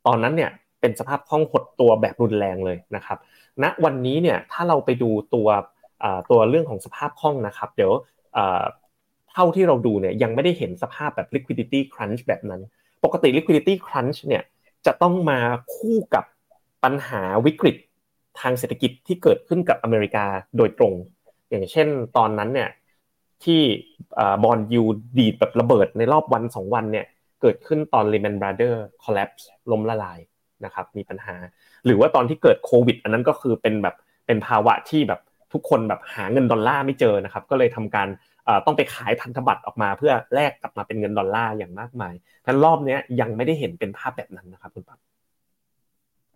[0.07, 3.17] ตอนนั้นเนี่ยเป็นสภาพคล่องหดตัวแบบรุนแรงเลยนะครับ
[3.63, 5.47] ณวันนี้เนี่ยถ้าเราไปดูตัว
[6.31, 7.91] ตัวเรื่องของสภาพคล่องนะครับ เดี๋ยว
[9.31, 12.61] เท่าที่เราดูเนี่ยยังไม่ได้เห็นสภาพแบบ liquidity crunch แบบนั้น
[13.03, 14.43] ปกติ liquidity crunch เนี่ย
[14.85, 15.39] จะต้องมา
[15.75, 16.25] คู่กับ
[16.83, 17.75] ปัญหาวิกฤต
[18.39, 20.25] ทางเศรษฐกิจที่เกิดขึ้นกับอเมริกา
[20.57, 20.93] โดยตรง
[21.49, 22.69] อย่างเช่นตอนนั้นเนี่ย
[23.45, 23.61] ที่
[24.43, 24.83] บอลยู
[25.17, 27.05] ดีดแบบระเบิดในรอบวันสองวันเนี่ย
[27.41, 30.19] เกิดขึ้นตอน Lehman Brothers collapse ล้มละลาย
[30.65, 31.35] นะครับมีปัญหา
[31.85, 35.21] หรือว่าตอนที่เกิดโควิด อันนั้นก็คือเป็นแบบเป็นภาวะที่แบบ
[35.53, 38.07] ทุกคนแบบหาเงินดอลลาร์ไม่เจอนะครับก็เลยทำการ
[38.65, 42.13] ต้องไปขายพันธบัตรออกมาเพื่อแลกกลับมาเป็นเงินดอลลาร์อย่างมากมาย
[42.43, 44.99] แต่รอบนี้ยังไม่ได้เห็นเป็นภาพแบบนั้นนะครับคุณปั๊บ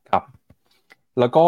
[0.10, 0.24] ครับ
[1.20, 1.48] แล้วก็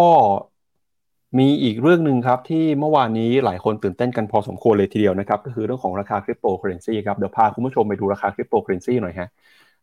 [1.38, 9.30] มีอีกเรื่องหนึ่งครับที่เมื่อวานนี้หลายคนตื่นเต้นกันพอสมควรเลยทีเดียวนะครับ ก็คือเรื่องของราคาคริปโตเคอร์เรนซีครับ เดี๋ยวพาคุณผู้ชมไปดูราคาคริปโตเคอร์เรนซีหน่อยฮะ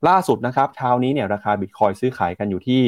[0.08, 2.82] ล่าสุดนะครับเช้านี้เนี่ยราคาบิตคอยซื้อขายกันอยู่ที่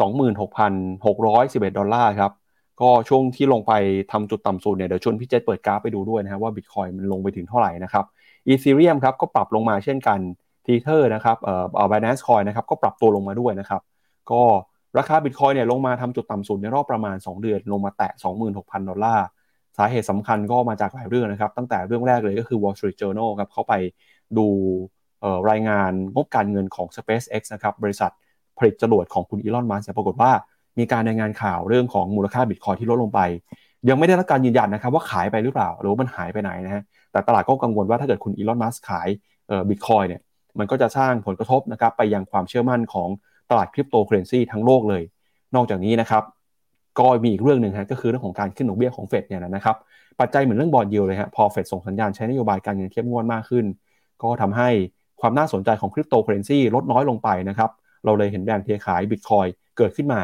[0.00, 2.32] 26,611 ดอลลาร์ครับ
[2.80, 3.72] ก็ช่วงที่ลงไป
[4.12, 8.04] ทำจุดต่ำสุดเนี่ยเดี๋ยวชวนพี่เจษเปิดกราฟไปดูด้วยนะครับว่าบิตคอยน์มันลงไปถึงเท่าไหร่นะครับ
[8.46, 10.18] Ethereum ครับก็ปรับลงมาเช่นกัน
[10.66, 13.80] Tether นะครับเอ่อเอา Binance Coin นะครับก็ปรับตัวลงมาด้วยนะครับ
[14.30, 14.42] ก็
[14.98, 18.10] ราคาบิตคอยน์เนี่ยลงมาทำจุดต่ำสุดในรอบประมาณ 2 เดือน ลงมาแตะ
[18.46, 19.26] 26,000 ดอลลาร์
[19.78, 23.74] สาเหตุสำคัญก็มาจากหลายเรื่องนะครับ ตั้งแต่เรื่องแรกเลยก็คือ Wall Street Journal ครับเขาไป
[24.38, 24.46] ดู
[25.50, 28.10] รายงานงบการเงินของ SpaceX นะครับบริษัท
[28.58, 30.30] ผลิตจรวดของคุณอีลอนมัสก์ปรากฏว่า
[30.78, 33.20] มีการรายงานข่าวเรื่องของมูลค่าบิตคอยน์ที่ลดลงไป
[33.88, 36.82] ยังไม่ได้รับการยืนยันนะครับว่าขายไปหรือเปล่า หรือว่ามันหายไปไหนนะฮะ
[37.12, 39.08] แต่ตลาดก็กังวลว่าถ้าเกิดคุณอีลอนมัสก์ขาย
[39.68, 40.20] บิตคอยน์เนี่ย
[40.58, 43.08] มันก็จะสร้างผลกระทบนะครับไปยังความเชื่อมั่นของ
[43.50, 45.02] ตลาดคริปโตเคอร์เรนซีทั้งโลกเลย
[45.54, 46.22] นอกจากนี้นะครับ
[46.98, 49.76] ก็มีอีกเรื่องหนึ่งฮะก็คือเรื่องของการขึ้นดอกเบี้ยของเฟดเนี่ยนะครับ
[50.20, 53.64] ปัจจัยเหมือนเรื่อง bond yield เลยฮะพอเฟดส่งสัญญาณใช้นโยบายการเงินเข้มงวดมากขึ้น
[54.22, 54.68] ก็ทำให้
[55.20, 57.70] ความน่าสนใจของคริปโตเคอร์เรนซีลดน้อยลงไปนะครับ
[58.04, 60.20] เราเลยเห็นแรงเทขายบิตคอยน์เกิดขึ้นมา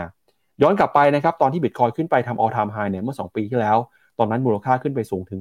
[0.63, 3.77] ย้อนกลับไปนะครับตอนที่บิตคอยน์ขึ้นไปทำ all time high เนี่ยเมื่อ 2 ปีที่แล้ว
[4.19, 5.41] ตอนนั้นมูลค่าขึ้นไปสูงถึง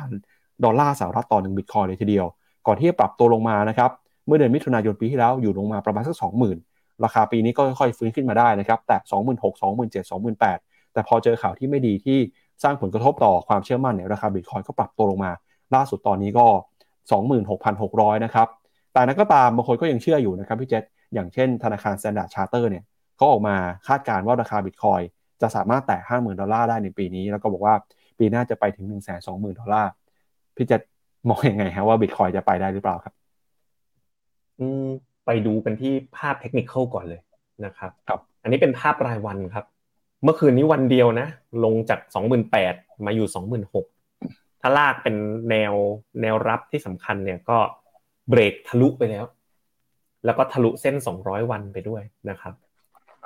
[0.00, 2.26] 69,000 ดอลลาร์สหรัฐต่อหนึ่งบิตคอยน์เลยทีเดียว
[2.66, 3.90] ก่อนที่จะปรับตัวลงมานะครับ
[4.26, 6.67] เมื่อเดือนมิถุนายนปีที่แล้วอยู่ลงมาประมาณสัก 20,000
[7.04, 12.18] ราคาปีนี้ก็ค่อยๆฟื้นขึ้นมาได้นะครับแต่26,000 27,000 28,000แต่พอเจอข่าวที่ไม่ดีที่
[12.62, 15.32] สร้างผลกระทบต่อความเชื่อมั่นเนี่ยราคาบิตคอยก็ปรับตัวลงมา
[15.74, 16.46] ล่าสุดตอนนี้ก็
[17.30, 18.48] 26,600 นะครับ
[18.92, 20.84] แต่นั้นก็ตามบางคนก็ยังเชื่ออยู่นะครับพี่เจษ
[21.14, 22.84] อย่างเช่นธนาคาร Standard Charter เนี่ย
[23.16, 25.00] เขาออกมาคาดการณ์ว่าราคาบิตคอย
[25.42, 27.74] จะสามารถแตะ 50,000 ดอลลาร์ได้ในปีนี้ แล้วก็บอกว่า
[28.18, 28.86] ปีหน้าจะไปถึง
[29.18, 29.90] 120,000 ดอลลาร์
[30.56, 30.80] พี่เจษ
[31.28, 33.14] มองอยังไงฮะว่าบิตคอยจะไปได้หรือเปล่าครับ
[34.60, 34.88] อืม
[35.28, 37.20] ไปดูกันที่ภาพเทคนิคก่อนเลย
[37.64, 39.64] นะครับครับอันนี้เป็นภาพรายวันครับ
[40.24, 41.28] เมื่อคืนนี้วันเดียวนะ
[41.64, 42.00] ลงจาก
[42.52, 43.28] 28,000มาอยู่
[43.72, 45.16] 26,000ถ้าลากเป็น
[45.50, 45.72] แนว
[46.22, 47.58] แนวรับที่สำคัญเนี่ยก็
[48.28, 49.24] เบรกทะลุไปแล้ว
[50.24, 52.54] แล้วก็ทะลุเส้น 200 วันไปด้วยนะครับ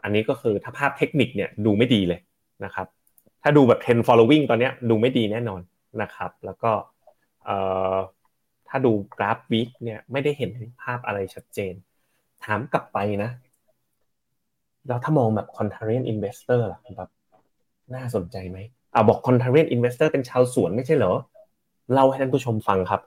[0.03, 2.21] อันนี้ก็คือถ้าภาพเทคนิคเนี่ยดูไม่ดีเลย
[2.65, 2.87] นะครับ
[3.43, 5.61] ถ้าดูแบบ trend following ตอนเนี้ยดูไม่ดีแน่นอน
[6.03, 6.73] นะครับ แล้วก็
[7.45, 7.57] เอ่
[7.95, 7.97] อ
[8.69, 10.51] ถ้าดูกราฟวิกเนี่ยไม่ได้เห็น
[10.83, 11.75] ภาพอะไรชัดเจน
[12.45, 13.31] ถามกลับไปนะ
[14.87, 17.11] แล้วถ้ามองแบบ contrarian investor ล่ะแบบ
[17.95, 18.59] น่าสนใจไหม
[18.95, 21.13] อ่าบอก contrarian investor เป็นชาวสวนไม่ใช่เหรอ
[21.93, 23.01] เล่าให้ท่านผู้ชมฟังครับ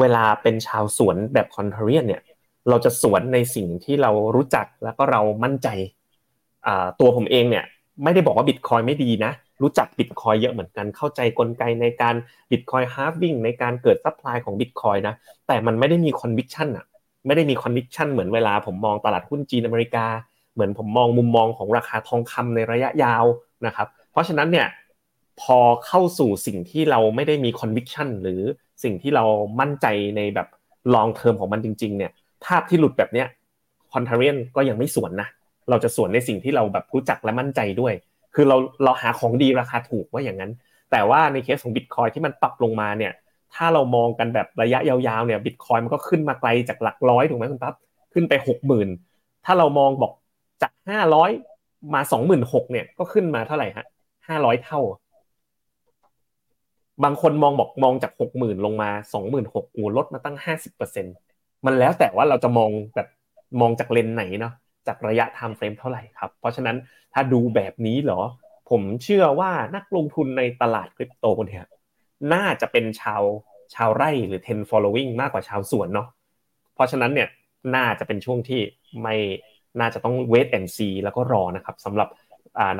[0.00, 2.22] เวลาเป็นชาวสวนแบบ contrarian เนี่ย
[2.68, 5.68] เราจะสวนในสิ่งที่เรารู้จักแล้วก็เรามั่นใจ
[7.00, 7.64] ตัวผมเองเนี่ย
[8.04, 9.32] ไม่ได้บอกว่าบิตคอยไม่ดีนะ
[9.62, 12.14] รู้จักบิตคอยเยอะเหมือนกัน เข้าใจกลไกในการ
[12.50, 15.14] บิตคอยน์ halving ในการเกิด supply ของบิตคอยน์นะ
[15.46, 16.86] แต่มันไม่ได้มี conviction อะ
[17.26, 20.06] ไม่ได้มี conviction เหมือนเวลาผมมองตลาดหุ้นจีนอเมริกา
[20.54, 23.24] เหมือนผมมองมุมมองของราคาทองคำในระยะยาว
[23.66, 24.68] นะครับ เพราะฉะนั้นเนี่ย
[25.42, 28.40] พอเข้าสู่สิ่งที่เราไม่ได้มี conviction หรือ
[28.82, 29.24] สิ่งที่เรา
[29.60, 30.48] มั่นใจในแบบ
[30.94, 32.10] long term ของมันจริง ๆ เนี่ย
[32.44, 33.26] ภาพที่หลุดแบบเนี้ย
[33.92, 35.28] contrarian ก็ยังไม่สวนนะ
[35.70, 37.94] เราจะสวนในสิ่งที่เราแบบรู้จักและมั่นใจด้วย
[38.34, 40.52] คือเราเราหาของดีราคาถูกว่าอย่างนั้น
[40.90, 43.12] แต่ว่าในเคสของบิตคอยที่มันปรับลงมาเนี่ย
[43.54, 47.74] ถ้าเรามองกันแบบระยะยาวๆเนี่ยบิตคอยมันก็ขึ้นมาไกลจากหลักร้อยถูกไหมคุณปั๊บ
[48.12, 48.88] ขึ้นไปหกหมื่น
[49.44, 50.12] ถ้าเรามองบอก
[50.62, 51.30] จากห้าร้อย
[51.94, 53.86] มาสองหมื่นหกเนี่ยก็ขึ้นมาเท่าไหร่ฮะ
[54.28, 54.80] ห้าร้อยเท่า
[57.04, 61.06] บางคนมองบอกมองจากหกหมื่นลงมาสองหมื่นหกอ้ลดมาตั้งห้าสิบเปอร์เซ็น
[61.66, 63.08] มันแล้วแต่ว่าเราจะมองแบบ
[63.60, 64.54] มองจากเลนไหนเนาะ
[64.86, 66.76] จากระยะไทม์เฟรมเท่าไหร่ครับ เพราะฉะนั้น
[67.14, 68.20] ถ้าดูแบบนี้เหรอ
[68.70, 71.64] ผมเชื่อว่านักลงทุนในตลาดคริปโตเนี่ย
[72.32, 73.22] น่าจะเป็นชาว
[73.74, 76.08] ชาวไร่หรือ ten following มากกว่าชาวสวนเนาะ
[76.74, 77.28] เพราะฉะนั้นเนี่ย
[77.74, 78.60] น่าจะเป็นช่วงที่
[79.02, 79.16] ไม่
[79.80, 82.08] น่าจะต้อง wait and see แล้วก็รอนะครับสำหรับ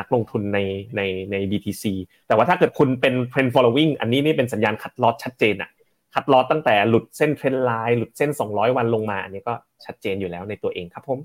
[0.00, 0.58] นักลงทุนใน
[0.96, 1.84] ในใน BTC
[2.26, 5.70] แต่ว่าถ้าเกิดคุณเป็น trend following อันนี้นี่เป็นสัญญาณคัดลอตชัดเจนอะ
[6.14, 9.54] cut loss ตั้งแต่หลุดเส้น trendline หลุดเส้น 200 วันลงมาอันนี้ก็
[9.84, 11.18] ชัดเจนอยู่แล้วในตัวเองครับผม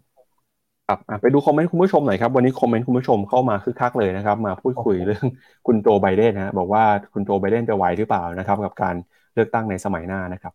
[0.89, 5.25] ครับไปดูคอมเมนต์คุณผู้ชมหน่อยครับวันนี้คอมเมนต์คุณผู้ชมเข้ามาคึกคักเลยนะครับ มาพูดคุยเรื่อง
[5.67, 6.83] คุณโจไบเดนนะบอกว่า
[7.13, 8.95] คุณโจไบเดนจะไหวหรือเปล่านะครับ กับการ
[9.33, 10.53] เลือกตั้งในสมัยหน้านะครับ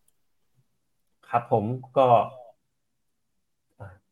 [1.29, 1.65] ครับผม
[1.97, 2.07] ก็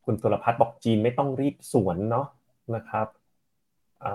[0.05, 2.27] คุณตุลพัฒน์บอกจีนไม่ต้องรีบสวนเนาะ
[2.75, 3.07] นะครับ
[4.05, 4.13] อ่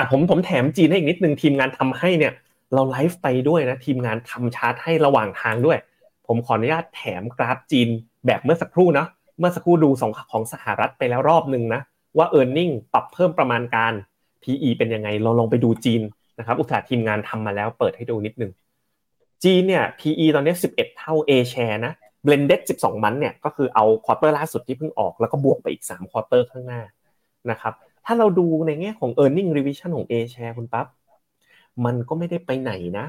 [0.00, 2.32] าผมผมแถมจีนให้อีกนิดนึงทีมงานทำให้เนี่ย
[2.74, 5.78] เราไลฟ์ไปด้วยนะทีมงานทำชาร์ตให้ระหว่างทางด้วย
[6.26, 7.88] ผมขออนุญาตแถมกราฟจีน
[8.26, 9.08] แบบเมื่อสักครู่เนาะ
[9.40, 11.80] เมื่อสักครู่ดูสองของสหรัฐไปแล้วรอบหนึ่งนะ
[12.18, 13.92] ว่า e a r n i n g ปรับเพิ่มประมาณการ
[14.42, 16.02] PE เป็นยังไงเราลองไปดูจีน
[16.38, 18.52] นะครับอุตสาห์ทีมงานทำมาแล้วเปิดให้ดูนิดนึง
[19.44, 21.92] จีนเนี่ย PE ตอนนี้ 11 เท่า A share นะ
[22.26, 26.82] blended 12 มันเนี่ยก็คือเอา quarter ล่าสุดที่เพิ่งออก แล้วก็บวกไปอีก3 quarter ข้างหน้า
[27.50, 27.74] นะครับ
[28.06, 30.86] ถ้าเราดูในแง่ของ e a r n i n g revision ของ A share คุณปั๊บ
[31.84, 33.06] มันก็ไม่ได้ไปไหนนะ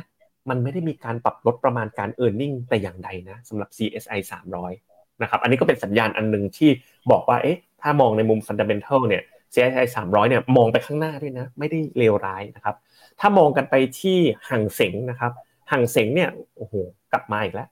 [0.50, 4.91] มันไม่ได้มีการปรับลดประมาณการ e a r n i n g แต่อย่างใดนะสำหรับ CSI 300
[5.22, 6.70] นะครับอันนี้ก็เป็นสัญญาณอันหนึ่งที่
[7.12, 12.76] บอกว่าเอ๊ะถ้ามองในมุม fundamental เนี่ย CSI 300เนี่ยมองไปข้างหน้าด้วยนะไม่ได้เลวร้ายนะครับ
[13.20, 14.18] ถ้ามองกันไปที่
[14.50, 15.32] ห่างเสงนะครับ
[15.72, 16.74] ห่างเสงเนี่ยโอ้โห
[17.12, 17.70] กลับมาอีกแล้ว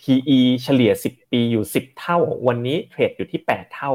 [0.00, 2.18] PE เฉลี่ย 10 ปีอยู่ 10 เท่า
[2.48, 3.92] วันนี้เทรดอยู่ที่ 8 เท่า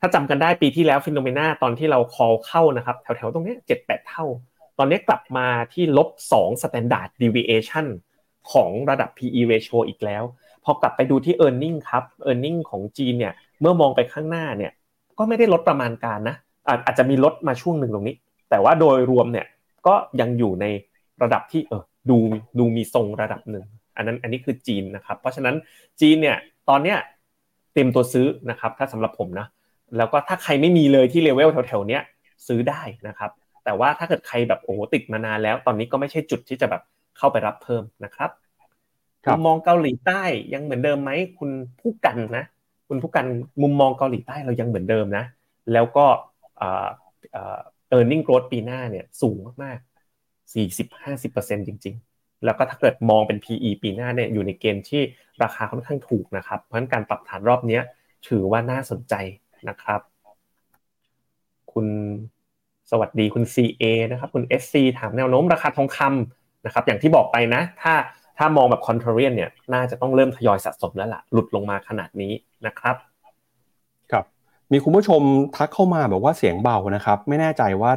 [0.00, 4.24] ถ้าจำกันได้ปีที่แล้วฟิโนเมนาตอนที่เรา call เข้านะครับแถวๆตรงนี้7-8 เท่า
[4.78, 6.08] ตอนนี้กลับมาที่ลบ
[6.38, 7.86] 2 standard deviation
[8.52, 10.22] ของระดับ PE ratio อีกแล้ว
[10.68, 12.54] พอกลับไปดูที่ e a r n i n g ครับ e a r n i n
[12.56, 14.72] g ของจีนเนี่ยเมื่อมองไปข้างหน้าเนี่ย
[15.18, 16.36] ก็ไม่ได้ลดประมาณการนะ
[16.86, 18.16] อาจจะมีลดมาช่วงหนึ่งตรงนี้
[18.50, 19.46] แต่ว่าโดยรวมเนี่ย
[19.86, 20.66] ก็ยังอยู่ใน
[21.22, 22.16] ระดับที่เออดู
[22.58, 23.64] ดูมีทรงระดับหนึ่ง
[23.96, 25.54] อันนั้นอันนี้คือจีนนะครับ เพราะฉะนั้น
[26.00, 26.36] จีนเนี่ย
[26.68, 26.98] ตอนเนี้ย
[27.74, 29.46] เต็มตัวซื้อนะครับ ถ้าสำหรับผมนะ
[29.96, 32.02] แล้วก็ถ้าใครไม่มีเลยที่เลเวลแถวๆเนี้ย
[32.46, 33.30] ซื้อได้นะครับ
[33.64, 36.82] แต่ว่าถ้าเกิดใครแบบโอ้ติดมานานแล้ว ตอนนี้ก็ไม่ใช่จุดที่จะแบบ
[37.18, 38.30] เข้าไปรับเพิ่มนะครับ
[39.30, 40.22] มุมมองเกาหลีใต้
[40.54, 41.50] ยังเหมือนเดิมไหมคุณ
[41.80, 42.44] ผู้กันนะ
[42.88, 43.26] คุณผู้กัน
[43.62, 45.24] มุมมองเกาหลีใต้เรายังเหมือนเดิมนะ
[45.72, 46.06] แล้วก็
[46.58, 46.88] เออ
[47.32, 47.58] เอ่อ
[47.96, 55.02] earning growth ปีหน้าเนี่ยสูงมากๆ40-50%จริง ๆ แล้วก็ถ้าเกิดมองเป็น PE ปีหน้าเนี่ยอยู่ในเกณฑ์ที่
[55.42, 57.80] ราคาค่อนข้างถูกนะครับ เพราะฉะนั้นการปรับฐานรอบนี้
[58.28, 59.14] ถือว่าน่าสนใจ
[59.68, 60.00] นะครับ
[61.72, 61.86] คุณ
[62.90, 67.94] สวัสดีคุณ CA นะครับ คุณ SC ถามแนวโน้มราคาทองคำนะครับ อย่างที่บอกไปนะ ถ้า
[68.38, 72.32] ถ้ามองแบบคอนเทเรียนเนี่ยน่าจะต้องเริ่มทยอยสะสมแล้วล่ะ หลุดลงมาขนาดนี้
[72.66, 72.96] นะครับ
[74.12, 74.24] ครับ
[74.72, 75.20] มีคุณผู้ชม
[75.56, 77.92] ทักเข้ามาแบบว่าเสียงเบานะครับ ไม่แน่ใจว่า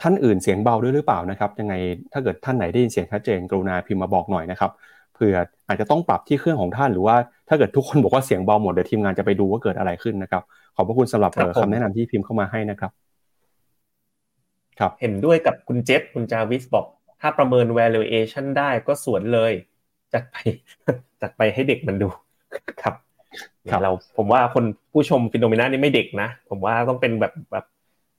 [0.00, 1.74] ท่านอื่นเสียงเบาด้วยหรือเปล่านะครับยังไง
[2.12, 4.70] ถ้าเกิดท่านไหนได้ยินเสียงชัดเจนกรุณาพิมพ์มาบอกหน่อยนะครับ
[5.14, 5.36] เผื่อ
[5.68, 7.16] อาจจะต้องปรับที่เครื่องของท่านหรือว่า
[7.48, 10.42] ถ้าเกิดทุกคนบอกว่าเสียงเบาหมดเดี๋ยวทีมงานจะไปดูว่าเกิดอะไรขึ้นนะครับ
[10.76, 12.90] ขอบพระคุณสำหรับครับผมคำแนะนำที่พิมพ์เข้ามาให้นะครับ
[14.78, 16.86] ครับเห็นด้วยกับคุณเจษคุณจาวิสบอก
[17.20, 19.52] ถ้าประเมิน valuation ได้ก็สวนเลย
[20.14, 20.36] จัดไป
[21.22, 22.08] จัดไปให้เด็กมันดู
[22.82, 22.94] ครับ
[23.70, 27.64] ครับเราผมว่าคุณผู้ชม Finnomena นี่ไม่เด็กนะ ผมว่าต้องเป็นแบบแบบ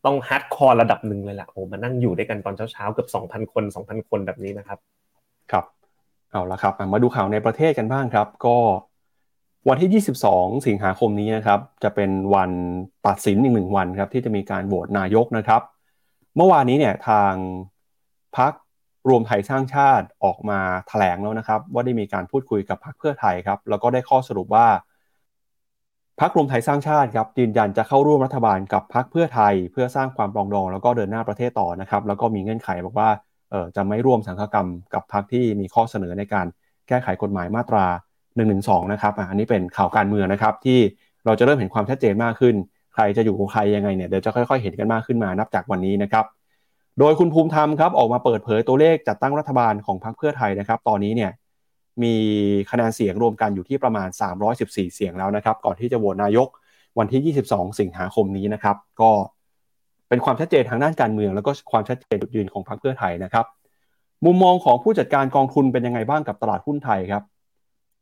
[0.06, 4.80] ต้อง hardcore ระดับหนึ่งเลยล่ะโอ้มานั่งอยู่ด้วยกันตอนเช้าๆเกือบ2,000คน2,000คนแบบนี้นะครับ
[5.52, 5.66] ครับ
[6.32, 8.58] เอาละครับอะมาดูข่าวในประเทศกันบ้างครับ ก็
[9.70, 12.52] วันที่ 22 สิงหาคมนี้นะครับ จะเป็นวัน
[13.08, 15.62] ตัดสินอีกหนึ่งวันครับ ที่จะมีการโหวตนายกนะครับ
[16.36, 17.34] เมื่อวานนี้เนี่ยทาง
[18.38, 18.58] พรรค
[19.10, 24.68] รวมไทยสร้างชาติออกมาแถลงแล้วนะครับ ว่าได้มีการพูดคุยกับพักเพื่อไทยครับ แล้วก็ได้ข้อสรุปว่า
[26.20, 33.10] พักรวมไทยสร้างชาติครับยืนยันจะเข้าร่วมรัฐบาลกับพักเพื่อไทย เพื่อสร้างความปรองดอง แล้วก็เดินหน้าประเทศต่อนะครับ แล้วก็มีเงื่อนไขบอกว่า
[33.52, 36.46] เออจะไม่ร่วมสังฆกรรมกับพักที่มีข้อเสนอในการ
[36.88, 37.86] แก้ไขกฎหมายมาตรา
[38.36, 40.80] 112นะครับอันนี้เป็นข่าวการเมืองนะครับ ที่
[41.26, 42.56] เราจะเริ่มเห็นความชัดเจนมากขึ้น
[42.94, 46.26] ใครจะอยู่กับใครยังไงเนี่ยเดี๋ยวจะค่อยๆ เห็นกันมากขึ้นมานับจากวันนี้นะครับ
[47.00, 51.32] โดยคุณภูมิธรรมครับออกมาเปิดเผยตัวเลขจัดตั้งรัฐบาลของพรรคเพื่อไทยนะครับ ตอนนี้เนี่ย
[52.04, 52.16] มี
[52.72, 54.08] คะแนนเสียงรวมกันอยู่ที่ประมาณ
[54.52, 56.48] 314 เสียงแล้วนะครับ ก่อนที่จะโหวตนายก
[57.00, 59.12] วันที่ 22 สิงหาคมนี้นะครับ ก็
[60.10, 63.46] เป็นความชัดเจนทางด้านการเมือง แล้วก็ความชัดเจนจุดยืนของพรรคเพื่อไทยนะครับ
[64.26, 67.24] มุมมองของผู้จัดการกองทุนเป็นยังไงบ้างกับตลาดหุ้นไทยครับ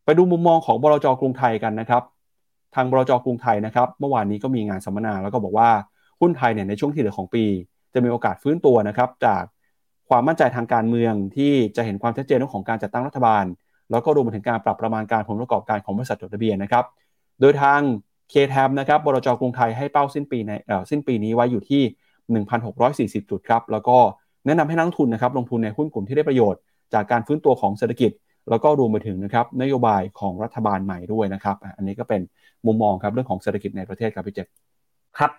[0.06, 2.04] ไปดูมุมมองของบลจกรุงไทยกันนะครับ
[2.76, 5.70] ทางบลจกรุงไทยนะครับ เมื่อวานนี้ก็มีงานสัมมนาแล้วก็บอกว่า
[6.22, 7.44] หุ้นไทยเนี่ยในช่วงที่เหลือของปี
[7.94, 9.44] จะมีโอกาสฟื้นตัวนะครับจาก
[10.10, 13.46] ความมั่นใจทางการเมืองที่จะเห็นความชัดเจนเรื่องของการจัดตั้งรัฐบาล
[13.92, 16.86] แล้วก็รวมไปถึงการปรับประมาณการผลประกอบการของบริษัทจดทะเบียนนะครับ
[17.42, 17.80] โดยทาง
[18.32, 20.52] k t a m นะครับบลจกรุงไทยให้เป้าสิ้นปีใน
[20.90, 21.84] สิ้นปีนี้ไว้อยู่ที่
[23.22, 23.98] 1,640 จุดครับแล้วก็
[24.46, 26.62] แนะนำให้นักลงทุนนะครับลงทุนในหุ้นกลุ่มที่ได้ประโยชน์
[26.94, 28.12] จากการฟื้นตัวของเศรษฐกิจ
[28.50, 32.22] แล้วก็รวมไปถึงนะครับนโยบายของรัฐบาลใหม่ด้วยนะครับ อันนี้ก็เป็น
[32.66, 34.48] มุมมองครับเรื่องของเศรษฐกิจในประเทศครับพี่เจษ
[35.18, 35.32] ครับ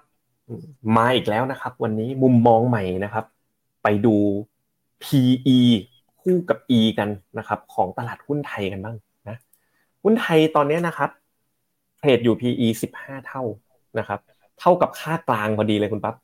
[0.96, 3.24] มาอีกแล้วนะครับ วันนี้มุมมองใหม่นะครับ
[3.82, 4.16] ไปดู
[5.05, 5.59] PE
[6.20, 8.96] คู่กับ E กันนะครับ ของตลาดหุ้นไทยกันบ้าง
[9.28, 9.36] นะ
[10.03, 11.11] หุ้นไทยตอนนี้นะครับ
[11.98, 12.66] เทรดอยู่ PE
[12.98, 13.42] 15 เท่า
[13.98, 14.20] นะครับ
[14.61, 16.14] เท่ากับค่ากลางพอดีเลยคุณปั๊บ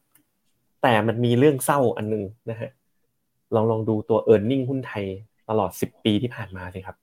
[0.82, 2.70] แต่มันมีเรื่องเศร้าอันหนึงนะฮะ
[3.54, 5.04] ลองลองดูตัว e a r n i n g หุ้นไทย
[5.48, 6.96] ตลอด 10 ปีที่ผ่านมาสิครับ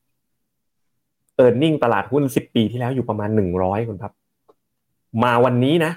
[1.43, 4.13] e a r n i n g ตลาดหุ้น 10 ปีที่แล้วอยู่ประมาณ 100คุณปั๊บ
[5.23, 5.91] มาวันนี้นะ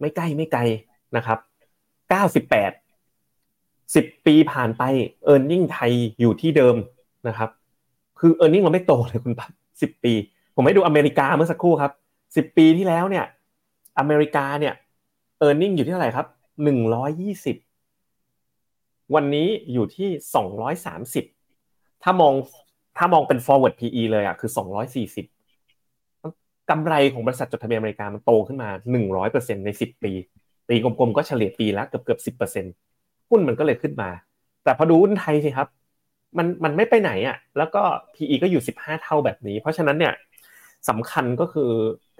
[0.00, 0.60] ไม่ใกล้ไม่ไกล
[1.16, 1.38] นะครับ
[2.10, 4.82] 98 10ปีผ่านไป
[5.32, 6.76] e a r n i n g ไทยอยู่ที่เดิม
[7.28, 7.50] นะครับ
[8.18, 9.52] คือ e a r n i n g เราไม่โตเลยคุณปั๊บ
[9.96, 10.12] 10ปี
[10.54, 11.92] ผมให้ดูอเมริกาเมื่อสักครู่ครับ
[12.50, 13.24] 10ปีที่แล้วเนี่ย
[13.98, 14.74] อเมริกาเนี่ย
[15.46, 16.26] e a r n i n g อยู่ที่เท่าไหร่ครับ
[17.50, 20.08] 120วันนี้อยู่ที่
[20.86, 22.34] 230ถ้ามอง
[22.96, 24.50] ถ้ามองเป็น forward PE เลยอะคือ
[25.00, 25.39] 240
[26.70, 28.68] กำไรของบริษัทจดทะเบียนอเมริกามันโตขึ้นมา
[29.16, 30.12] 100%ใน 10 ปี
[30.68, 34.10] ตีกลมๆก็เฉลี่ยปีละเกือบเกือบ10%หุ้นมันก็เลยขึ้นมา
[34.64, 35.68] แต่พอดูหุ้นไทยสิครับ
[36.38, 37.82] มันมันไม่ไปไหนอะ แล้วก็
[38.14, 40.14] PE ก็อยู่ 15 เท่าแบบนี้ เพราะฉะนั้นเนี่ย
[40.88, 41.70] สำคัญก็คือ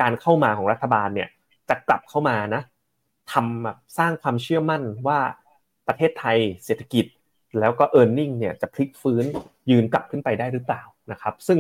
[0.01, 1.29] การเข้ามาของรัฐบาลเนี่ย
[1.69, 2.63] จะกลับเข้ามานะ
[3.33, 5.19] ทำแบบสร้างความเชื่อมั่นว่า
[5.89, 7.07] ประเทศไทยเศรษฐกิจ
[7.61, 9.25] แล้วก็ e a r n i n g เนี่ยจะพลิกฟื้น
[9.71, 10.83] ยืนกลับขึ้นไปได้หรือเปล่า
[11.13, 11.59] นะครับ ซึ่ง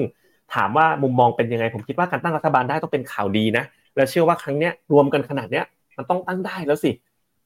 [0.54, 3.64] ถามว่ามุมมองเป็นยังไง ผมคิดว่าการตั้งรัฐบาลได้ต้องเป็นข่าวดีนะ
[3.96, 5.64] และเชื่อว่าครั้งเนี้ยรวมกันขนาดเนี้ย
[5.96, 6.90] มันต้องตั้งได้แล้วสิ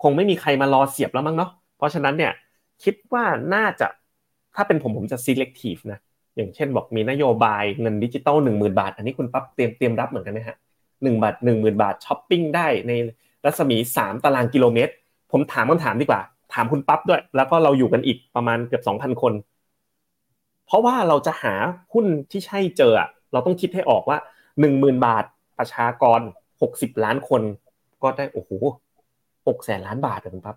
[0.02, 2.32] คงไม่มีใครมารอเสียบแล้วมั้งเนาะ เพราะฉะนั้นเนี่ย
[2.84, 3.24] คิดว่า
[3.54, 3.86] น่าจะ
[4.54, 5.98] ถ้าเป็นผมผมจะ selective นะ
[6.36, 10.56] อย่างเช่นบอกมีนโยบายเงินดิจิตอลหนึ่งหมื่นบาท อันนี้คุณปั๊บเตรียมเตรียมรับเหมือนกันไหมฮะ
[11.02, 12.92] หนึ่งบาทหนึ่งหมื่นบาทช้อปปิ้งได้ใน
[13.44, 14.92] รัศมีสามตารางกิโลเมตร
[15.32, 16.20] ผมถามคำถามดีกว่า
[16.54, 19.32] ถามคุณปั๊บด้วย แล้วก็เราอยู่กันอีกประมาณเกือบสองพันคน
[20.66, 21.54] เพราะว่าเราจะหา
[21.92, 24.18] หุ้นที่ใช่เจออะเราต้องคิดให้ออกว่า
[24.60, 25.24] หนึ่งหมื่นบาท
[25.58, 26.20] ประชากร
[26.62, 27.42] หกสิบล้านคน
[28.02, 28.50] ก็ได้โอ้โห
[29.46, 30.56] หกแสนล้านบาทอะคุณปั๊บ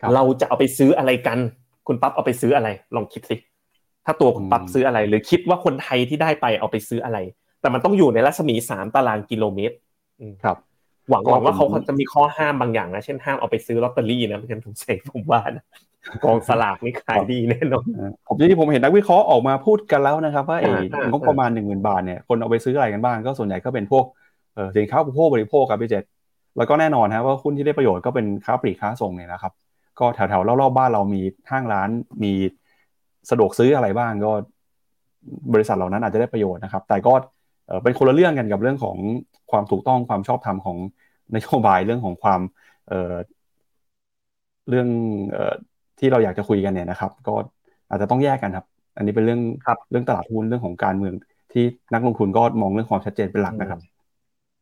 [0.00, 1.38] ครับเราจะเอาไปซื้ออะไรกัน
[1.86, 3.36] คุณปั๊บเอาไปซื้ออะไร ลองคิดสิ
[4.04, 7.18] ถ้าตัวคุณปั๊บอืมซื้ออะไร หรือคิดว่าคนไทยที่ได้ไปเอาไปซื้ออะไร
[7.60, 9.76] แต่มันต้องอยู่ในรัศมีสามตารางกิโลเมตร
[10.44, 10.56] ครับ
[11.10, 15.64] หวังหวังว่าเขาจะมีข้อห้ามบางอย่างนะ เช่นห้ามเอาไปซื้อลอตเตอรี่นะไม่งั้นถูกเสกผมว่านะ
[16.24, 17.86] กองสลากนี่ขายดีแน่นอน
[18.26, 20.70] ผมที่ผมเห็นนักวิเคราะห์ออกมาพูดกันแล้วนะครับว่าไอ้
[21.10, 24.04] งบประมาณหนึ่งหมื่นบาทเนี่ยคนเอาไปซื้ออะไรกันบ้างก็ส่วนใหญ่ก็เป็นพวก
[24.76, 26.04] สินค้าอุปโภคบริโภคครับพี่เจษ
[26.56, 29.52] แล้วก็แน่นอนฮะว่าหุ้นที่ได้ประโยชน์ก็เป็นค้าปลีกค้าส่งเนี่ยนะครับ
[29.98, 31.88] ก็แถวๆรอบๆบ้านเรามีห้างร้าน
[32.22, 32.32] มี
[33.30, 34.32] สะดวกซื้ออะไรบ้างก็
[35.52, 37.12] บริษัทเหล่านั้นอาจจะได้ประโยชน์นะครับ แต่ก็
[37.82, 38.96] เป็นคนละเรื่องกันกับเรื่องของ
[39.50, 40.76] ความถูกต้องความชอบธรรมของ
[41.34, 42.40] นโยบายเรื่องของความ
[42.88, 44.88] เเรื่อง
[45.98, 47.34] ที่เราอยากจะคุยกันเนี่ยนะครับ ก็
[47.88, 48.66] อาจจะต้องแยกกันครับ
[48.96, 49.40] อันนี้เป็นเรื่อง
[49.90, 51.14] เรื่องตลาดหุ้นเรื่องของการเมือง
[51.52, 51.64] ที่
[51.94, 53.80] นักลงทุนก็มองเรื่องความชัดเจนเป็นหลักนะครับ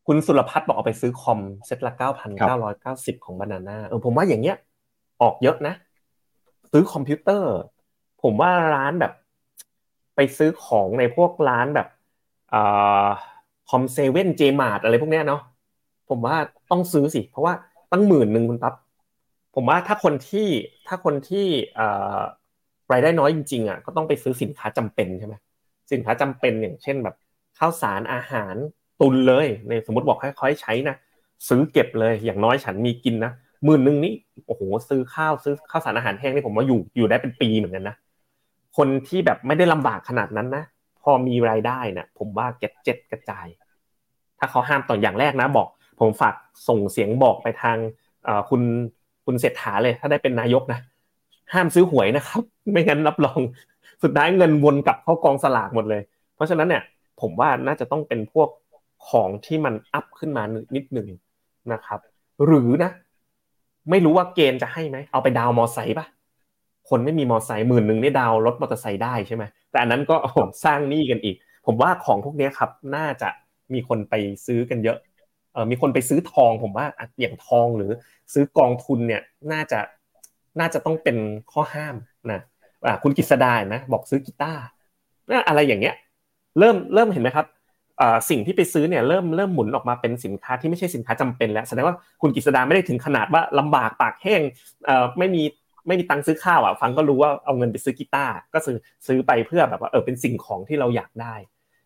[0.07, 4.57] คุณสุรพัฒน์บอกเอาไปซื้อคอมเซ็ตละเก้าพันเก้าร้อยเก้าสิบของบานาน่าเออผมว่าอย่างเงี้ย
[5.21, 5.73] ออกเยอะนะ
[6.71, 7.53] ซื้อคอมพิวเตอร์
[8.23, 9.13] ผมว่าร้านแบบ
[10.15, 11.87] ไปซื้อของในพวกร้านแบบ
[12.53, 13.07] อ่า
[13.69, 15.41] คอมเซเว่นเจมาร์อะไรพวกเนี้ยเนาะ
[16.09, 16.35] ผมว่า
[16.71, 17.53] ต้องซื้อสิ เพราะว่า
[17.91, 18.73] ตั้งหมื่นหนึ่งคุณปั๊บ
[19.55, 20.47] ผมว่าถ้าคนที่
[20.87, 21.45] ถ้าคนที่
[22.91, 25.35] รายได้น้อยจริงๆอะก็ต้องไปซื้อสินค้าจำเป็นใช่ไหม
[25.91, 27.15] สินค้าจำเป็นอย่างเช่นแบบ
[27.59, 28.55] ข้าวสารอาหาร
[29.01, 30.95] ตุนเลยในสมมติบอกค่อยๆใช้นะ
[31.49, 33.31] ซื้อเก็บเลยอย่างน้อยฉันมีกินนะ
[33.65, 34.13] หมื่นหนึ่งนี่
[34.47, 37.95] โอ้โหซื้อข้าวซื้อข้าวสารอาหารแห้งนี่ผมว่าอยู่อยู่ได้เป็นปีเหมือนกันนะ
[38.77, 40.63] คนที่แบบไม่ได้ลำบากขนาดนั้นนะ
[41.03, 43.47] พอมีรายได้นะผมว่าเก็ตเจ็ดกระจาย
[44.39, 45.67] ถ้าเขาห้ามตอนอย่างแรกนะบอก
[45.99, 46.35] ผมฝาก
[46.67, 47.77] ส่งเสียงบอกไปทาง
[48.49, 48.61] คุณ
[49.25, 50.79] คุณเศรษฐาเลย ถ้าได้เป็นนายกนะ
[51.53, 53.39] ห้ามซื้อหวยนะครับ ไม่งั้นรับรอง
[54.03, 56.01] สุดท้ายเงินวนกลับเข้ากองสลากหมดเลย
[56.35, 56.83] เพราะฉะนั้นเนี่ย
[57.21, 58.49] ผมว่าน่าจะต้องเป็นพวก
[59.09, 60.43] ของที่มันอัพขึ้นมา
[60.75, 61.07] นิดหนึ่ง
[61.73, 61.99] นะครับ
[62.45, 62.91] หรือนะ
[63.89, 66.07] ไม่รู้ว่าเกณฑ์จะให้ไหมเอาไปดาวมอไซค์ปะ
[66.89, 70.15] คนไม่มีมอไซค์หมื่นหนึ่งนี่ดาวรถมอเตอร์ไซค์ได้ใช่ไหมแต่อันนั้นก็
[70.65, 73.29] สร้างหนี้กันอีก ผมว่าของพวกนี้ครับ น่าจะ
[73.73, 74.13] มีคนไป
[74.45, 74.97] ซื้อกันเยอะ
[75.71, 76.85] มีคนไปซื้อทองผมว่า
[77.21, 77.91] อย่างทองหรือ
[78.33, 79.79] ซื้อกองทุนเนี่ยน่าจะ
[80.59, 81.17] น่าจะต้องเป็น
[81.51, 81.95] ข้อห้าม
[82.31, 82.41] นะ
[83.03, 84.63] คุณกิษดานะบอกซื้อกีตาร์
[85.47, 85.95] อะไรอย่างเงี้ย
[86.59, 87.47] เริ่มเริ่มเห็นไหมครับ
[88.29, 94.41] สิ่งที่ไปซื้อเนี่ยเริ่มเริ่มหมุนออกมาเป็นสินค้าที่ไม่ใช่สินค้าจำเป็นแล้วแสดงว่าคุณกิษดาไม่ได้ถึงขนาดว่าลำบากปากแห้ง
[95.19, 95.43] ไม่มี
[95.87, 98.77] ไม่มีตังค์ซื้อข้าวอะฟังก็รู้ว่าเอาเงินไปซื้อกีตาร์ก็ซื้อ
[99.07, 101.35] ซื้อไปเพื่อแบบว่าเออเป็นสิ่งของที่เราอยากได้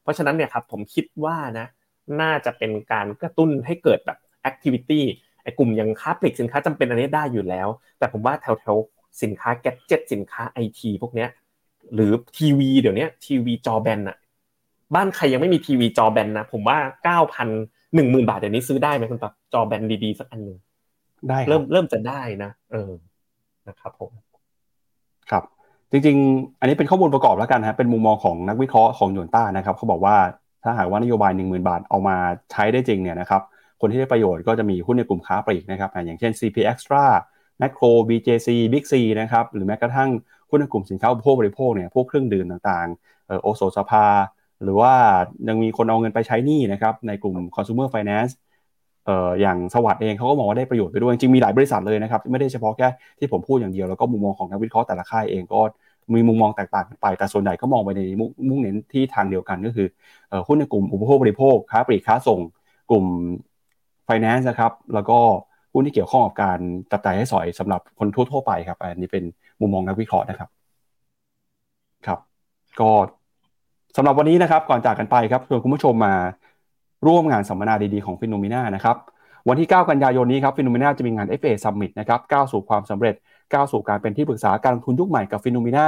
[0.03, 1.68] เพราะฉะนั้นเนี่ยครับผมคิดว่านะ
[2.22, 5.05] น่าจะเป็นการกระตุ้นให้เกิดแบบแอคทิวิตี้
[5.43, 11.30] ไอ้กลุ่มยังค้าปลีกสินค้าจำเป็นอันนี้ได้อยู่แล้ว แต่ผมว่าแถวๆสินค้าแกจ็ตสินค้าไอทีพวกเนี้ย
[11.93, 14.18] หรือทีวีเดี๋ยวนี้ทีวีจอแบนอะ
[14.95, 17.47] บ้านใครยังไม่มีทีวีจอแบนนะผมว่าเก้าพัน
[17.95, 20.58] หนึ่งหมื่นบาทเดี๋ยวนี้ซื้อได้ไหมคุณปั๊บจอแบนดีๆสักอันหนึ่ง
[21.30, 22.91] ได้เริ่มเริ่มจะได้นะเออ
[23.68, 24.12] นะครับผม
[25.32, 25.43] ครับ
[25.91, 30.16] จริงๆ อันนี้เป็นข้อมูลประกอบแล้วกันฮะเป็นมุมมองของนักวิเคราะห์ของยนต้านะครับเขาบอกว่า
[30.68, 32.18] ถ้าหากว่านโยบาย 1 0,000 บาทเอามา
[32.51, 33.41] ใช้ได้จริงเนี่ยนะครับ
[33.82, 37.03] คนที่ได้ประโยชน์ก็จะมีหุ้นในกลุ่มค้าปลีกนะครับอย่างเช่น CP Extra
[37.61, 40.09] Macro BJC Big C นะครับหรือแม้กระทั่ง
[40.49, 44.05] หุ้นในกลุ่มสินค้าอุปโภคบริโภคเนี่ยพวกเครื่องดื่มต่างๆโอโซสภา
[44.63, 44.93] หรือว่า
[45.47, 48.34] ยังมีคนเอาเงินไปใช้หนี้นะครับในกลุ่ม consumer finance
[49.05, 52.88] เอ่ออย่างสวัสด์เองเขาก็มองว่าได้ประโยชน์ไปด้วย จริงมีหลายบริษัทเลยนะครับ ไม่ได้เฉพาะแค่
[53.20, 55.61] ที่ผมพูดอย่างเดียว แล้วก็มุมมองของนักวิเคราะห์แต่ละค่ายเองก็
[56.14, 58.01] มีมุมมองแตกต่างกันไป แต่ส่วนใหญ่ก็มองไปใน
[58.49, 59.88] มุ่งเน้นที่ทางเดียวกันก็คือ
[60.47, 62.39] หุ้นในกลุ่มอุปโภคบริโภคค้าปลีกค้าส่ง
[62.89, 63.05] กลุ่ม
[64.07, 65.19] finance นะครับ แล้วก็
[65.73, 66.60] หุ้นที่เกี่ยวข้องกับการ
[66.91, 69.23] จับจ่ายใช้สอยสำหรับคนทั่วๆไปครับ อันนี้เป็น
[69.61, 70.49] มุมมองนักวิเคราะห์นะครับ
[72.06, 72.19] ครับ
[72.80, 72.90] ก็
[73.98, 76.14] สำหรับวันนี้นะครับ ก่อนจากกันไปครับชวนคุณผู้ชมมา
[77.07, 78.98] ร่วมงานสัมมนาดีๆของ Finnomena นะครับ
[79.49, 83.15] วันที่ 9 กันยายนนี้ครับ Finnomena จะมีงาน FA Summit นะครับก้าวสู่ความสำเร็จ
[83.53, 85.88] ก้าวสู่การเป็นที่ปรึกษาการลงทุนยุคใหม่กับ Finnomena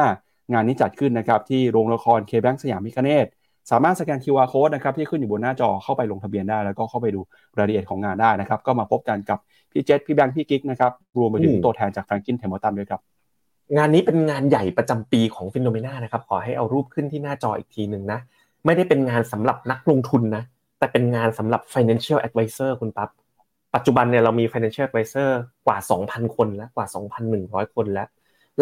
[0.54, 3.28] งานนี้จัดขึ้นนะครับที่โรงละคร KBank Siam Pic-Ganesha
[3.72, 7.20] สามารถสแกน QR Code นะครับที่ขึ้นอยู่บนหน้าจอเข้าไปลงทะเบียนได้ แล้วก็เข้าไปดู
[7.58, 9.40] รายละเอียดของงานได้นะครับ ก็มาพบกันกับ
[9.72, 13.02] พี่เจษพี่แบงค์พี่กิ๊กนะครับรวมไปถึงตัวแทนจาก Franklin Templeton ด้วยครับ
[13.78, 18.20] งานนี้เป็นงานใหญ่ประจำปีของ Finnomena นะครับขอให้เอารูปขึ้นที่หน้าจออีกทีหนึ่งนะ
[18.66, 20.44] ไม่ได้เป็นงานสำหรับนักลงทุนนะ
[20.80, 23.10] แต่เป็นงานสำหรับ financial advisor คุณปั๊บ
[23.76, 25.30] ปัจจุบันเนี่ยเรามี financial advisor
[25.66, 25.78] กว่า
[26.08, 26.88] 2,000 คนแล้วกว่า
[27.30, 28.08] 2,100 คนแล้ว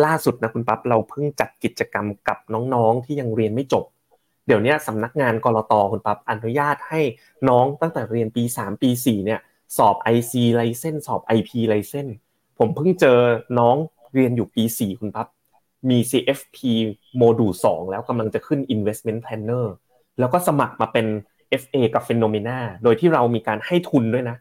[0.06, 3.86] ล่าสุดนะคุณปั๊บเราเพิ่งจัดกิจกรรมกับน้องๆที่ยังเรียนไม่จบ
[4.48, 7.02] เดี๋ยวนี้สำนักงานกรตคุณปั๊บอนุญาตให้
[7.50, 9.40] น้องตั้งแต่เรียนปี 3 ปี 4 เนี่ย
[9.78, 12.14] สอบ IC license สอบ IP license
[12.58, 13.20] ผมเพิ่งเจอ
[13.60, 13.76] น้อง
[14.14, 15.28] เรียนอยู่ปี 4 คุณปั๊บ
[15.90, 16.58] มี CFP
[17.18, 19.66] โมดูล2แล้วกำลังจะขึ้น investment planner
[20.20, 21.06] แล้วก็สมัครมาเป็น
[21.62, 24.38] FA กับ p h e n o m e n a โดยที่เรามีการให้ทุนด้วยนะ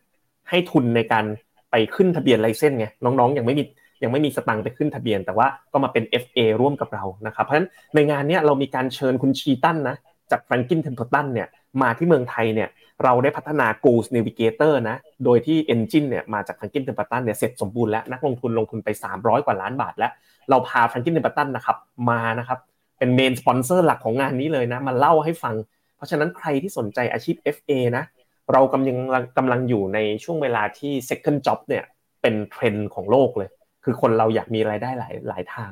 [0.50, 1.24] ให้ทุนในการ
[1.70, 3.64] ไปขึ้นทะเบียน license ไงน้องๆ ยังไม่มี
[4.02, 9.96] ยังไม่มีสตังค์ไปขึ้นทะเบียน แต่ว่าก็มาเป็น FA ร่วมกับเรานะครับเพราะฉะนั้นในงานนี้เรามีการเชิญคุณชีตันนะ
[10.30, 11.48] จาก Franklin Templeton เนี่ย
[11.82, 12.68] มาที่เมืองไทยเนี่ย
[13.04, 20.12] เราได้พัฒนา Goals Navigator นะโดยที่ Engine เนี่ยมาจาก Franklin Templeton เนี่ยเสร็จสมบูรณ์แล้วนักลงทุนลงทุนไป 300 กว่าล้านบาทแล้ว
[20.50, 21.76] เราพา Franklin Templeton นะครับ
[22.10, 22.58] มานะครับ
[22.98, 25.54] เป็น main sponsor หลักของงานนี้เลยนะมาเล่าให้ฟัง
[25.96, 28.04] เพราะฉะนั้นใครที่สนใจอาชีพ FA นะ
[28.52, 31.84] เรากำลังกำลังอยู่ในช่วงเวลาที่ second job เนี่ย
[32.22, 33.48] เป็นเทรนด์ของโลกเลย
[33.84, 35.70] คือคนเราอยากมีรายได้หลายหลายทาง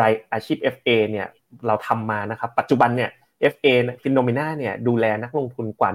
[0.00, 1.26] รายอาชีพ FA เนี่ย
[1.66, 3.10] เราทำมานะครับปัจจุบันเนี่ย
[3.52, 3.66] FA
[4.02, 5.90] Finnomena เนี่ยดูแลนักลงทุนกว่า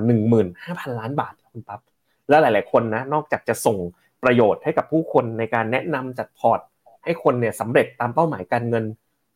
[0.45, 1.81] 15,000 ล้านบาทคุณปั๊บ
[2.30, 3.77] และหลาย ๆ คนนะนอกจากจะส่ง
[4.23, 6.60] ประโยชน์ให้กับผู้คนในการแนะนำจัดพอร์ต
[7.03, 8.85] ให้คนเนี่ยสำเร็จตามเป้าหมายการเงิน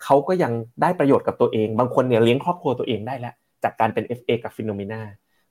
[0.03, 3.33] เขาก็ยังได้ประโยชน์กับตัวเอง บางคนเนี่ยเลี้ยงครอบครัวตัวเองได้แล้ว
[3.63, 5.01] จากการเป็น FA กับฟินโนเมนา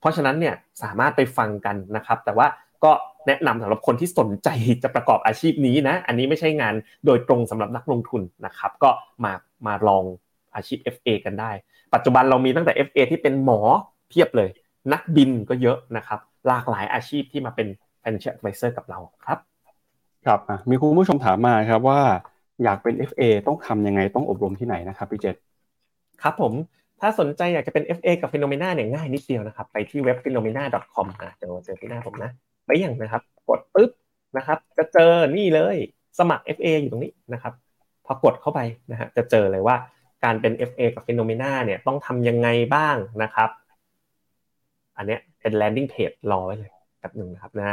[0.01, 2.47] เพราะฉะนั้นเนี่ยสามารถไปฟังกันนะครับ แต่ว่า
[2.85, 2.93] ก็
[3.27, 4.49] แนะนำสำหรับคนที่สนใจ
[4.83, 6.75] จะประกอบอาชีพนี้นะ อันนี้ไม่ใช่งาน
[7.07, 8.91] โดยตรงสำหรับนักลงทุนนะครับ ก็
[9.25, 9.33] มา
[9.67, 10.05] มาลอง
[10.55, 11.51] อาชีพ FA กันได้
[11.95, 13.61] ปัจจุบันเรามีตั้งแต่ FA ที่เป็นหมอ
[14.09, 14.51] เพียบเลย
[14.93, 17.69] นักบินก็เยอะนะครับ หลากหลายอาชีพที่มาเป็น
[18.03, 19.39] financial advisor กับเราครับ
[20.27, 22.01] ครับมีคุณผู้ชมถามมาครับว่า
[22.63, 25.37] อยากเป็น FA ต้องทำยังไงต้องอบรมที่ไหนนะครับพี่เจษ
[26.23, 26.53] ครับผม
[27.01, 32.31] ถ้าสนใจอยากจะเป็น FA กับ Phenomena เนี่ยง่ายนิดเดียวนะครับ ไปที่เว็บ phenomena.com นะเดี๋ยวเจอที่หน้าผมนะ
[32.67, 33.91] ไปอย่างนะครับ กดปึ๊บ
[34.37, 35.77] นะครับ จะเจอนี่เลย
[36.19, 37.53] สมัคร FA อยู่ตรงนี้นะครับ
[38.07, 38.61] พอกดเข้าไป
[38.91, 39.77] นะฮะจะเจอเลยว่า
[40.25, 43.51] การเป็น FA กับ Phenomena เนี่ยต้องทำยังไงบ้างนะครับ
[44.97, 46.71] อันเนี้ยเป็น landing page รอไว้เลย
[47.01, 47.73] แบบหนึ่งนะครับหน้า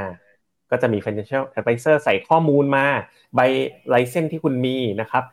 [0.72, 2.86] ก็จะมี financial advisor ใส่ข้อมูลมา
[3.36, 3.40] ใบ
[3.90, 5.24] ไลเซนที่คุณมีนะครับ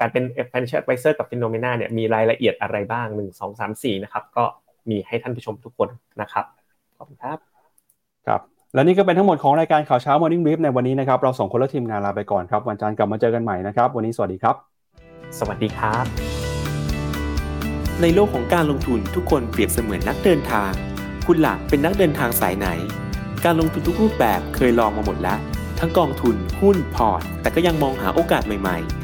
[0.00, 4.44] การเป็น financial advisor กับ Phenomena เนี่ยมีรายละเอียดอะไรบ้าง 1 2 3 4 นะครับ ก็
[4.90, 5.88] มีให้ท่านผู้ชมทุกคน
[6.20, 6.44] นะครับ
[6.96, 7.38] ขอบคุณครับ
[8.26, 8.40] ครับ
[8.74, 14.56] และนี่ก็เป็นทั้งหมดของรายการข่าวเช้า Morning Brief ในวันนี้นะครับ เราสองคนและทีมงานลาไปก่อนครับ วันจันทร์กลับมาเจอกันใหม่นะครับ วันนี้สวัสดีครับ
[15.38, 16.04] สวัสดีครับ
[18.02, 20.70] ในโลกของการลงทุนทุกคนเปรียบเสมือนนักเดินทาง
[21.26, 22.66] คุณหลักเป็นนักเดินทางสายไหน
[23.44, 25.38] การลงทุนทุกรูปแบบเคยลองมาหมดแล้ว
[25.80, 29.03] ทั้งกองทุน หุ้น พอร์ต แต่ก็ยังมองหาโอกาสใหม่ๆ